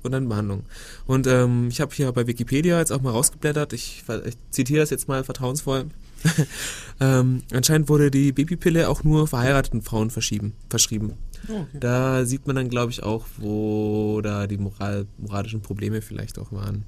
[0.03, 0.63] und dann Behandlung.
[1.05, 3.73] Und ähm, ich habe hier bei Wikipedia jetzt auch mal rausgeblättert.
[3.73, 5.85] Ich, ich zitiere das jetzt mal vertrauensvoll.
[6.99, 11.13] ähm, anscheinend wurde die Babypille auch nur verheirateten Frauen verschieben, verschrieben.
[11.47, 11.77] Oh, okay.
[11.79, 16.51] Da sieht man dann, glaube ich, auch, wo da die Moral, moralischen Probleme vielleicht auch
[16.51, 16.85] waren.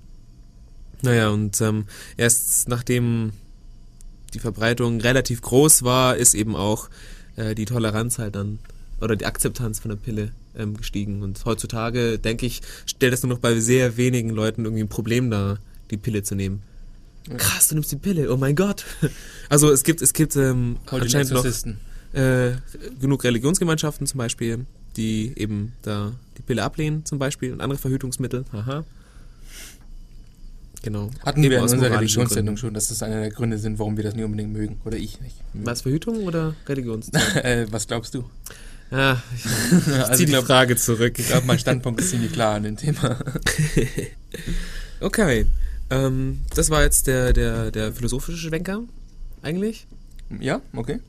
[1.02, 1.86] Naja, und ähm,
[2.18, 3.32] erst nachdem
[4.34, 6.90] die Verbreitung relativ groß war, ist eben auch
[7.36, 8.60] äh, die Toleranz halt dann
[9.00, 11.24] oder die Akzeptanz von der Pille ähm, gestiegen.
[11.24, 15.32] Und heutzutage, denke ich, stellt es nur noch bei sehr wenigen Leuten irgendwie ein Problem
[15.32, 15.60] dar,
[15.90, 16.62] die Pille zu nehmen.
[17.28, 17.36] Ja.
[17.36, 18.86] Krass, du nimmst die Pille, oh mein Gott.
[19.50, 21.44] Also es gibt, es gibt ähm, anscheinend noch
[22.14, 22.52] äh,
[23.02, 28.46] genug Religionsgemeinschaften zum Beispiel, die eben da die Pille ablehnen zum Beispiel und andere Verhütungsmittel.
[28.52, 28.84] Aha.
[30.82, 31.10] Genau.
[31.26, 33.98] Hatten Eben wir in aus unserer Religionssendung schon, dass das einer der Gründe sind, warum
[33.98, 34.80] wir das nicht unbedingt mögen.
[34.86, 35.36] Oder ich nicht.
[35.54, 37.10] Was, Verhütung oder Religions?
[37.44, 38.24] äh, was glaubst du?
[38.92, 41.14] Ah, ich also zieh ich die glaube, Frage zurück.
[41.16, 43.18] glaub, mein Standpunkt ist ziemlich klar an dem Thema.
[45.02, 45.46] Okay.
[45.90, 48.84] Ähm, das war jetzt der, der, der philosophische Schwenker,
[49.42, 49.88] eigentlich.
[50.40, 51.00] Ja, okay.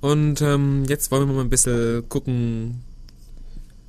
[0.00, 2.82] Und ähm, jetzt wollen wir mal ein bisschen gucken.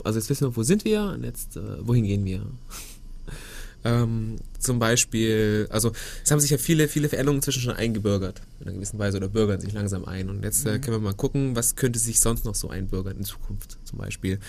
[0.04, 2.46] Also jetzt wissen wir, wo sind wir und jetzt, äh, wohin gehen wir?
[3.84, 5.92] ähm, zum Beispiel, also
[6.24, 9.30] es haben sich ja viele, viele Veränderungen inzwischen schon eingebürgert, in einer gewissen Weise, oder
[9.30, 10.30] bürgern sich langsam ein.
[10.30, 13.24] Und jetzt äh, können wir mal gucken, was könnte sich sonst noch so einbürgern in
[13.24, 14.40] Zukunft zum Beispiel.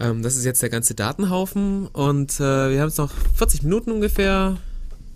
[0.00, 3.90] Ähm, das ist jetzt der ganze Datenhaufen und äh, wir haben jetzt noch 40 Minuten
[3.90, 4.58] ungefähr,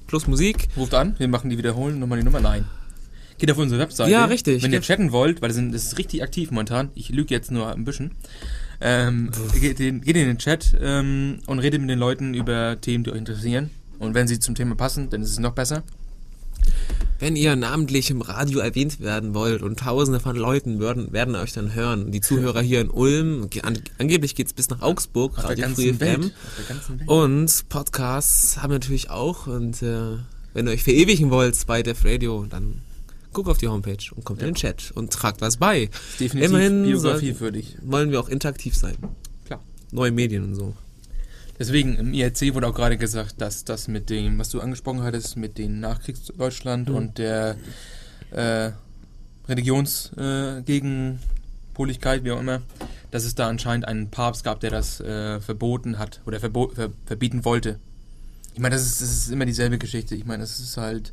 [0.06, 0.68] plus Musik.
[0.77, 2.40] Ruft an, wir machen die wiederholen, nochmal die Nummer.
[2.40, 2.64] Nein.
[3.40, 4.10] Geht auf unsere Webseite.
[4.10, 4.62] Ja, richtig.
[4.62, 6.90] Wenn ihr chatten wollt, weil das ist richtig aktiv momentan.
[6.94, 8.10] Ich lüge jetzt nur ein bisschen.
[8.82, 13.05] Ähm, geht, in, geht in den Chat ähm, und redet mit den Leuten über Themen,
[13.05, 13.70] die euch interessieren.
[14.01, 15.85] Und wenn sie zum Thema passen, dann ist es noch besser.
[17.18, 21.52] Wenn ihr namentlich im Radio erwähnt werden wollt und tausende von Leuten würden, werden euch
[21.52, 22.10] dann hören.
[22.10, 26.31] Die Zuhörer hier in Ulm, an, angeblich geht's bis nach Augsburg, Auf Radio Free FM.
[27.06, 29.47] Und Podcasts haben wir natürlich auch.
[29.47, 30.16] Und äh,
[30.55, 32.81] wenn ihr euch verewigen wollt bei Def Radio, dann
[33.35, 35.90] guckt auf die Homepage und kommt in den Chat und tragt was bei.
[36.18, 37.77] Definitiv Immerhin Biografie soll- für dich.
[37.82, 38.97] Wollen wir auch interaktiv sein.
[39.44, 39.60] Klar.
[39.93, 40.74] Neue Medien und so.
[41.61, 45.37] Deswegen, im IRC wurde auch gerade gesagt, dass das mit dem, was du angesprochen hattest,
[45.37, 46.95] mit dem Nachkriegsdeutschland Mhm.
[46.95, 47.57] und der
[48.32, 48.70] äh,
[49.47, 52.62] Religionsgegenpoligkeit, äh, wie auch immer,
[53.11, 56.91] dass es da anscheinend einen Papst gab, der das äh, verboten hat oder verbo ver
[57.07, 57.78] verbieten wollte.
[58.55, 60.15] Ich meine, das ist, das ist immer dieselbe Geschichte.
[60.15, 61.12] Ich meine, das ist halt,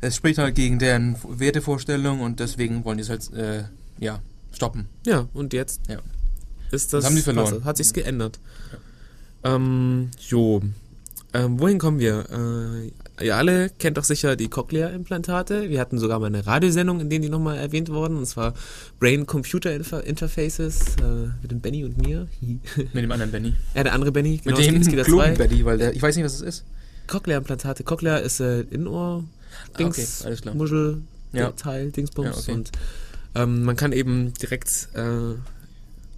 [0.00, 3.64] es spricht halt gegen deren Wertevorstellung und deswegen wollen die es halt, äh,
[3.98, 4.20] ja,
[4.52, 4.86] stoppen.
[5.06, 5.96] Ja, und jetzt Ja.
[6.70, 7.56] ist das, Das haben die verloren.
[7.58, 8.38] was- hat sich's geändert.
[9.44, 10.62] Ähm, jo.
[11.32, 12.24] Ähm, wohin kommen wir?
[13.18, 15.68] Äh, ihr alle kennt doch sicher die Cochlea-Implantate.
[15.68, 18.54] Wir hatten sogar mal eine Radiosendung, in der die nochmal erwähnt wurden, und zwar
[19.00, 22.28] Brain-Computer-Interfaces äh, mit dem Benny und mir.
[22.40, 23.54] Mit dem anderen Benny.
[23.74, 25.30] ja, der andere Benny, genau, Mit dem es klugen zwei.
[25.32, 26.64] Benny, weil der, ich weiß nicht, was es ist.
[27.08, 27.84] Cochlea-Implantate.
[27.84, 29.24] Cochlea ist äh, Innenohr,
[29.72, 30.54] Ah, Dings, okay, alles klar.
[30.54, 31.02] Muschel,
[31.32, 31.50] Ja.
[31.52, 32.28] Teil, Dingsbums.
[32.28, 32.52] Ja, okay.
[32.52, 32.72] Und
[33.36, 35.34] ähm, man kann eben direkt äh,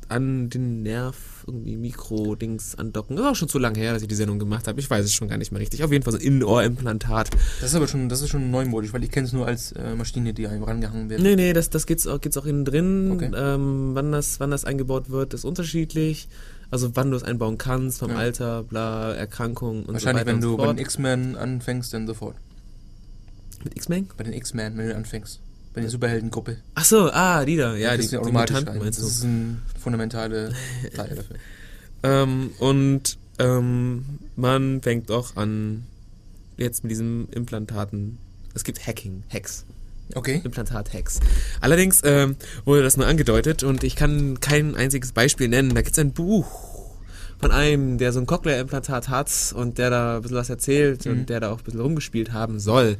[0.08, 3.16] an den Nerv irgendwie Mikro-Dings andocken.
[3.16, 4.78] Das ist auch schon zu lange her, dass ich die Sendung gemacht habe.
[4.80, 5.82] Ich weiß es schon gar nicht mehr richtig.
[5.84, 7.30] Auf jeden Fall so ein Innenohrimplantat.
[7.60, 9.94] Das ist aber schon, das ist schon neumodisch, weil ich kenne es nur als äh,
[9.94, 11.20] Maschine, die einem rangehangen wird.
[11.20, 13.10] Nee, nee, das, das geht's auch, geht's auch innen drin.
[13.12, 13.30] Okay.
[13.34, 16.28] Ähm, wann, das, wann das eingebaut wird, ist unterschiedlich.
[16.70, 18.16] Also wann du es einbauen kannst, vom Ja.
[18.16, 22.36] Alter, bla, Erkrankung und Wahrscheinlich, so weiter wenn du bei den X-Men anfängst, dann sofort.
[23.64, 24.08] Mit X-Men?
[24.16, 25.40] Bei den X-Men, wenn du anfängst.
[25.76, 26.56] Bei der Superheldengruppe.
[26.74, 27.76] Ach so, ah, die da.
[27.76, 29.10] Ja, das die, die automatisch Mutanten meinst Das du.
[29.12, 30.52] ist ein fundamentale
[30.94, 31.36] Teil dafür.
[32.02, 34.04] Ähm, und ähm,
[34.36, 35.84] man fängt auch an,
[36.56, 38.16] jetzt mit diesen Implantaten.
[38.54, 39.64] Es gibt Hacking, Hacks,
[40.14, 40.40] Okay.
[40.44, 41.20] Implantat-Hacks.
[41.60, 45.74] Allerdings ähm, wurde das nur angedeutet und ich kann kein einziges Beispiel nennen.
[45.74, 46.46] Da gibt es ein Buch
[47.38, 51.10] von einem, der so ein Cochlea-Implantat hat und der da ein bisschen was erzählt Mhm.
[51.12, 52.96] und der da auch ein bisschen rumgespielt haben soll.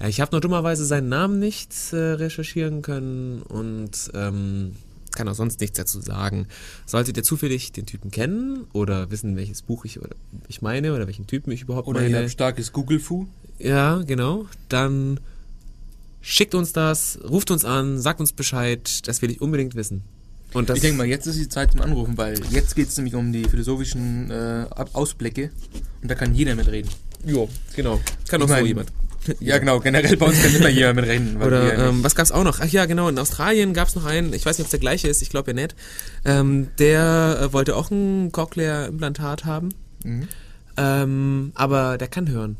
[0.00, 4.76] Ja, ich habe nur dummerweise seinen Namen nicht äh, recherchieren können und ähm,
[5.12, 6.46] kann auch sonst nichts dazu sagen.
[6.86, 10.14] Solltet ihr zufällig den Typen kennen oder wissen, welches Buch ich, oder
[10.46, 13.26] ich meine oder welchen Typen ich überhaupt Oder ihr meine, habt starkes Google-Fu.
[13.58, 15.18] ja, genau, dann
[16.20, 20.02] schickt uns das, ruft uns an, sagt uns Bescheid, das will ich unbedingt wissen.
[20.52, 23.14] Und Ich denke mal, jetzt ist die Zeit zum Anrufen, weil jetzt geht es nämlich
[23.14, 25.50] um die philosophischen äh, Ausblicke
[26.02, 26.90] und da kann jeder mitreden.
[27.26, 28.90] jo, genau, kann Ich auch so jemand.
[29.40, 32.44] Ja, genau, generell bei uns kann immer jeder weil wir Oder ähm, was gab's auch
[32.44, 32.60] noch?
[32.60, 35.08] Ach ja, genau, in Australien gab's noch einen, ich weiß nicht, ob es der gleiche
[35.08, 35.74] ist, ich glaube ja nicht.
[36.24, 39.70] Ähm, der äh, wollte auch ein Cochlea-Implantat haben,
[40.04, 40.28] Mhm.
[40.76, 42.56] ähm, aber der kann hören.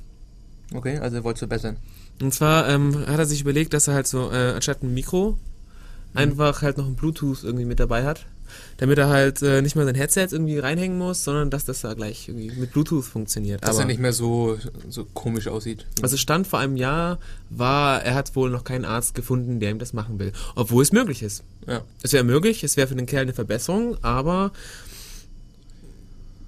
[0.74, 1.76] Okay, also wollt ihr verbessern.
[2.20, 5.38] Und zwar ähm, hat er sich überlegt, dass er halt so äh, anstatt ein Mikro
[6.14, 8.26] einfach halt noch ein Bluetooth irgendwie mit dabei hat.
[8.78, 11.94] Damit er halt äh, nicht mal sein Headset irgendwie reinhängen muss, sondern dass das da
[11.94, 13.62] gleich irgendwie mit Bluetooth funktioniert.
[13.62, 14.58] Dass Aber er nicht mehr so,
[14.88, 15.84] so komisch aussieht.
[16.02, 17.18] also Stand vor einem Jahr
[17.50, 20.32] war, er hat wohl noch keinen Arzt gefunden, der ihm das machen will.
[20.54, 21.42] Obwohl es möglich ist.
[21.66, 21.82] Ja.
[22.02, 24.52] Es wäre möglich, es wäre für den Kerl eine Verbesserung, aber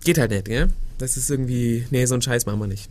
[0.05, 0.69] geht halt nicht, gell?
[0.99, 2.89] Das ist irgendwie, nee, so einen Scheiß machen wir nicht.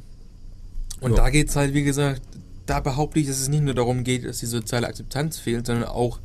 [1.01, 1.17] Und Ja.
[1.17, 2.21] da geht es halt, wie gesagt,
[2.65, 5.85] da behaupte ich, dass es nicht nur darum geht, dass die soziale Akzeptanz fehlt, sondern
[5.87, 6.19] auch,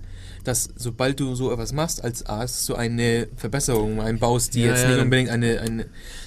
[0.44, 4.82] dass sobald du so etwas machst als Arzt, so eine Verbesserung einbaust, die Ja, jetzt
[4.82, 5.86] ja, nicht unbedingt eine, eine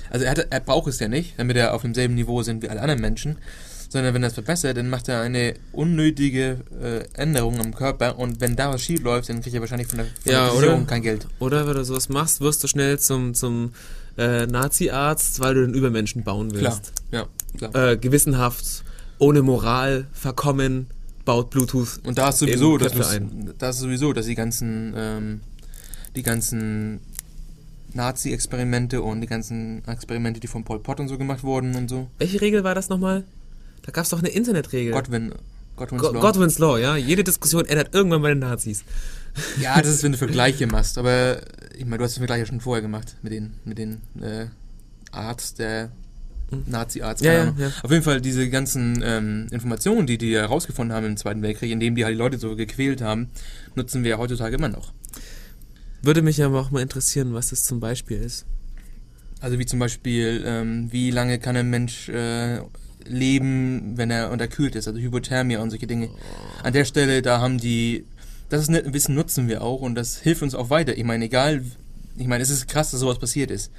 [0.09, 2.69] also er, hat, er braucht es ja nicht, damit er auf demselben Niveau sind wie
[2.69, 3.37] alle anderen Menschen,
[3.89, 8.41] sondern wenn er es verbessert, dann macht er eine unnötige äh, Änderung am Körper und
[8.41, 10.79] wenn da was schief läuft, dann kriegt er wahrscheinlich von der, von Ja, der Versicherung
[10.81, 10.87] oder?
[10.89, 11.27] kein Geld.
[11.39, 13.73] Oder wenn du sowas machst, wirst du schnell zum, zum
[14.17, 16.93] äh, Nazi-Arzt, weil du den Übermenschen bauen Klar, willst.
[17.11, 17.27] ja,
[17.57, 17.91] klar.
[17.91, 18.83] Äh, gewissenhaft,
[19.19, 20.87] ohne Moral, verkommen,
[21.27, 21.99] baut Bluetooth.
[22.05, 23.53] Und da ist sowieso, in das Köpfe muss, ein.
[23.57, 25.41] da ist sowieso, dass die ganzen, ähm,
[26.15, 27.01] die ganzen
[27.93, 32.07] Nazi-Experimente und die ganzen Experimente, die von Pol Pot und so gemacht wurden und so.
[32.17, 33.25] Welche Regel war das nochmal?
[33.83, 34.93] Da gab es doch eine Internetregel.
[34.93, 35.33] Godwin,
[35.75, 36.21] Godwin's Go Law.
[36.21, 36.95] Godwin's Law, ja.
[36.95, 38.85] Jede Diskussion ändert irgendwann bei den Nazis.
[39.61, 41.41] Ja, das ist, wenn du Vergleiche machst, aber
[41.77, 44.47] ich meine, du hast den Vergleich ja schon vorher gemacht mit den, mit den äh,
[45.11, 45.91] Arzt, der
[46.65, 47.23] Nazi-Arzt.
[47.23, 47.71] Ja, ja.
[47.83, 51.95] Auf jeden Fall diese ganzen ähm, Informationen, die die herausgefunden haben im Zweiten Weltkrieg, indem
[51.95, 53.29] die halt die Leute so gequält haben,
[53.75, 54.93] nutzen wir heutzutage immer noch.
[56.01, 58.45] Würde mich aber auch mal interessieren, was das zum Beispiel ist.
[59.39, 62.59] Also wie zum Beispiel, ähm, wie lange kann ein Mensch äh,
[63.05, 66.09] leben, wenn er unterkühlt ist, also Hypothermie und solche Dinge.
[66.63, 68.05] An der Stelle, da haben die,
[68.49, 70.97] das ist ein Wissen nutzen wir auch und das hilft uns auch weiter.
[70.97, 71.63] Ich meine, egal,
[72.17, 73.71] ich meine, es ist krass, dass sowas passiert ist.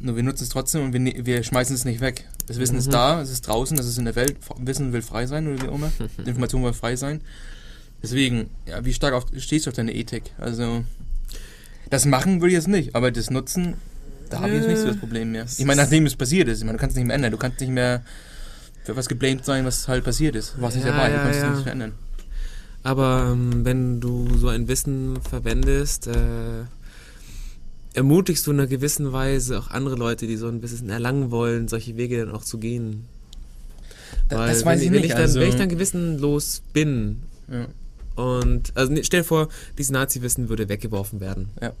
[0.00, 2.26] Nur wir nutzen es trotzdem und wir, ne- wir schmeißen es nicht weg.
[2.46, 2.78] Das Wissen Mhm.
[2.80, 4.36] ist da, es ist draußen, das ist in der Welt.
[4.60, 5.90] Wissen will frei sein oder wie auch immer.
[6.24, 7.20] Information will frei sein.
[8.02, 10.30] Deswegen, ja, wie stark auf, stehst du auf deine Ethik?
[10.38, 10.84] Also,
[11.90, 13.74] das machen würde ich jetzt nicht, aber das Nutzen,
[14.30, 15.46] da habe ich jetzt nicht so das Problem mehr.
[15.56, 17.32] Ich meine, nachdem es passiert ist, ich meine, du kannst es nicht mehr ändern.
[17.32, 18.04] Du kannst nicht mehr
[18.84, 20.56] für was geblamed sein, was halt passiert ist.
[20.58, 21.46] Nicht Ja, dabei, ja, du kannst ja.
[21.48, 21.92] es nicht verändern.
[22.84, 26.12] Aber ähm, wenn du so ein Wissen verwendest, äh,
[27.94, 31.68] ermutigst du in einer gewissen Weise auch andere Leute, die so ein bisschen erlangen wollen,
[31.68, 33.06] solche Wege dann auch zu gehen.
[34.28, 36.62] Da- Weil das weiß wenn, ich wenn nicht, Ich dann, also- wenn ich dann gewissenlos
[36.72, 37.66] bin Ja.
[38.22, 39.48] und also nee, stell dir vor,
[39.78, 41.48] dieses Nazi-Wissen würde weggeworfen werden.
[41.60, 41.72] ja.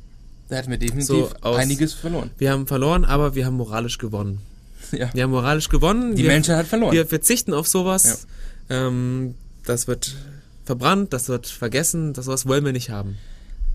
[0.50, 2.30] Da hätten wir definitiv So aus- einiges verloren.
[2.38, 4.38] Wir haben verloren, aber wir haben moralisch gewonnen.
[4.92, 5.10] Ja.
[5.12, 6.14] Wir haben moralisch gewonnen.
[6.16, 6.94] Die wir, Menschheit hat verloren.
[6.94, 8.26] Wir verzichten auf sowas.
[8.70, 9.34] Ähm,
[9.66, 10.16] das wird
[10.64, 13.18] verbrannt, das wird vergessen, das sowas wollen wir nicht haben.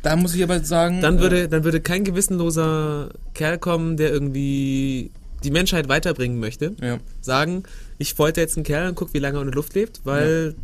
[0.03, 4.11] Da muss ich aber sagen, Dann äh, würde, dann würde kein gewissenloser Kerl kommen, der
[4.11, 5.09] irgendwie
[5.43, 6.99] die Menschheit weiterbringen möchte, ja.
[7.21, 7.63] sagen,
[7.97, 10.55] ich folter jetzt einen Kerl und guck, wie lange er in der Luft lebt, weil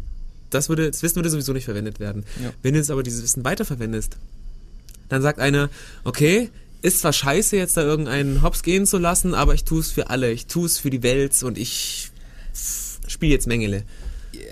[0.50, 2.24] das würde, das Wissen würde sowieso nicht verwendet werden.
[2.42, 2.52] Ja.
[2.62, 4.18] Wenn du jetzt aber dieses Wissen weiterverwendest,
[5.10, 5.70] dann sagt einer,
[6.04, 6.50] okay,
[6.82, 10.10] ist zwar scheiße, jetzt da irgendeinen Hops gehen zu lassen, aber ich tue es für
[10.10, 12.12] alle, ich tue es für die Welt und ich
[13.08, 13.84] spiele jetzt Mengele.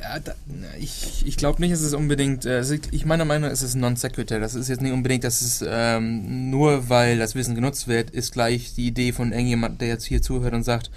[0.08, 0.34] Ja, da,
[0.80, 3.76] ich, ich glaube nicht, dass es unbedingt, äh, ich, ich meiner Meinung nach ist es
[3.76, 4.40] non sequitur.
[4.40, 8.32] Das ist jetzt nicht unbedingt, dass es ähm, nur weil das Wissen genutzt wird, ist
[8.32, 10.92] gleich die Idee von irgendjemand, der jetzt hier zuhört und sagt,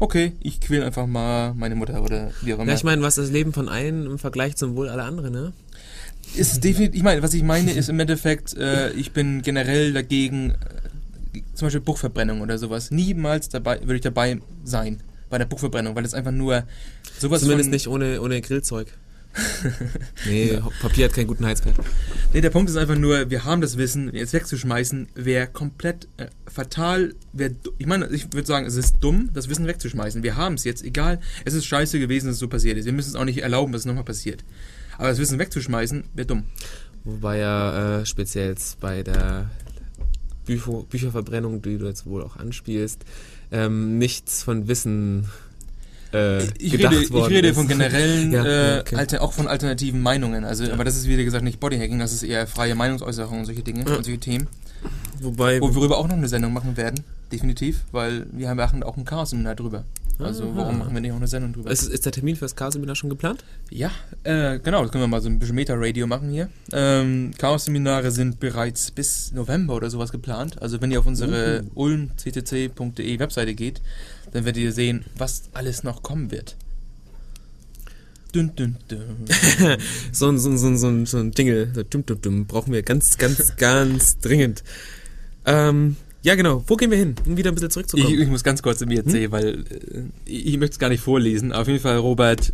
[0.00, 2.70] okay, ich quäl einfach mal meine Mutter oder wie auch immer.
[2.70, 5.32] Ja, ich meine, was ist das Leben von einem im Vergleich zum Wohl aller anderen,
[5.32, 5.52] ne?
[6.34, 10.50] ist definitiv, ich meine, was ich meine, ist im Endeffekt, äh, ich bin generell dagegen,
[10.50, 12.90] äh, zum Beispiel Buchverbrennung oder sowas.
[12.90, 16.64] Niemals dabei, würde ich dabei sein bei der Buchverbrennung, weil das einfach nur
[17.18, 18.88] sowas Zumindest nicht ohne, ohne Grillzeug.
[20.26, 21.76] nee, Papier hat keinen guten Heizwert.
[22.32, 26.26] Nee, der Punkt ist einfach nur, wir haben das Wissen, jetzt wegzuschmeißen, wäre komplett äh,
[26.50, 27.14] fatal.
[27.32, 30.22] Wär, ich meine, ich würde sagen, es ist dumm, das Wissen wegzuschmeißen.
[30.22, 32.86] Wir haben es jetzt, egal, es ist scheiße gewesen, dass es so passiert ist.
[32.86, 34.44] Wir müssen es auch nicht erlauben, dass es nochmal passiert.
[34.96, 36.44] Aber das Wissen wegzuschmeißen, wäre dumm.
[37.04, 39.50] Wobei ja äh, speziell jetzt bei der
[40.46, 43.04] Bücher, Bücherverbrennung, die du jetzt wohl auch anspielst,
[43.52, 45.26] ähm, nichts von Wissen
[46.12, 47.56] äh, Ich gedacht rede, ich worden rede ist.
[47.56, 48.44] von generellen, Ja,
[48.76, 48.96] äh, okay.
[48.96, 50.44] alter, auch von alternativen Meinungen.
[50.44, 53.62] Also, aber das ist wie gesagt nicht Bodyhacking, das ist eher freie Meinungsäußerung und solche
[53.62, 53.96] Dinge Ja.
[53.96, 54.48] und solche Themen.
[55.20, 57.02] Wobei, Wo wir auch noch eine Sendung machen werden,
[57.32, 59.84] definitiv, weil wir haben auch ein Chaos-Seminar drüber.
[60.18, 60.52] Also Aha.
[60.54, 61.70] warum machen wir nicht auch eine Sendung drüber?
[61.70, 63.44] ist, ist der Termin für das Chaos-Seminar schon geplant?
[63.70, 63.90] Ja,
[64.22, 66.48] äh, genau, das können wir mal so ein bisschen Meta-Radio machen hier.
[66.72, 70.60] Ähm, Chaos-Seminare sind bereits bis November oder sowas geplant.
[70.62, 71.82] Also wenn ihr auf unsere Uh.
[71.84, 73.82] ulmccc.de Webseite geht,
[74.32, 76.56] dann werdet ihr sehen, was alles noch kommen wird.
[78.34, 79.00] Dün, dün, dün.
[80.12, 82.46] So ein, so ein, so ein, so ein, so ein Jingle, so dum, dum, dum,
[82.46, 84.62] brauchen wir ganz, ganz, ganz dringend.
[85.44, 86.64] Ähm, ja, genau.
[86.66, 87.14] Wo gehen wir hin?
[87.26, 88.20] Um wieder ein bisschen Ich, zurückzukommen.
[88.20, 91.00] ich muss ganz kurz zu mir erzählen, weil äh, ich, ich möchte es gar nicht
[91.00, 91.52] vorlesen.
[91.52, 92.52] Auf jeden Fall, Robert,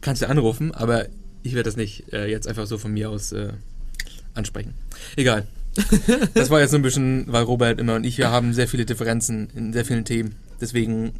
[0.00, 1.06] kannst du anrufen, aber
[1.42, 3.52] ich werde das nicht äh, jetzt einfach so von mir aus äh,
[4.34, 4.74] ansprechen.
[5.16, 5.46] Egal.
[6.34, 8.84] Das war jetzt so ein bisschen, weil Robert immer und ich, wir haben sehr viele
[8.84, 10.34] Differenzen in sehr vielen Themen.
[10.60, 11.12] Deswegen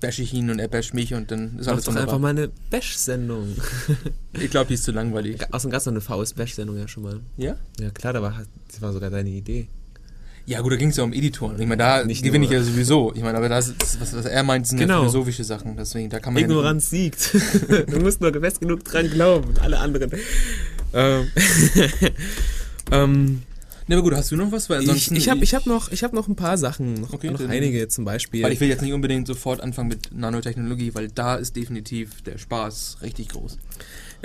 [0.00, 2.18] bashe ich ihn und er basht mich und dann ist Mach alles doch einfach wunderbar.
[2.18, 3.56] mal eine Bash-Sendung.
[4.40, 5.40] Ich glaube, die ist zu langweilig.
[5.52, 7.20] Außerdem gab es noch eine VS-Bash-Sendung ja schon mal.
[7.38, 7.56] Ja?
[7.80, 9.68] Ja, klar, da war, das war sogar deine Idee.
[10.46, 11.60] Ja gut, da ging es ja um Editoren.
[11.60, 12.60] Ich meine, da Nicht gewinne ich nur.
[12.60, 13.12] ja sowieso.
[13.16, 15.00] Ich meine, aber das, ist, was, was er meint, sind ja Genau.
[15.00, 15.76] philosophische Sachen.
[15.76, 17.34] Deswegen, da kann man ja Ignoranz siegt.
[17.88, 19.48] du musst nur fest genug dran glauben.
[19.48, 20.12] und Alle anderen.
[20.94, 21.26] Ähm,
[22.92, 23.42] ähm,
[23.88, 24.68] Ne, aber gut, hast du noch was?
[24.68, 26.94] Weil ich ansonsten ich habe ich hab noch, ich hab noch ein paar Sachen.
[26.94, 28.42] Noch, Okay, noch einige zum Beispiel.
[28.42, 32.36] Weil ich will jetzt nicht unbedingt sofort anfangen mit Nanotechnologie, weil da ist definitiv der
[32.36, 33.58] Spaß richtig groß.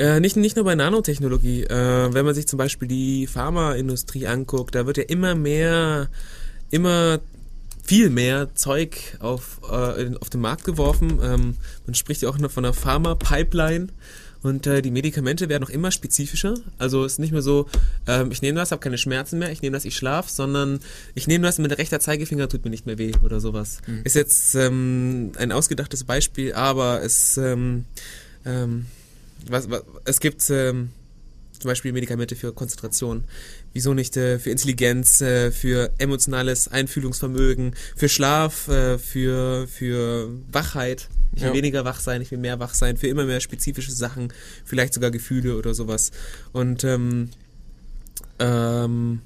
[0.01, 1.65] Äh, nicht, nicht nur bei Nanotechnologie.
[1.65, 6.09] Äh, wenn man sich zum Beispiel die Pharmaindustrie anguckt, da wird ja immer mehr,
[6.71, 7.19] immer
[7.83, 11.19] viel mehr Zeug auf, äh, auf den Markt geworfen.
[11.21, 13.89] Ähm, man spricht ja auch noch von einer Pharma-Pipeline.
[14.41, 16.55] Und äh, die Medikamente werden auch immer spezifischer.
[16.79, 17.67] Also es ist nicht mehr so,
[18.07, 20.79] ähm, ich nehme das, habe keine Schmerzen mehr, ich nehme das, ich schlaf, sondern
[21.13, 23.81] ich nehme das mit rechter Zeigefinger tut mir nicht mehr weh oder sowas.
[23.85, 24.01] Mhm.
[24.03, 27.85] Ist jetzt ähm, ein ausgedachtes Beispiel, aber es ähm,
[28.45, 28.87] ähm,
[29.49, 30.89] was, was, es gibt ähm,
[31.59, 33.23] zum Beispiel Medikamente für Konzentration.
[33.73, 41.07] Wieso nicht äh, für Intelligenz, äh, für emotionales Einfühlungsvermögen, für Schlaf, äh, für, für Wachheit.
[41.33, 41.55] Ich will Ja.
[41.55, 44.33] weniger wach sein, ich will mehr wach sein, für immer mehr spezifische Sachen,
[44.65, 46.11] vielleicht sogar Gefühle oder sowas.
[46.51, 47.29] Und ähm,
[48.39, 49.21] ähm,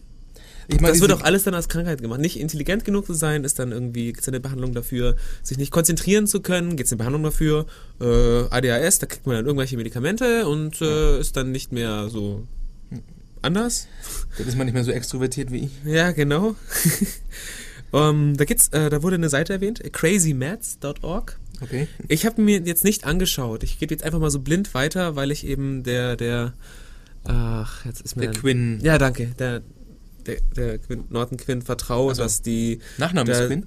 [0.67, 2.19] Ich meine, das wird auch alles dann als Krankheit gemacht.
[2.19, 5.71] Nicht intelligent genug zu sein, ist dann irgendwie, gibt es eine Behandlung dafür, sich nicht
[5.71, 7.65] konzentrieren zu können, gibt es eine Behandlung dafür,
[8.01, 12.47] äh, ADHS, da kriegt man dann irgendwelche Medikamente und äh, ist dann nicht mehr so
[13.41, 13.87] anders.
[14.37, 15.71] Dann ist man nicht mehr so extrovertiert wie ich.
[15.85, 16.55] Ja, genau.
[17.91, 21.39] um, da gibt's, äh, da wurde eine Seite erwähnt, crazymaths.org.
[21.61, 21.87] Okay.
[22.07, 23.63] Ich habe mir jetzt nicht angeschaut.
[23.63, 26.53] Ich gebe jetzt einfach mal so blind weiter, weil ich eben der, der,
[27.23, 28.79] ach, jetzt ist mir Der Quinn.
[28.81, 29.27] Ja, danke.
[29.39, 29.61] Der,
[30.27, 32.23] der, der Quinn, Norton Quinn vertraue, Ach so.
[32.23, 32.79] dass die.
[32.97, 33.65] Nachname ist Der- Quinn?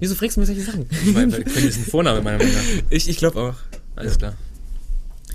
[0.00, 0.86] Wieso fragst du mir solche Sachen?
[0.90, 2.62] Ich meine, Quinn ist ein Vorname meiner Meinung nach.
[2.90, 3.54] ich ich glaube auch.
[3.96, 4.34] Alles klar.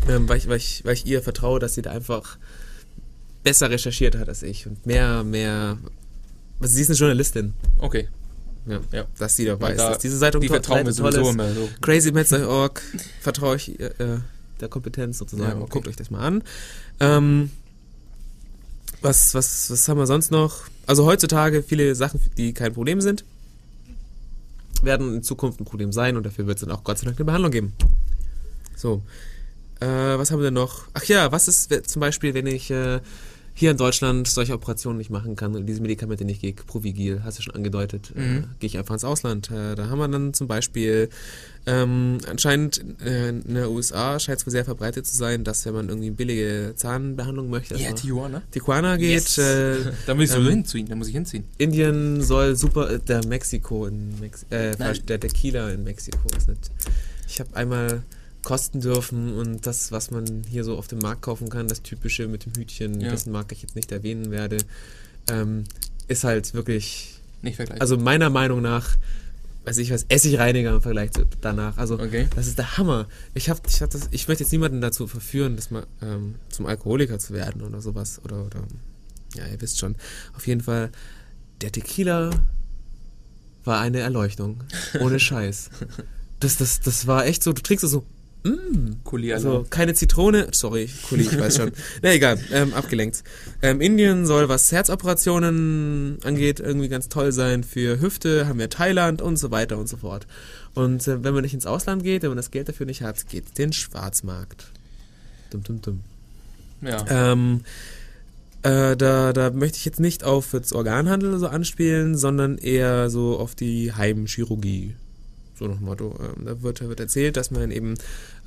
[0.10, 2.38] Ähm, weil, ich, weil, ich, weil ich ihr vertraue, dass sie da einfach
[3.44, 5.78] besser recherchiert hat als ich und mehr, mehr.
[6.60, 7.54] Also sie ist eine Journalistin.
[7.80, 8.10] Okay.
[8.68, 9.06] Ja, Ja.
[9.18, 9.80] dass sie Weil ist.
[9.80, 11.30] da- dass diese Zeitung Die vertrauen wir sowieso ist.
[11.30, 11.70] immer so.
[11.82, 12.82] crazymetzer.org
[13.22, 13.92] vertraue ich äh,
[14.60, 15.52] der Kompetenz sozusagen.
[15.58, 15.70] Ja, okay.
[15.72, 16.44] Guckt euch das mal an.
[17.00, 17.50] Ähm,
[19.02, 20.64] was, was, was haben wir sonst noch?
[20.86, 23.24] Also heutzutage viele Sachen, die kein Problem sind,
[24.82, 27.18] werden in Zukunft ein Problem sein und dafür wird es dann auch Gott sei Dank
[27.18, 27.74] eine Behandlung geben.
[28.76, 29.02] So.
[29.80, 30.84] Äh, was haben wir denn noch?
[30.94, 33.00] Ach ja, was ist zum Beispiel, wenn ich äh,
[33.60, 37.38] hier in Deutschland solche Operationen nicht machen kann und diese Medikamente nicht kriege, Provigil, hast
[37.40, 38.44] du schon angedeutet, äh, Mhm.
[38.60, 39.52] gehe ich einfach ins Ausland.
[39.52, 41.10] Äh, da haben wir dann zum Beispiel
[41.66, 45.74] ähm, anscheinend äh, in den USA scheint es wohl sehr verbreitet zu sein, dass wenn
[45.74, 48.42] man irgendwie billige Zahnbehandlung möchte, Ja, erstmal Tijuana.
[48.52, 49.10] Tijuana geht.
[49.12, 49.38] Yes.
[49.38, 49.76] Äh,
[50.08, 50.88] Da muss ich so ähm, hinziehen.
[50.88, 51.44] Da muss ich hinziehen.
[51.58, 54.74] Indien soll super, äh, der Mexiko in Mex äh,
[55.06, 56.72] der Tequila in Mexiko ist nicht.
[57.28, 58.02] Ich habe einmal
[58.44, 62.28] kosten dürfen und das, was man hier so auf dem Markt kaufen kann, das typische
[62.28, 63.10] mit dem Hütchen, Ja.
[63.10, 64.58] dessen Marke ich jetzt nicht erwähnen werde,
[65.30, 65.66] ähm,
[66.08, 67.82] ist halt wirklich, Nicht vergleichen.
[67.82, 68.96] also meiner Meinung nach,
[69.66, 71.78] weiß ich was, Essigreiniger im Vergleich zu danach.
[71.78, 72.28] Also okay.
[72.36, 73.08] das ist der Hammer.
[73.34, 76.66] Ich hab, ich hab das, ich möchte jetzt niemanden dazu verführen, dass man ähm, zum
[76.66, 78.64] Alkoholiker zu werden oder sowas oder oder
[79.36, 79.96] ja, ihr wisst schon.
[80.36, 80.92] Auf jeden Fall,
[81.62, 82.32] der Tequila
[83.66, 84.64] war eine Erleuchtung,
[85.02, 85.70] ohne Scheiß.
[86.40, 87.52] Das, das, das war echt so.
[87.54, 88.06] Du trinkst es so.
[88.44, 91.72] Mm, Kuli also keine Zitrone, sorry, Kuli, ich weiß schon.
[92.02, 93.24] Na egal, ähm, abgelenkt.
[93.62, 97.64] Ähm, Indien soll, was Herzoperationen angeht, irgendwie ganz toll sein.
[97.66, 100.26] Für Hüfte haben wir Thailand und so weiter und so fort.
[100.74, 103.28] Und äh, wenn man nicht ins Ausland geht, wenn man das Geld dafür nicht hat,
[103.28, 104.72] geht den Schwarzmarkt.
[105.50, 106.00] Dum, dum, dum.
[106.82, 107.06] Ja.
[107.10, 107.62] Ähm,
[108.64, 113.38] äh, da, da möchte ich jetzt nicht auf jetzt Organhandel so anspielen, sondern eher so
[113.38, 114.96] auf die Heimchirurgie.
[115.60, 116.18] So nach dem Motto.
[116.20, 117.96] Ähm, da wird, wird erzählt, dass man eben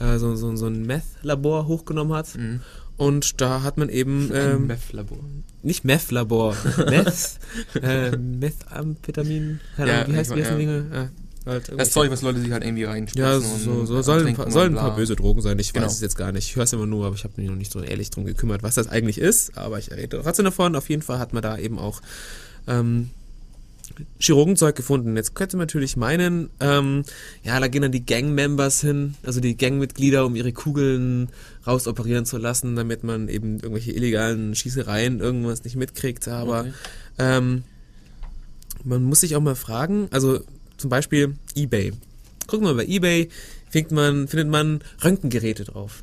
[0.00, 2.34] äh, so, so, so ein Meth-Labor hochgenommen hat.
[2.36, 2.60] Mhm.
[2.96, 5.18] Und da hat man eben ähm, Meth-Labor.
[5.62, 6.56] nicht Meth-Labor,
[6.88, 7.38] Meth,
[7.82, 11.10] äh, Methamphetamin, keine Ja, wie heißt wie heißen die mein, Dinge?
[11.46, 13.30] Ja, halt Das Zeug, was Leute sich halt irgendwie reinspritzen.
[13.30, 15.58] ja, so, so äh, sollen, ein paar, sollen ein paar böse Drogen sein.
[15.58, 15.86] Ich Genau.
[15.86, 16.48] weiß es jetzt gar nicht.
[16.48, 18.62] Ich höre es immer nur, aber ich habe mich noch nicht so ehrlich drum gekümmert,
[18.62, 19.56] was das eigentlich ist.
[19.58, 20.76] Aber ich rede trotzdem davon.
[20.76, 22.00] Auf jeden Fall hat man da eben auch
[22.68, 23.10] ähm,
[24.18, 25.16] Chirurgenzeug gefunden.
[25.16, 27.04] Jetzt könnte man natürlich meinen, ähm,
[27.42, 31.28] ja, da gehen dann die Gang-Members hin, also die Gangmitglieder, um ihre Kugeln
[31.66, 36.28] rausoperieren zu lassen, damit man eben irgendwelche illegalen Schießereien irgendwas nicht mitkriegt.
[36.28, 36.72] Aber Okay.
[37.18, 37.62] ähm,
[38.84, 40.40] man muss sich auch mal fragen, also
[40.76, 41.92] zum Beispiel eBay.
[42.46, 43.28] Gucken wir mal bei eBay,
[43.70, 46.02] findet man, findet man Röntgengeräte drauf.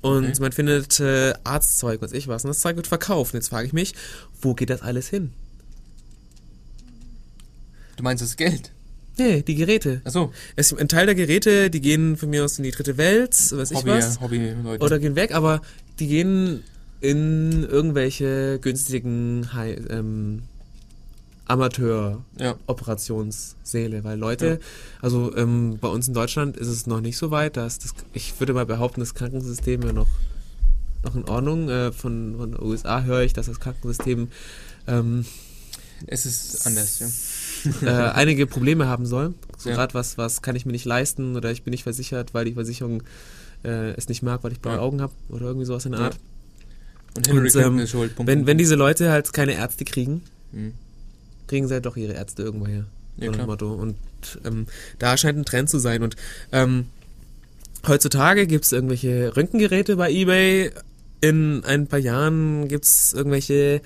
[0.00, 0.40] Und Okay.
[0.40, 2.44] man findet äh, Arztzeug, was ich was.
[2.44, 3.34] Und das Zeug wird verkauft.
[3.34, 3.94] Und jetzt frage ich mich,
[4.40, 5.32] wo geht das alles hin?
[7.96, 8.72] Du meinst das Geld?
[9.18, 10.02] Nee, die Geräte.
[10.04, 13.32] Achso, Es, ein Teil der Geräte, die gehen von mir aus in die dritte Welt,
[13.32, 14.20] weiß ich Hobby, was.
[14.20, 14.84] Hobby-Leute.
[14.84, 15.62] Oder gehen weg, aber
[15.98, 16.62] die gehen
[17.00, 20.42] in irgendwelche günstigen High, ähm,
[21.46, 24.04] Amateur-Operationssäle, ja.
[24.04, 24.60] weil Leute,
[25.00, 28.38] also ähm, bei uns in Deutschland ist es noch nicht so weit, dass das, ich
[28.40, 30.08] würde mal behaupten, das Krankensystem ja noch,
[31.04, 31.70] noch in Ordnung.
[31.70, 34.28] Äh, von, von den USA höre ich, dass das Krankensystem
[34.88, 35.24] ähm,
[36.06, 37.06] Es ist anders, ja.
[37.82, 39.34] Äh, einige Probleme haben soll.
[39.58, 39.76] So Ja.
[39.76, 42.52] gerade was, was kann ich mir nicht leisten oder ich bin nicht versichert, weil die
[42.54, 43.02] Versicherung
[43.64, 44.80] äh, es nicht mag, weil ich blaue Ja.
[44.80, 46.00] Augen habe oder irgendwie sowas in der.
[46.02, 46.18] Art.
[47.16, 48.14] Und Hillary Und, ähm, ist schuld.
[48.14, 50.22] Punkt, Wenn, Punkt, wenn diese Leute halt keine Ärzte kriegen,
[50.52, 50.72] Mhm.
[51.46, 52.84] kriegen sie halt doch ihre Ärzte irgendwo her.
[53.16, 53.46] Ja, so.
[53.46, 53.72] Motto.
[53.72, 53.96] Und
[54.44, 54.66] ähm,
[54.98, 56.02] da scheint ein Trend zu sein.
[56.02, 56.16] Und
[56.52, 56.86] ähm,
[57.86, 60.70] heutzutage gibt es irgendwelche Röntgengeräte bei eBay.
[61.22, 63.80] In ein paar Jahren gibt es irgendwelche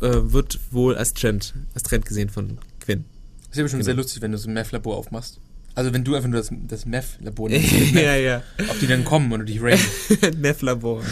[0.00, 3.04] wird wohl als Trend, als Trend gesehen von Quinn.
[3.48, 3.84] Das ist aber schon Genau.
[3.86, 5.38] sehr lustig, wenn du so ein Meth-Labor aufmachst.
[5.74, 8.42] Also wenn du einfach nur das, das Meth-Labor nimmst, ja, ja.
[8.68, 9.80] ob die dann kommen oder dich raiden.
[10.40, 11.02] Meth-Labor.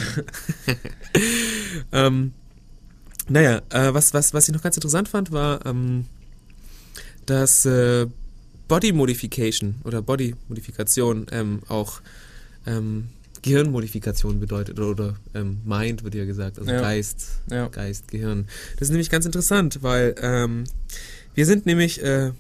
[1.93, 2.33] ähm,
[3.31, 6.07] naja, äh, was, was, was ich noch ganz interessant fand, war, ähm,
[7.27, 8.07] dass äh,
[8.67, 12.01] Body Modification oder Body Modifikation ähm, auch
[12.67, 13.09] ähm,
[13.43, 16.81] Gehirnmodifikation bedeutet oder, oder ähm, Mind wird ja gesagt, also Ja.
[16.81, 17.69] Geist, Ja.
[17.69, 18.47] Geist, Gehirn.
[18.75, 20.65] Das ist nämlich ganz interessant, weil ähm,
[21.35, 22.33] wir sind nämlich äh,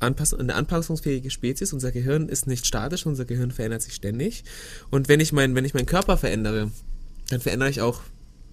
[0.00, 1.72] Anpass eine anpassungsfähige Spezies.
[1.72, 4.44] Unser Gehirn ist nicht statisch, unser Gehirn verändert sich ständig.
[4.90, 6.70] Und wenn ich, mein, wenn ich meinen Körper verändere,
[7.28, 8.00] dann verändere ich auch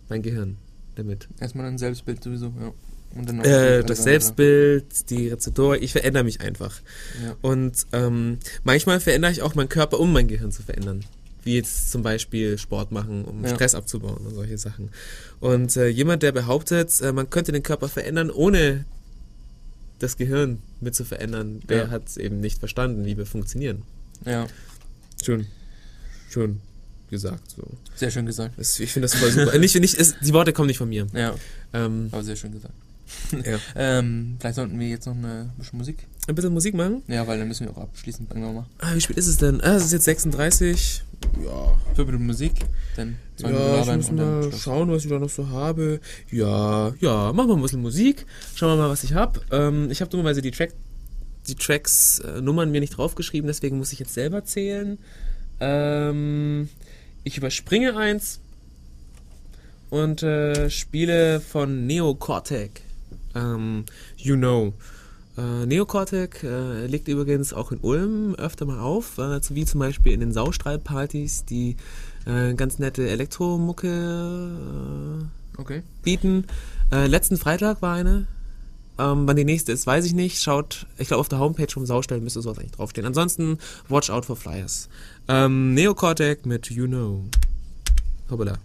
[0.08, 0.58] mein Gehirn
[1.02, 1.28] damit.
[1.40, 2.72] Erstmal ein Selbstbild sowieso, ja.
[3.14, 4.04] Und dann noch Äh, das.
[4.04, 6.80] Selbstbild, die Rezeptoren, ich verändere mich einfach.
[7.24, 7.36] Ja.
[7.42, 11.04] Und ähm, manchmal verändere ich auch meinen Körper, um mein Gehirn zu verändern.
[11.44, 13.50] wie jetzt zum Beispiel Sport machen, um Ja.
[13.56, 14.90] Stress abzubauen und solche Sachen.
[15.40, 18.86] Und äh, jemand, der behauptet, äh, man könnte den Körper verändern, ohne
[19.98, 21.90] das Gehirn mit zu verändern, der Ja.
[21.90, 23.82] hat es eben nicht verstanden, wie wir funktionieren.
[24.24, 24.46] Ja,
[25.24, 25.48] Schön,
[26.30, 26.62] schön
[27.12, 27.52] gesagt.
[27.56, 27.64] So.
[27.96, 28.56] sehr schön gesagt.
[28.58, 29.58] Das, ich finde das voll super.
[29.60, 31.06] Nicht, nicht, es, die Worte kommen nicht von mir.
[31.14, 31.36] Ja,
[31.74, 32.74] Ähm, aber sehr schön gesagt.
[33.46, 33.60] ja.
[33.76, 36.08] Ähm, vielleicht sollten wir jetzt noch eine bisschen Musik.
[36.28, 37.04] Ein bisschen Musik machen.
[37.08, 38.28] Ja, weil dann müssen wir auch abschließen.
[38.30, 38.66] Irgendwann mal.
[38.80, 39.62] Ah, wie spät ist es denn?
[39.62, 41.04] Ah, es ist jetzt 36.
[41.44, 42.54] Ja, Fünf Minuten Musik,
[42.96, 46.00] dann Ja, ich labern muss mal schauen, was ich da noch so habe.
[46.32, 48.26] Ja, ja, machen wir ein bisschen Musik.
[48.56, 49.42] Schauen wir mal, was ich habe.
[49.52, 50.74] Ähm, ich habe dummerweise die, Track,
[51.48, 54.98] die Tracks, äh, Nummern mir nicht draufgeschrieben, deswegen muss ich jetzt selber zählen.
[55.60, 56.70] Ähm,
[57.24, 58.40] ich überspringe eins
[59.90, 62.82] und äh, spiele von Neocortec.
[63.36, 63.86] Ähm,
[64.18, 64.74] you know.
[65.38, 70.14] Äh, Neocortec äh, legt übrigens auch in Ulm öfter mal auf, äh, wie zum Beispiel
[70.14, 71.78] in den Saustrahlpartys, die
[72.26, 75.78] äh, ganz nette Elektromucke Okay.
[75.78, 76.46] äh, bieten.
[76.92, 78.28] Äh, letzten Freitag war eine.
[78.98, 80.42] Ähm, wann die nächste ist, weiß ich nicht.
[80.42, 83.08] Schaut, ich glaube, auf der Homepage vom Saustall müsste sowas eigentlich draufstehen.
[83.08, 83.58] Ansonsten,
[83.88, 84.90] watch out for flyers.
[85.28, 87.24] Ähm, Neocortec mit You Know.
[88.30, 88.60] Hoppala.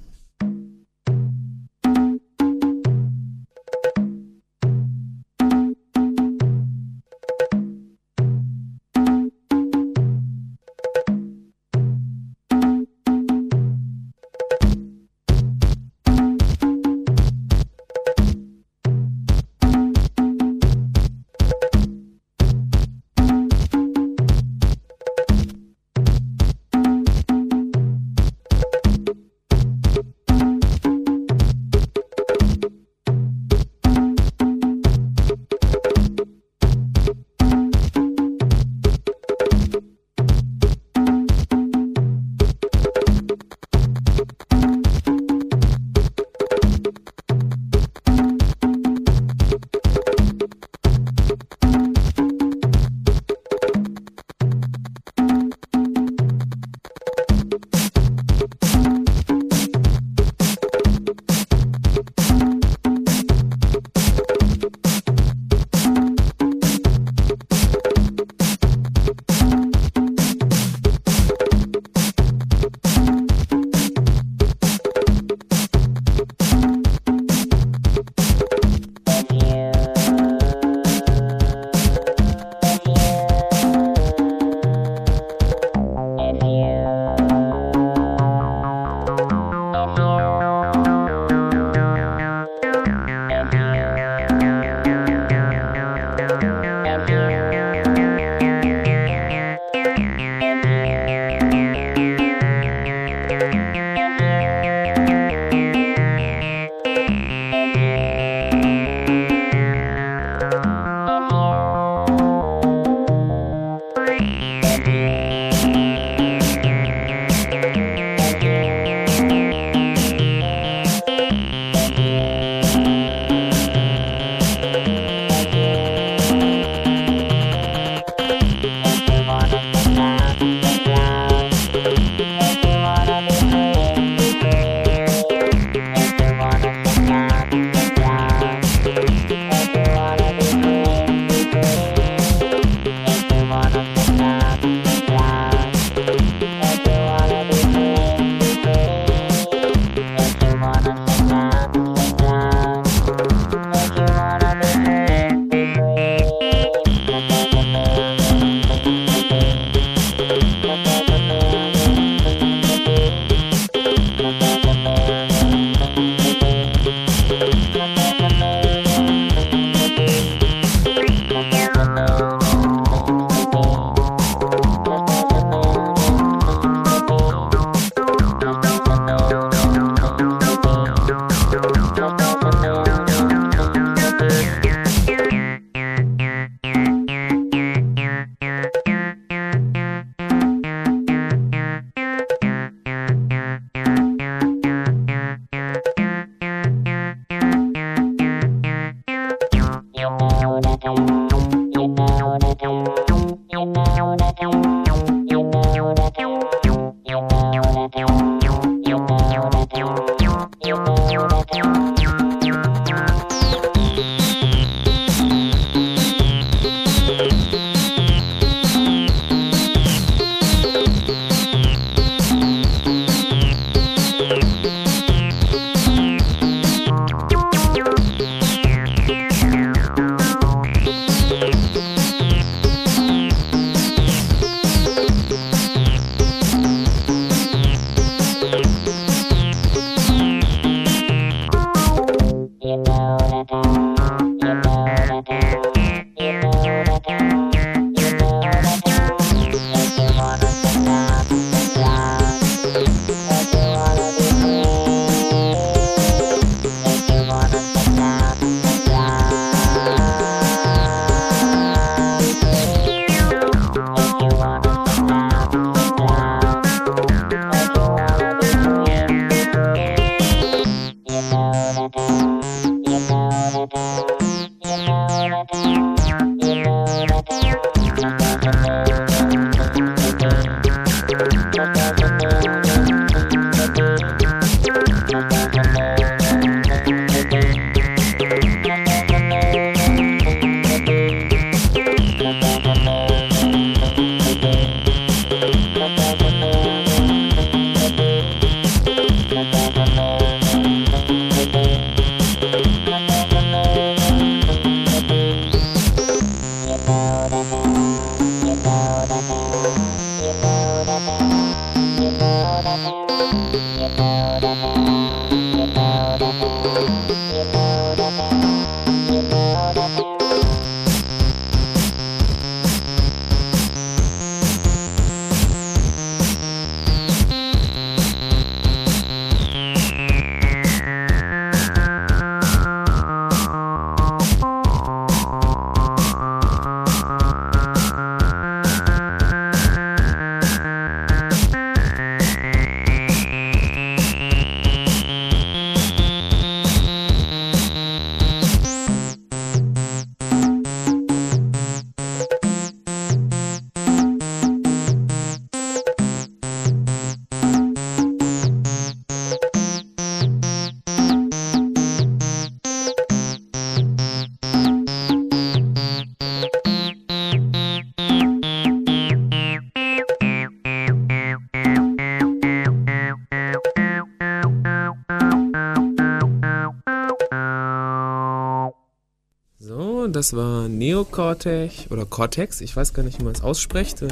[380.78, 384.08] Neocortex oder Cortex, ich weiß gar nicht, wie man es ausspricht, äh,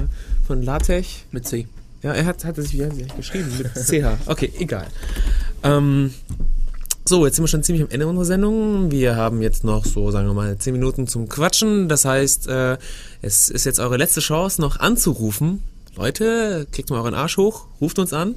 [0.46, 1.24] von LaTeX.
[1.32, 1.66] Mit C.
[2.02, 4.28] Ja, er hat, hat es wie hat er sich geschrieben mit CH.
[4.28, 4.86] Okay, egal.
[5.62, 6.12] Ähm,
[7.06, 8.90] so, jetzt sind wir schon ziemlich am Ende unserer Sendung.
[8.90, 11.88] Wir haben jetzt noch so, sagen wir mal, 10 Minuten zum Quatschen.
[11.88, 12.78] Das heißt, äh,
[13.20, 15.62] es ist jetzt eure letzte Chance, noch anzurufen.
[15.96, 18.36] Leute, klickt mal euren Arsch hoch, ruft uns an.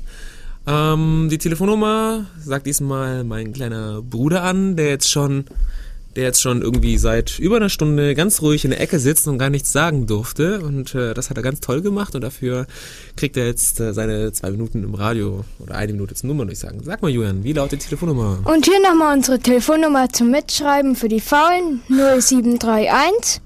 [0.68, 5.46] Ähm, die Telefonnummer sagt diesmal mein kleiner Bruder an, der jetzt schon,
[6.18, 9.38] der jetzt schon irgendwie seit über einer Stunde ganz ruhig in der Ecke sitzt und
[9.38, 10.62] gar nichts sagen durfte.
[10.62, 12.66] Und äh, das hat er ganz toll gemacht und dafür
[13.16, 16.58] kriegt er jetzt äh, seine zwei Minuten im Radio oder eine Minute zur Nummer, ich
[16.58, 16.82] sagen.
[16.84, 18.40] Sag mal, Julian, wie lautet die Telefonnummer?
[18.46, 23.42] Und hier nochmal unsere Telefonnummer zum Mitschreiben für die Faulen 0731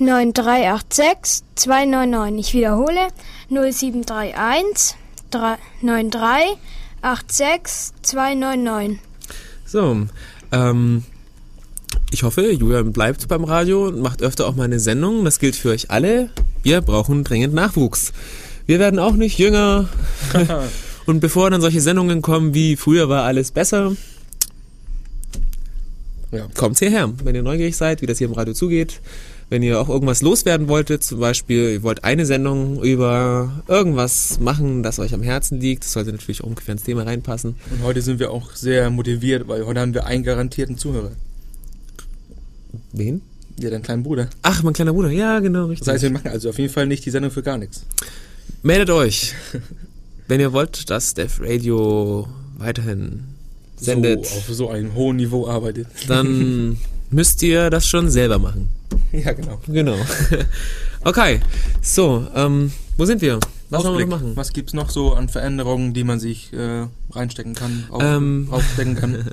[0.00, 2.48] 9386 299.
[2.48, 3.08] Ich wiederhole
[3.48, 4.96] 0731
[5.30, 6.58] 93
[7.00, 8.98] 86 299.
[9.64, 10.08] So,
[10.50, 11.04] ähm,
[12.10, 15.24] ich hoffe, Julian bleibt beim Radio und macht öfter auch mal eine Sendung.
[15.24, 16.30] Das gilt für euch alle.
[16.62, 18.12] Wir brauchen dringend Nachwuchs.
[18.66, 19.88] Wir werden auch nicht jünger.
[21.06, 23.92] und bevor dann solche Sendungen kommen wie früher war alles besser,
[26.32, 26.46] Ja.
[26.56, 27.10] kommt hierher.
[27.24, 29.00] Wenn ihr neugierig seid, wie das hier im Radio zugeht,
[29.50, 34.82] wenn ihr auch irgendwas loswerden wolltet, zum Beispiel, ihr wollt eine Sendung über irgendwas machen,
[34.82, 37.54] das euch am Herzen liegt, das sollte natürlich auch ungefähr ins Thema reinpassen.
[37.70, 41.12] Und heute sind wir auch sehr motiviert, weil heute haben wir einen garantierten Zuhörer.
[42.92, 43.20] Wen?
[43.60, 44.28] Ja, deinen kleinen Bruder.
[44.42, 45.10] Ach, mein kleiner Bruder.
[45.10, 45.84] Ja, genau, richtig.
[45.86, 47.84] Das heißt, wir machen also auf jeden Fall nicht die Sendung für gar nichts.
[48.62, 49.34] Meldet euch,
[50.28, 52.28] wenn ihr wollt, dass Def Radio
[52.58, 53.24] weiterhin
[53.80, 55.86] sendet, So, auf so einem hohen Niveau arbeitet.
[56.08, 56.76] dann
[57.10, 58.68] müsst ihr das schon selber machen.
[59.12, 59.60] ja, genau.
[59.66, 59.96] Genau.
[61.04, 61.38] Okay,
[61.80, 63.38] so, ähm, wo sind wir?
[63.70, 64.32] Was wollen wir machen?
[64.34, 68.48] Was gibt's noch so an Veränderungen, die man sich äh, reinstecken kann, auf, Ähm.
[68.50, 69.30] aufstecken kann?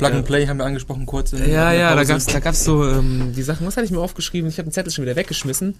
[0.00, 1.32] Plug and Play haben wir angesprochen kurz.
[1.32, 2.08] Ja, ja, da Pause.
[2.08, 3.66] gab's, da gab's so ähm, die Sachen.
[3.66, 4.48] Was hatte ich mir aufgeschrieben?
[4.48, 5.74] Ich habe den Zettel schon wieder weggeschmissen.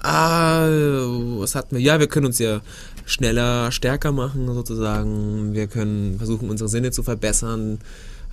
[0.00, 0.66] Ah,
[1.38, 1.82] was hatten wir?
[1.82, 2.60] Ja, wir können uns ja
[3.06, 5.54] schneller, stärker machen sozusagen.
[5.54, 7.78] Wir können versuchen, unsere Sinne zu verbessern.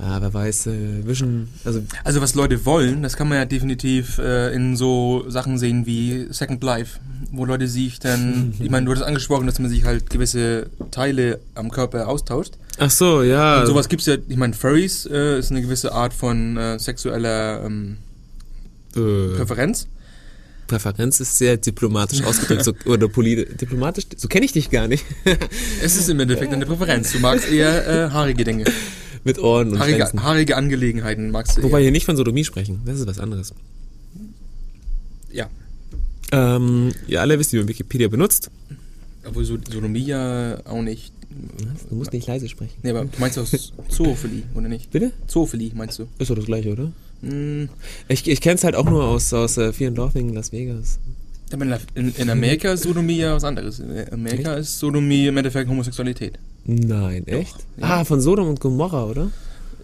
[0.02, 4.18] Ah, wer weiß, äh, Vision, also Also was Leute wollen, das kann man ja definitiv
[4.18, 7.00] äh, in so Sachen sehen wie Second Life,
[7.34, 11.42] wo Leute sich dann, ich meine, du hattest angesprochen, dass man sich halt gewisse Teile
[11.54, 12.54] am Körper austauscht.
[12.80, 13.60] Ach so, ja.
[13.62, 17.64] Und sowas gibt's ja, ich meine, Furries äh, ist eine gewisse Art von äh, sexueller
[17.66, 17.98] ähm,
[18.96, 19.88] äh, Präferenz.
[20.68, 24.06] Präferenz ist sehr diplomatisch ausgedrückt so, oder poli diplomatisch.
[24.16, 25.04] So kenne ich dich gar nicht.
[25.84, 27.12] Es ist im Endeffekt eine Präferenz.
[27.12, 28.66] Du magst eher äh, haarige Dinge.
[29.26, 30.24] Mit Ohren und Haarige, Schwänzen.
[30.24, 31.84] haarige Angelegenheiten magst du Wobei eher.
[31.86, 32.82] hier nicht von Sodomie sprechen.
[32.86, 33.54] Das ist was anderes.
[35.32, 35.50] Ja.
[36.32, 38.50] Ähm, ihr alle wisst, wie man Wikipedia benutzt.
[39.26, 41.12] Obwohl so, Sodomie ja auch nicht.
[41.90, 42.74] Du musst nicht leise sprechen.
[42.84, 43.46] Nee, aber du meinst auch
[43.90, 44.90] Zoophilie, oder nicht?
[44.92, 45.12] Bitte?
[45.28, 46.08] Zoophilie, meinst du?
[46.18, 46.92] Ist doch das gleiche, oder?
[47.22, 47.70] Hm,
[48.08, 51.00] Ich, ich kenne es halt auch nur aus, aus äh, Fear and Loathing Las Vegas.
[51.54, 53.80] aber in, in, in Amerika ist Sodomie ja was anderes.
[53.80, 56.40] In Amerika ist Sodomie im Endeffekt Homosexualität.
[56.66, 57.56] Nein, echt?
[57.78, 57.84] ja.
[58.00, 59.32] Ah, von Sodom und Gomorra, oder?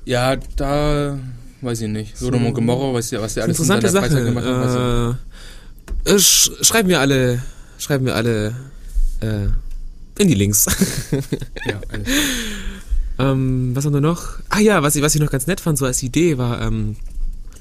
[0.05, 1.17] Ja, da
[1.61, 2.17] weiß ich nicht.
[2.17, 4.33] Sodom und Gomorra, was ja, was ja alles Interessante in seiner Freizeit Sache.
[4.33, 4.55] gemacht hat.
[4.55, 5.15] Also,
[6.05, 7.41] Äh, äh, sch schreiben wir alle,
[7.79, 8.55] schreiben wir alle
[9.21, 9.47] äh,
[10.19, 10.65] in die Links.
[11.65, 12.07] ja, alles.
[13.19, 14.39] ähm, was haben wir noch?
[14.49, 16.95] Ah ja, was ich, was ich noch ganz nett fand, so als Idee war, ähm,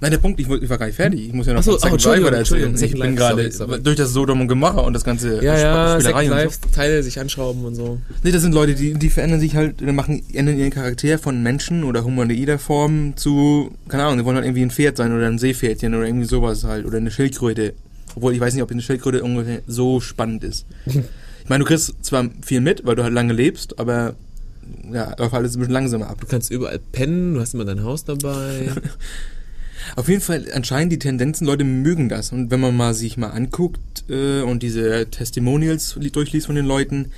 [0.00, 1.28] Nein, der Punkt, ich, ich war gar nicht fertig.
[1.28, 2.70] Ich muss ja noch so, oh, Second Entschuldigung, Life erzählen.
[2.70, 5.96] Entschuldigung, Ich Second bin gerade durch das Sodom und Gomorra und das ganze ja, ja,
[5.96, 7.84] Sp- Second Spielerei und Life, Teile sich anschrauben und so.
[7.86, 7.98] so.
[8.22, 11.42] Nee, das sind Leute, die, die verändern sich halt, die machen, ändern ihren Charakter von
[11.42, 15.26] Menschen oder humanoider Form zu, keine Ahnung, die wollen halt irgendwie ein Pferd sein oder
[15.26, 17.72] ein Seepferdchen oder irgendwie sowas halt oder eine Schildkröte.
[18.16, 20.66] Obwohl ich weiß nicht, ob eine Schildkröte ungefähr so spannend ist.
[21.44, 24.14] Ich meine, du kriegst zwar viel mit, weil du halt lange lebst, aber
[24.90, 26.20] ja, läuft alles ein bisschen langsamer ab.
[26.20, 28.70] Du kannst überall pennen, du hast immer dein Haus dabei.
[29.96, 32.32] Auf jeden Fall anscheinend die Tendenzen, Leute mögen das.
[32.32, 36.64] Und wenn man mal sich mal anguckt äh, und diese Testimonials li- durchliest von den
[36.64, 37.10] Leuten,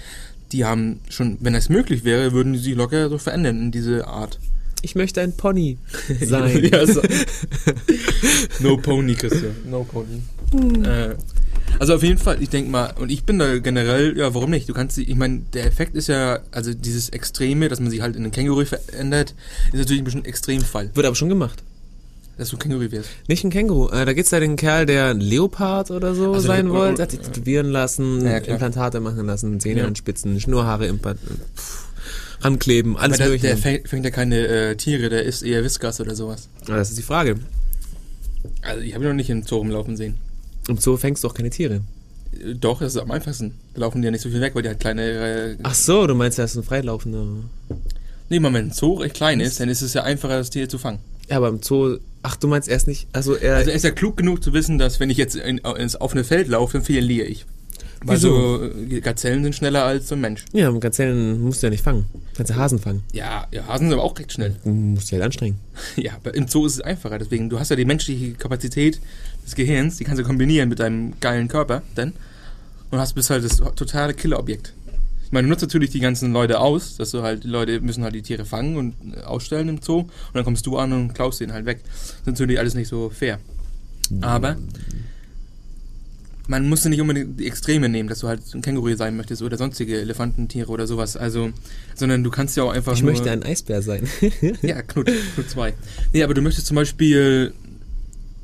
[0.50, 4.08] die haben schon, wenn das möglich wäre, würden die sich locker so verändern in diese
[4.08, 4.40] Art.
[4.82, 5.78] Ich möchte ein Pony
[6.22, 6.64] sein.
[6.64, 7.00] ja, so.
[8.60, 9.54] no Pony, Christian.
[9.70, 10.22] No Pony.
[10.84, 11.14] Äh,
[11.78, 14.68] also auf jeden Fall, ich denke mal, und ich bin da generell, ja, warum nicht?
[14.68, 18.00] Du kannst, sie- ich meine, der Effekt ist ja, also dieses Extreme, dass man sich
[18.00, 19.34] halt in einen Känguru verändert,
[19.72, 21.62] ist natürlich ein bisschen ein Extremfall, Wird aber schon gemacht.
[22.38, 23.08] dass du ein Känguru wirst.
[23.28, 23.88] Nicht ein Känguru.
[23.88, 27.02] Äh, da geht's ja den Kerl, der ein Leopard oder so Also, sein wollte.
[27.02, 28.36] Hat sich tätowieren lassen, Ja.
[28.38, 29.86] Implantate machen lassen, Zähne Ja.
[29.86, 31.18] anspitzen, Schnurhaare implant
[31.56, 31.84] pff,
[32.42, 35.98] rankleben, alles Aber der, der fängt, fängt ja keine äh, Tiere, der isst eher Whiskas
[36.00, 36.48] oder sowas.
[36.66, 37.36] Aber das ist die Frage.
[38.62, 40.14] Also ich habe ihn noch nicht im Zoo rumlaufen sehen.
[40.68, 41.80] Im Zoo fängst du auch keine Tiere.
[42.60, 43.55] Doch, das ist am einfachsten.
[43.74, 45.02] Da laufen die ja nicht so viel weg, weil die halt kleine...
[45.02, 47.24] Äh, Ach so, du meinst, er ist ein freilaufender.
[48.28, 50.68] nee, mal, wenn ein Zoo recht klein ist, dann ist es ja einfacher, das Tier
[50.68, 50.98] zu fangen.
[51.30, 53.90] Ja, aber im Zoo, ach, du meinst erst nicht, also er, Also er ist ja
[53.90, 57.26] klug genug zu wissen, dass wenn ich jetzt in, ins offene Feld laufe, dann verliere
[57.26, 57.47] ich.
[58.05, 58.59] Weil Wieso?
[58.59, 60.44] so äh, Gazellen sind schneller als so ein Mensch.
[60.52, 62.05] ja, mit Gazellen musst du ja nicht fangen.
[62.36, 63.02] Kannst ja Hasen fangen.
[63.12, 64.55] Ja, ja, Hasen sind aber auch recht schnell.
[64.62, 65.59] Du musst dich halt anstrengen.
[65.97, 67.18] Ja, aber im Zoo ist es einfacher.
[67.18, 69.01] Deswegen, du hast ja die menschliche Kapazität
[69.47, 72.12] des Gehirns, die kannst du kombinieren mit deinem geilen Körper, dann.
[72.90, 74.74] Und hast bist halt das totale Killerobjekt.
[75.24, 78.05] Ich meine, du nutzt natürlich die ganzen Leute aus, dass du halt, die Leute müssen
[78.05, 80.01] halt die Tiere fangen und äh, ausstellen im Zoo.
[80.01, 81.81] Und dann kommst du an und klaust den halt weg.
[81.85, 83.40] Das ist natürlich alles nicht so fair.
[84.20, 84.56] Aber
[86.48, 89.43] man muss ja nicht unbedingt die Extreme nehmen, dass du halt ein Känguru sein möchtest
[89.43, 91.16] oder sonstige Elefantentiere oder sowas.
[91.16, 91.51] Also,
[91.94, 94.09] sondern du kannst ja auch einfach Ich möchte ein Eisbär sein.
[94.62, 95.74] Ja, Knut, Knut 2.
[96.12, 97.52] Nee, aber du möchtest zum Beispiel,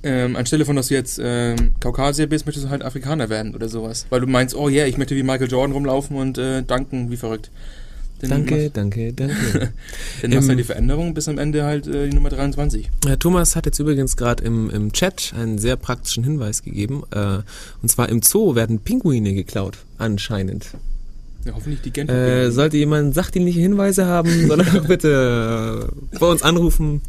[0.03, 3.69] ähm, anstelle von, dass du jetzt ähm, Kaukasier bist, möchtest du halt Afrikaner werden oder
[3.69, 4.07] sowas.
[4.11, 7.17] Weil du meinst, oh yeah, ich möchte wie Michael Jordan rumlaufen und äh, danken wie
[7.17, 7.51] verrückt.
[8.21, 9.73] Dann danke, machst- danke, danke.
[10.23, 12.89] Dann machst du halt die Veränderung bis am Ende halt äh, die Nummer 23.
[13.07, 17.03] Äh, Thomas hat jetzt übrigens gerade im, im Chat einen sehr praktischen Hinweis gegeben.
[17.11, 17.39] Äh,
[17.83, 20.67] und zwar im Zoo werden Pinguine geklaut, anscheinend.
[21.45, 22.09] Ja, hoffentlich die Gent.
[22.11, 27.01] Äh, sollte jemand sachdienliche Hinweise haben, soll er doch bitte äh, bei uns anrufen.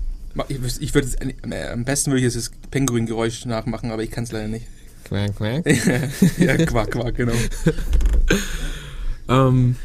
[0.48, 1.08] Ich ich würde
[1.50, 4.66] äh, am besten würde ich jetzt das Pinguin-Geräusch nachmachen, aber ich kann es leider nicht.
[5.06, 5.66] Quack, quack.
[6.40, 7.34] ja, Quack, Quack, genau.
[9.30, 9.76] Ähm,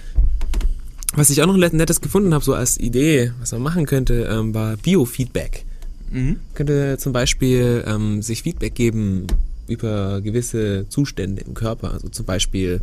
[1.14, 4.28] was ich auch noch net- nettes gefunden habe, so als Idee, was man machen könnte,
[4.30, 5.64] ähm, war Biofeedback.
[6.10, 6.38] Mhm.
[6.54, 9.26] könnte zum Beispiel ähm, sich Feedback geben
[9.66, 11.92] über gewisse Zustände im Körper.
[11.92, 12.80] Also zum Beispiel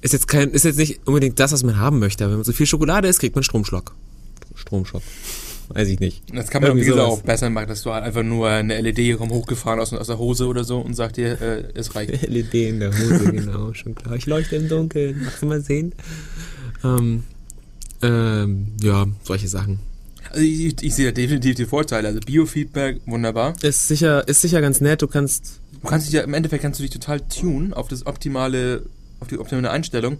[0.00, 2.24] ist jetzt kein, ist jetzt nicht unbedingt das, was man haben möchte.
[2.24, 3.92] Aber wenn man so viel Schokolade isst, kriegt man Stromschlag.
[4.54, 5.02] Stromschock.
[5.68, 6.22] Weiß ich nicht.
[6.32, 7.20] Das kann man Irgendwie wie gesagt sowas.
[7.20, 10.46] auch besser machen, dass du halt einfach nur eine LED hochgefahren aus, aus der Hose
[10.46, 12.22] oder so und sagt dir, äh, es reicht.
[12.28, 14.16] LED in der Hose, genau, schon klar.
[14.16, 15.22] Ich leuchte im Dunkeln.
[15.24, 15.92] Magst du mal sehen?
[16.84, 17.24] Ähm,
[18.02, 19.80] ähm, ja, solche Sachen.
[20.30, 22.08] Also ich, ich sehe da definitiv die Vorteile.
[22.08, 23.54] Also Biofeedback, wunderbar.
[23.62, 25.02] Ist sicher, ist sicher ganz nett.
[25.02, 28.06] Du kannst Du kannst dich ja, im Endeffekt kannst du dich total tunen auf das
[28.06, 28.82] optimale,
[29.20, 30.14] auf die optimale Einstellung.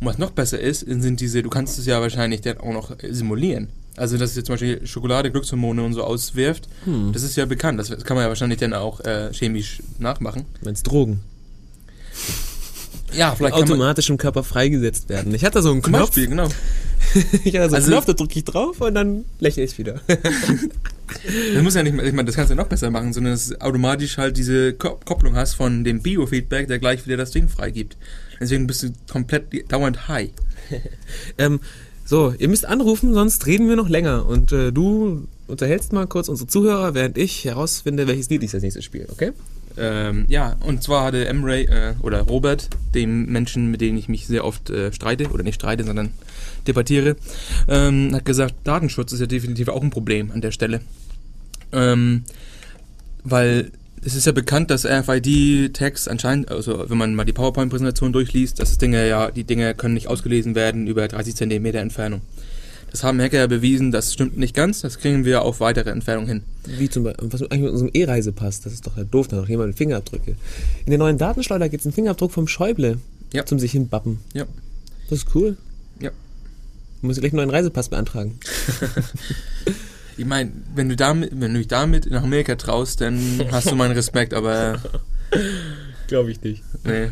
[0.00, 2.96] Und was noch besser ist, sind diese, du kannst es ja wahrscheinlich dann auch noch
[3.08, 3.68] simulieren.
[3.96, 7.12] Also, dass es jetzt zum Beispiel Schokolade Glückshormone und so auswirft, Hm.
[7.12, 7.78] das ist ja bekannt.
[7.78, 10.44] Das kann man ja wahrscheinlich dann auch äh, chemisch nachmachen.
[10.64, 11.20] meinst Drogen.
[13.12, 15.34] Ja, vielleicht kann man, Automatisch im Körper freigesetzt werden.
[15.34, 16.00] Ich hatte so einen Knopf.
[16.06, 16.48] Beispiel, genau.
[17.44, 20.00] Ich hatte so einen Also- Knopf, da drücke ich drauf und dann lächle ich wieder.
[21.54, 23.48] Das muss ja nicht, ich meine, das kannst du ja noch besser machen, sondern dass
[23.48, 27.48] du automatisch halt diese Ko- Kopplung hast von dem Biofeedback, der gleich wieder das Ding
[27.50, 27.98] freigibt.
[28.40, 30.30] Deswegen bist du komplett dauernd high.
[31.38, 31.60] ähm,
[32.12, 34.26] so, ihr müsst anrufen, sonst reden wir noch länger.
[34.26, 38.62] Und äh, du unterhältst mal kurz unsere Zuhörer, während ich herausfinde, welches Lied ich das
[38.62, 39.32] nächste spiele, okay?
[39.78, 44.26] Ähm, ja, und zwar hatte M-Ray äh, oder Robert, dem Menschen, mit dem ich mich
[44.26, 46.10] sehr oft äh, streite, oder nicht streite, sondern
[46.66, 47.16] debattiere,
[47.66, 50.82] ähm, hat gesagt, Datenschutz ist ja definitiv auch ein Problem an der Stelle.
[51.72, 52.24] Ähm,
[53.24, 53.72] weil
[54.04, 58.70] es ist ja bekannt, dass RFID-Tags anscheinend, also wenn man mal die PowerPoint-Präsentation durchliest, dass
[58.70, 62.20] das Dinge ja, die Dinge können nicht ausgelesen werden über 30 Zentimeter Entfernung.
[62.90, 66.26] Das haben Hacker ja bewiesen, das stimmt nicht ganz, das kriegen wir auf weitere Entfernung
[66.26, 66.42] hin.
[66.66, 69.44] Wie zum Beispiel, was eigentlich mit unserem E-Reisepass, das ist doch halt doof, da hat
[69.44, 70.36] doch jemand Fingerabdrücke.
[70.84, 72.98] In der neuen Datenschleuder gibt es einen Fingerabdruck vom Schäuble
[73.32, 73.46] Ja.
[73.46, 74.18] zum sich hinbappen.
[74.34, 74.44] Ja.
[75.08, 75.56] Das ist cool.
[76.00, 76.10] Ja.
[77.00, 78.38] Du musst gleich einen neuen Reisepass beantragen.
[80.16, 83.18] Ich meine, wenn du damit, wenn du dich damit nach Amerika traust, dann
[83.50, 84.80] hast du meinen Respekt, aber
[86.08, 86.62] Glaube ich nicht.
[86.84, 87.08] nee.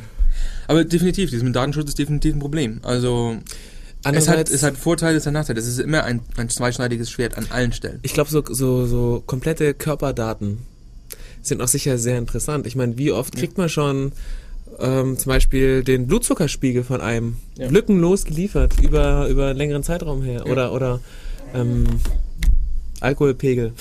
[0.69, 2.81] Aber definitiv, dieses mit Datenschutz ist definitiv ein Problem.
[2.85, 3.37] Also
[4.05, 5.59] es hat, es hat Vorteile, es hat Nachteile.
[5.59, 7.99] Es ist immer ein, ein zweischneidiges Schwert an allen Stellen.
[8.03, 10.59] ich glaube, so, so, so komplette Körperdaten
[11.43, 12.67] sind auch sicher sehr interessant.
[12.67, 13.41] Ich meine, wie oft Ja.
[13.41, 14.13] kriegt man schon
[14.79, 17.69] ähm, zum Beispiel den Blutzuckerspiegel von einem Ja.
[17.69, 20.45] lückenlos geliefert über, über einen längeren Zeitraum her?
[20.47, 20.53] Ja.
[20.53, 21.01] Oder, oder
[21.53, 21.85] ähm,
[23.01, 23.73] Alkoholpegel.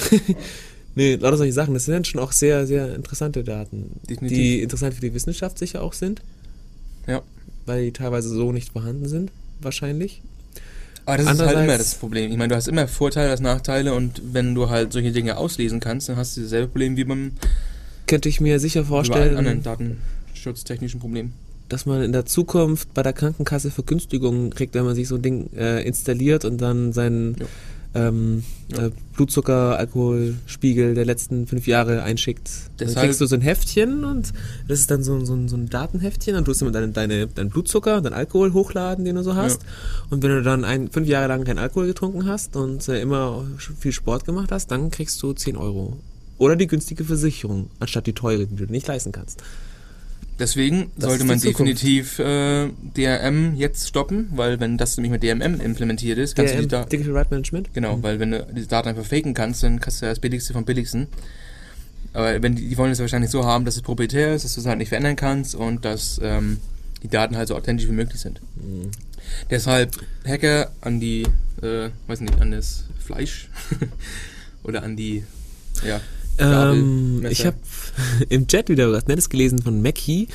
[0.95, 1.73] nee, lauter solche Sachen.
[1.73, 4.37] Das sind schon auch sehr, sehr interessante Daten, Definitiv.
[4.37, 6.21] die interessant für die Wissenschaft sicher auch sind.
[7.07, 7.21] Ja.
[7.65, 9.31] Weil die teilweise so nicht vorhanden sind,
[9.61, 10.21] wahrscheinlich.
[11.05, 12.31] Aber das ist halt immer das Problem.
[12.31, 15.79] Ich meine, du hast immer Vorteile als Nachteile und wenn du halt solche Dinge auslesen
[15.79, 17.31] kannst, dann hast du dasselbe Problem wie beim
[18.05, 21.33] Könnte ich mir sicher bei vorstellen, anderen datenschutztechnischen Problemen.
[21.67, 25.21] dass man in der Zukunft bei der Krankenkasse Vergünstigungen kriegt, wenn man sich so ein
[25.23, 27.45] Ding äh, installiert und dann seinen Ja.
[27.95, 28.87] Ähm, Ja.
[28.87, 32.49] äh, Blutzucker, Alkoholspiegel der letzten fünf Jahre einschickt.
[32.77, 34.31] Dann Deshalb- kriegst du so ein Heftchen und
[34.67, 37.27] das ist dann so, so, ein- so ein Datenheftchen, dann tust du mit deine, deine,
[37.27, 39.61] deinen Blutzucker, deinen Alkohol hochladen, den du so hast.
[40.09, 43.43] Und wenn du dann ein, fünf Jahre lang keinen Alkohol getrunken hast und äh, immer
[43.79, 45.97] viel Sport gemacht hast, dann kriegst du 10 Euro.
[46.37, 49.41] Oder die günstige Versicherung, anstatt die teure, die du dir nicht leisten kannst.
[50.39, 55.21] Deswegen Das sollte man die definitiv äh, DRM jetzt stoppen, weil wenn das nämlich mit
[55.21, 57.73] DMM implementiert ist, kannst du die DRM, da Digital Right Management?
[57.73, 60.53] genau, weil wenn du diese Daten einfach faken kannst, dann kannst du ja das billigste
[60.53, 61.07] vom billigsten.
[62.13, 64.61] Aber wenn die, die wollen es wahrscheinlich so haben, dass es proprietär ist, dass du
[64.61, 66.57] es halt nicht verändern kannst und dass ähm,
[67.03, 68.41] die Daten halt so authentisch wie möglich sind.
[68.55, 68.91] Mhm.
[69.49, 69.95] Deshalb
[70.25, 71.23] Hacker an die,
[71.61, 73.49] äh, weiß nicht, an das Fleisch
[74.63, 75.23] oder an die,
[75.85, 75.99] ja,
[76.39, 77.57] Ähm, ich habe
[78.29, 80.27] im Chat wieder was Nettes gelesen von Mackie.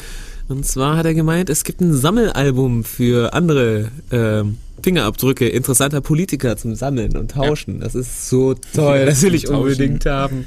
[0.48, 6.56] Und zwar hat er gemeint, es gibt ein Sammelalbum für andere ähm, Fingerabdrücke interessanter Politiker
[6.58, 7.80] zum Sammeln und Tauschen.
[7.80, 9.56] Das ist so toll, das will ich Tauschen.
[9.56, 10.44] unbedingt haben.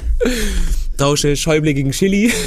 [0.97, 2.31] Tausche Schäuble gegen Chili.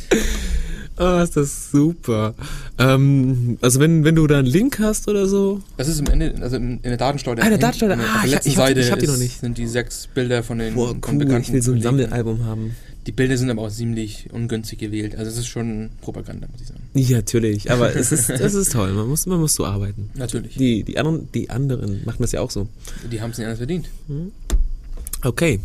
[0.98, 2.34] oh, ist das super.
[2.78, 6.34] Ähm, also wenn, wenn du da einen Link hast oder so, Das ist im Ende,
[6.40, 7.42] also in, der Datenschleuder.
[7.42, 9.06] Ah, in der der- Ah, Auf der letzten ich hab die- Seite ich hab die
[9.06, 9.40] noch ist- nicht.
[9.40, 11.98] sind die sechs Bilder von den boah, von cool, bekannten ich will so ein Kollegen.
[12.10, 12.76] Sammelalbum haben.
[13.06, 15.16] Die Bilder sind aber auch ziemlich ungünstig gewählt.
[15.16, 16.80] Also es ist schon Propaganda, muss ich sagen.
[16.94, 20.10] Ja, natürlich, aber es ist, es ist toll, man muss, man muss so arbeiten.
[20.14, 20.54] Natürlich.
[20.54, 22.68] Die, Die, die, anderen, die anderen machen das ja auch so.
[23.10, 23.88] die haben es nicht anders verdient.
[25.24, 25.58] Okay.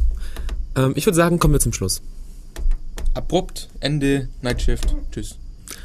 [0.75, 2.01] Ähm, ich würde sagen, kommen wir zum Schluss.
[3.17, 4.95] Abrupt, Ende, Nightshift.
[5.11, 5.37] Tschüss.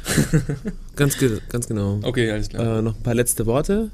[0.95, 1.99] Ganz, ge ganz genau.
[2.03, 2.79] Okay, alles klar.
[2.79, 3.89] Äh, noch ein paar letzte Worte.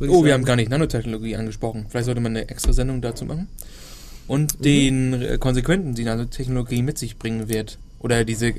[0.00, 0.32] wir sagen.
[0.32, 1.86] haben gar nicht Nanotechnologie angesprochen.
[1.88, 3.42] Vielleicht sollte man eine extra Sendung dazu machen.
[3.42, 3.46] Mhm.
[4.26, 7.78] Und den äh, Konsequenzen, die Nanotechnologie mit sich bringen wird.
[8.00, 8.54] Oder diese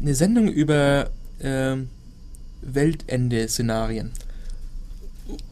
[0.00, 1.10] eine Sendung über
[1.40, 1.88] ähm,
[2.60, 4.12] Weltende-Szenarien.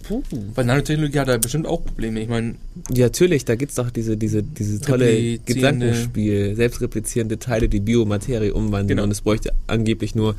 [0.02, 0.22] Puh.
[0.54, 2.20] Weil Nanotechnologie hat da bestimmt auch Probleme.
[2.20, 2.54] Ich meine,
[2.92, 8.88] Ja, natürlich, da gibt's doch diese, diese, diese tolle Gedankenspiel, selbstreplizierende Teile, die Biomaterie umwandeln
[8.96, 9.02] Genau.
[9.04, 10.36] und es bräuchte angeblich nur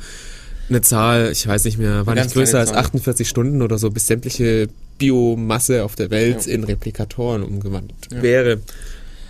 [0.68, 2.78] eine Zahl, ich weiß nicht mehr, war nicht größer als Zahl.
[2.78, 4.68] 48 Stunden oder so, bis sämtliche
[4.98, 6.52] Biomasse auf der Welt Ja.
[6.54, 8.22] in Replikatoren umgewandelt Ja.
[8.22, 8.60] wäre.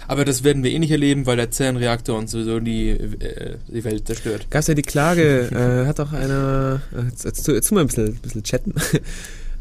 [0.08, 3.82] aber das werden wir eh nicht erleben, weil der Zellenreaktor uns sowieso die, äh, die
[3.82, 4.46] Welt zerstört.
[4.50, 7.88] Gab's ja die Klage, äh, hat auch einer, äh, jetzt, jetzt, jetzt tu mal ein
[7.88, 8.72] bisschen, bisschen chatten.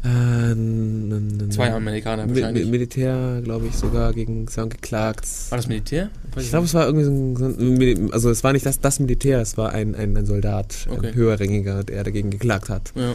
[0.06, 2.66] Äh, Zwei Amerikaner wahrscheinlich.
[2.66, 5.26] Mi- Militär, glaube ich, sogar gegen Sound geklagt.
[5.50, 6.10] War das Militär?
[6.36, 9.56] Ich glaube, es war irgendwie so ein, also es war nicht das, das Militär, es
[9.56, 11.08] war ein, ein, ein Soldat, Okay.
[11.08, 12.92] ein höherrangiger, der dagegen geklagt hat.
[12.94, 13.14] Ja,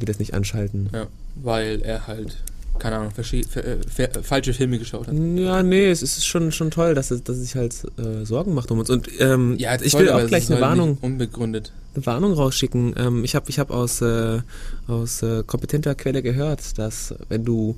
[0.00, 0.88] Die das nicht anschalten.
[0.92, 1.06] ja,
[1.36, 2.42] weil er halt,
[2.82, 3.42] keine Ahnung, äh,
[3.88, 5.14] ver- falsche Filme geschaut hat.
[5.36, 8.72] Ja, nee, es ist schon, schon toll, dass es, dass sich halt äh, Sorgen macht
[8.72, 8.90] um uns.
[8.90, 11.72] Und ähm, Ja, ich toll, will auch gleich eine Warnung, Unbegründet.
[11.94, 12.94] eine Warnung rausschicken.
[12.98, 14.40] Ähm, ich habe ich hab aus, äh,
[14.88, 17.76] aus äh, kompetenter Quelle gehört, dass wenn du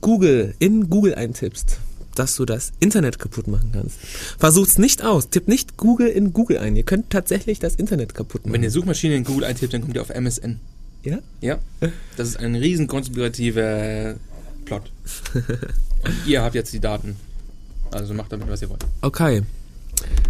[0.00, 1.78] Google in Google eintippst,
[2.16, 3.98] dass du das Internet kaputt machen kannst.
[4.36, 5.30] Versucht's nicht aus.
[5.30, 6.74] Tipp nicht Google in Google ein.
[6.74, 8.54] Ihr könnt tatsächlich das Internet kaputt Und machen.
[8.54, 10.58] wenn ihr Suchmaschine in Google eintippt, dann kommt ihr auf MSN.
[11.04, 11.18] ja?
[11.40, 11.58] Ja,
[12.16, 14.16] das ist ein riesen konspirativer
[14.70, 14.92] Plot.
[16.04, 17.16] Und ihr habt jetzt die Daten.
[17.90, 18.86] Also macht damit, was ihr wollt.
[19.02, 19.42] Okay.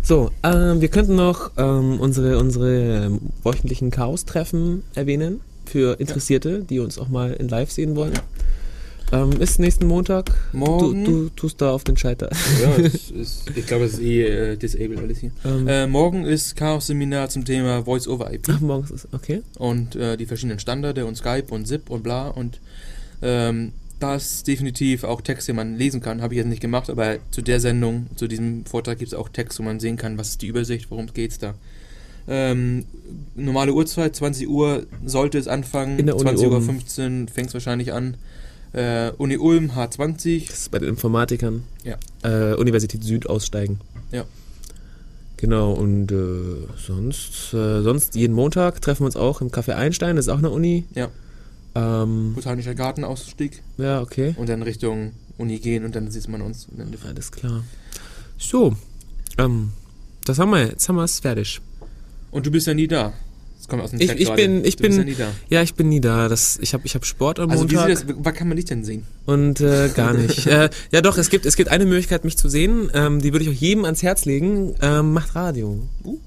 [0.02, 6.80] So, ähm, wir könnten noch ähm, unsere, unsere ähm, wöchentlichen Chaos-Treffen erwähnen für Interessierte, die
[6.80, 8.14] uns auch mal in live sehen wollen.
[9.12, 10.30] Ähm, ist nächsten Montag.
[10.52, 11.04] Morgen?
[11.04, 12.30] Du, du tust da auf den Scheiter.
[12.62, 15.32] Ja, es ist, ich glaube, es ist eh äh, disabled alles hier.
[15.44, 19.42] Ähm, Äh, morgen ist Chaos-Seminar zum Thema Voice-over-IP Ach, morgens ist okay.
[19.58, 22.60] und äh, die verschiedenen Standarde und Skype und ZIP und bla und
[23.22, 27.18] ähm, das definitiv auch Text, den man lesen kann, habe ich jetzt nicht gemacht, aber
[27.30, 30.30] zu der Sendung, zu diesem Vortrag gibt es auch Text, wo man sehen kann, was
[30.30, 31.54] ist die Übersicht, worum geht's da.
[32.28, 32.84] Ähm,
[33.34, 36.64] normale Uhrzeit, 20 Uhr sollte es anfangen, In der Uni 20 Uhr oben.
[36.64, 38.16] 15 fängt es wahrscheinlich an.
[38.72, 41.64] Äh, Uni Ulm, H20, Das ist bei den Informatikern.
[41.82, 41.96] Ja.
[42.22, 43.80] Äh, Universität Süd aussteigen.
[44.12, 44.24] Ja.
[45.38, 50.16] Genau, und äh, sonst, äh, sonst jeden Montag treffen wir uns auch im Café Einstein,
[50.16, 50.84] das ist auch eine Uni.
[50.94, 51.08] Ja.
[51.74, 54.34] Ähm, Botanischer Gartenausstieg ja, okay.
[54.36, 56.66] und dann Richtung Uni gehen und dann sieht man uns.
[57.06, 57.62] Alles klar.
[58.38, 58.74] So,
[59.38, 59.70] ähm,
[60.24, 61.60] das haben wir, jetzt haben wir es fertig.
[62.30, 63.12] Und du bist ja nie da.
[63.58, 64.42] Das kommt aus dem Ich- Chat ich gerade.
[64.42, 65.28] bin- ich du bist bin- ja nie da.
[65.48, 66.28] Ja, ich bin nie da.
[66.28, 68.56] Das, ich habe ich hab Sport am Also wie Montag sieht das, was kann man
[68.56, 69.04] dich denn sehen?
[69.26, 70.46] und äh, gar nicht.
[70.48, 72.90] äh, ja doch, es gibt, es gibt eine Möglichkeit, mich zu sehen.
[72.94, 74.74] Ähm, die würde ich auch jedem ans Herz legen.
[74.82, 75.86] Ähm, macht Radio.
[76.04, 76.18] Uh.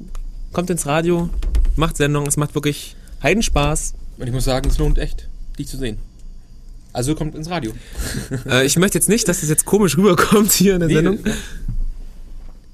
[0.54, 1.30] Kommt ins Radio,
[1.76, 2.28] macht Sendung.
[2.28, 3.96] Es macht wirklich Heidenspaß.
[4.20, 5.28] Und ich muss sagen, es lohnt echt,
[5.58, 5.98] dich zu sehen.
[6.94, 7.74] Also kommt ins Radio.
[8.50, 11.20] äh, ich möchte jetzt nicht, dass das jetzt komisch rüberkommt hier in der Nee, Sendung.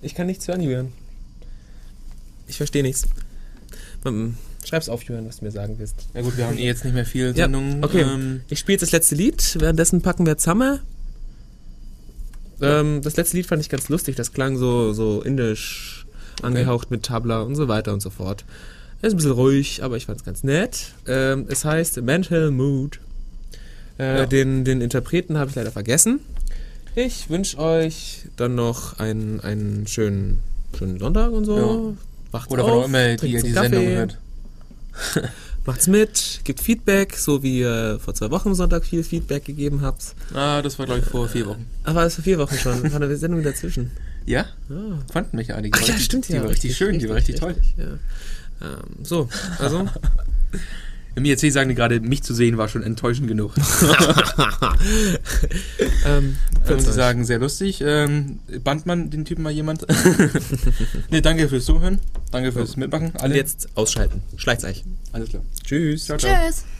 [0.02, 0.92] Ich kann nichts hören, Julian.
[2.48, 3.08] Ich verstehe nichts.
[4.06, 4.36] Ähm,
[4.66, 5.96] Schreib's auf, Julian, was du mir sagen willst.
[6.14, 7.84] Ja gut, wir haben eh jetzt nicht mehr viel Ja, Sendungen.
[7.84, 8.02] okay.
[8.02, 10.80] Ähm, Ich spiele jetzt das letzte Lied, währenddessen packen wir Zammer.
[12.62, 16.06] Ähm, das letzte Lied fand ich ganz lustig, das klang so, so indisch
[16.42, 18.44] angehaucht mit Tabla und so weiter und so fort.
[19.02, 20.94] Ist ein bisschen ruhig, aber ich fand es ganz nett.
[21.08, 23.00] Ähm, es heißt Mental Mood.
[23.98, 24.26] Äh, Ja.
[24.26, 26.20] den, den Interpreten habe ich leider vergessen.
[26.96, 30.40] Ich wünsche euch dann noch einen, einen schönen,
[30.78, 31.96] schönen Sonntag und so.
[32.32, 34.18] Wacht's Oder wann auch auf, immer die die Sendung hört.
[35.66, 40.16] Macht's mit, gibt Feedback, so wie ihr vor zwei Wochen Sonntag viel Feedback gegeben habt.
[40.34, 41.66] Ah, das war, glaube ich, vor vier Wochen.
[41.86, 43.92] Es war vier Wochen schon, war eine Sendung dazwischen.
[44.26, 44.46] Ja?
[44.70, 45.00] Ah.
[45.12, 45.78] Fanden mich einige.
[45.78, 46.40] Ach Die ja, war stimmt richtig, ja.
[46.40, 47.56] Die war richtig, schön, die war richtig, toll.
[47.78, 47.86] ja.
[48.62, 49.30] Ähm, so,
[49.60, 49.88] also.
[51.16, 53.54] Im IRC sagen die gerade, mich zu sehen war schon enttäuschend genug.
[56.06, 56.38] ähm,
[56.70, 57.84] Und sie sagen, sehr lustig.
[57.86, 59.86] Ähm, band man den Typen mal jemand?
[61.10, 62.00] nee, danke fürs Zuhören.
[62.32, 63.08] Danke fürs Mitmachen.
[63.08, 63.36] Und Alle.
[63.36, 64.22] jetzt ausschalten.
[64.38, 64.86] Schleicht's euch.
[65.12, 65.44] Alles klar.
[65.66, 66.06] Tschüss.
[66.06, 66.34] Ciao, ciao.
[66.46, 66.64] Tschüss.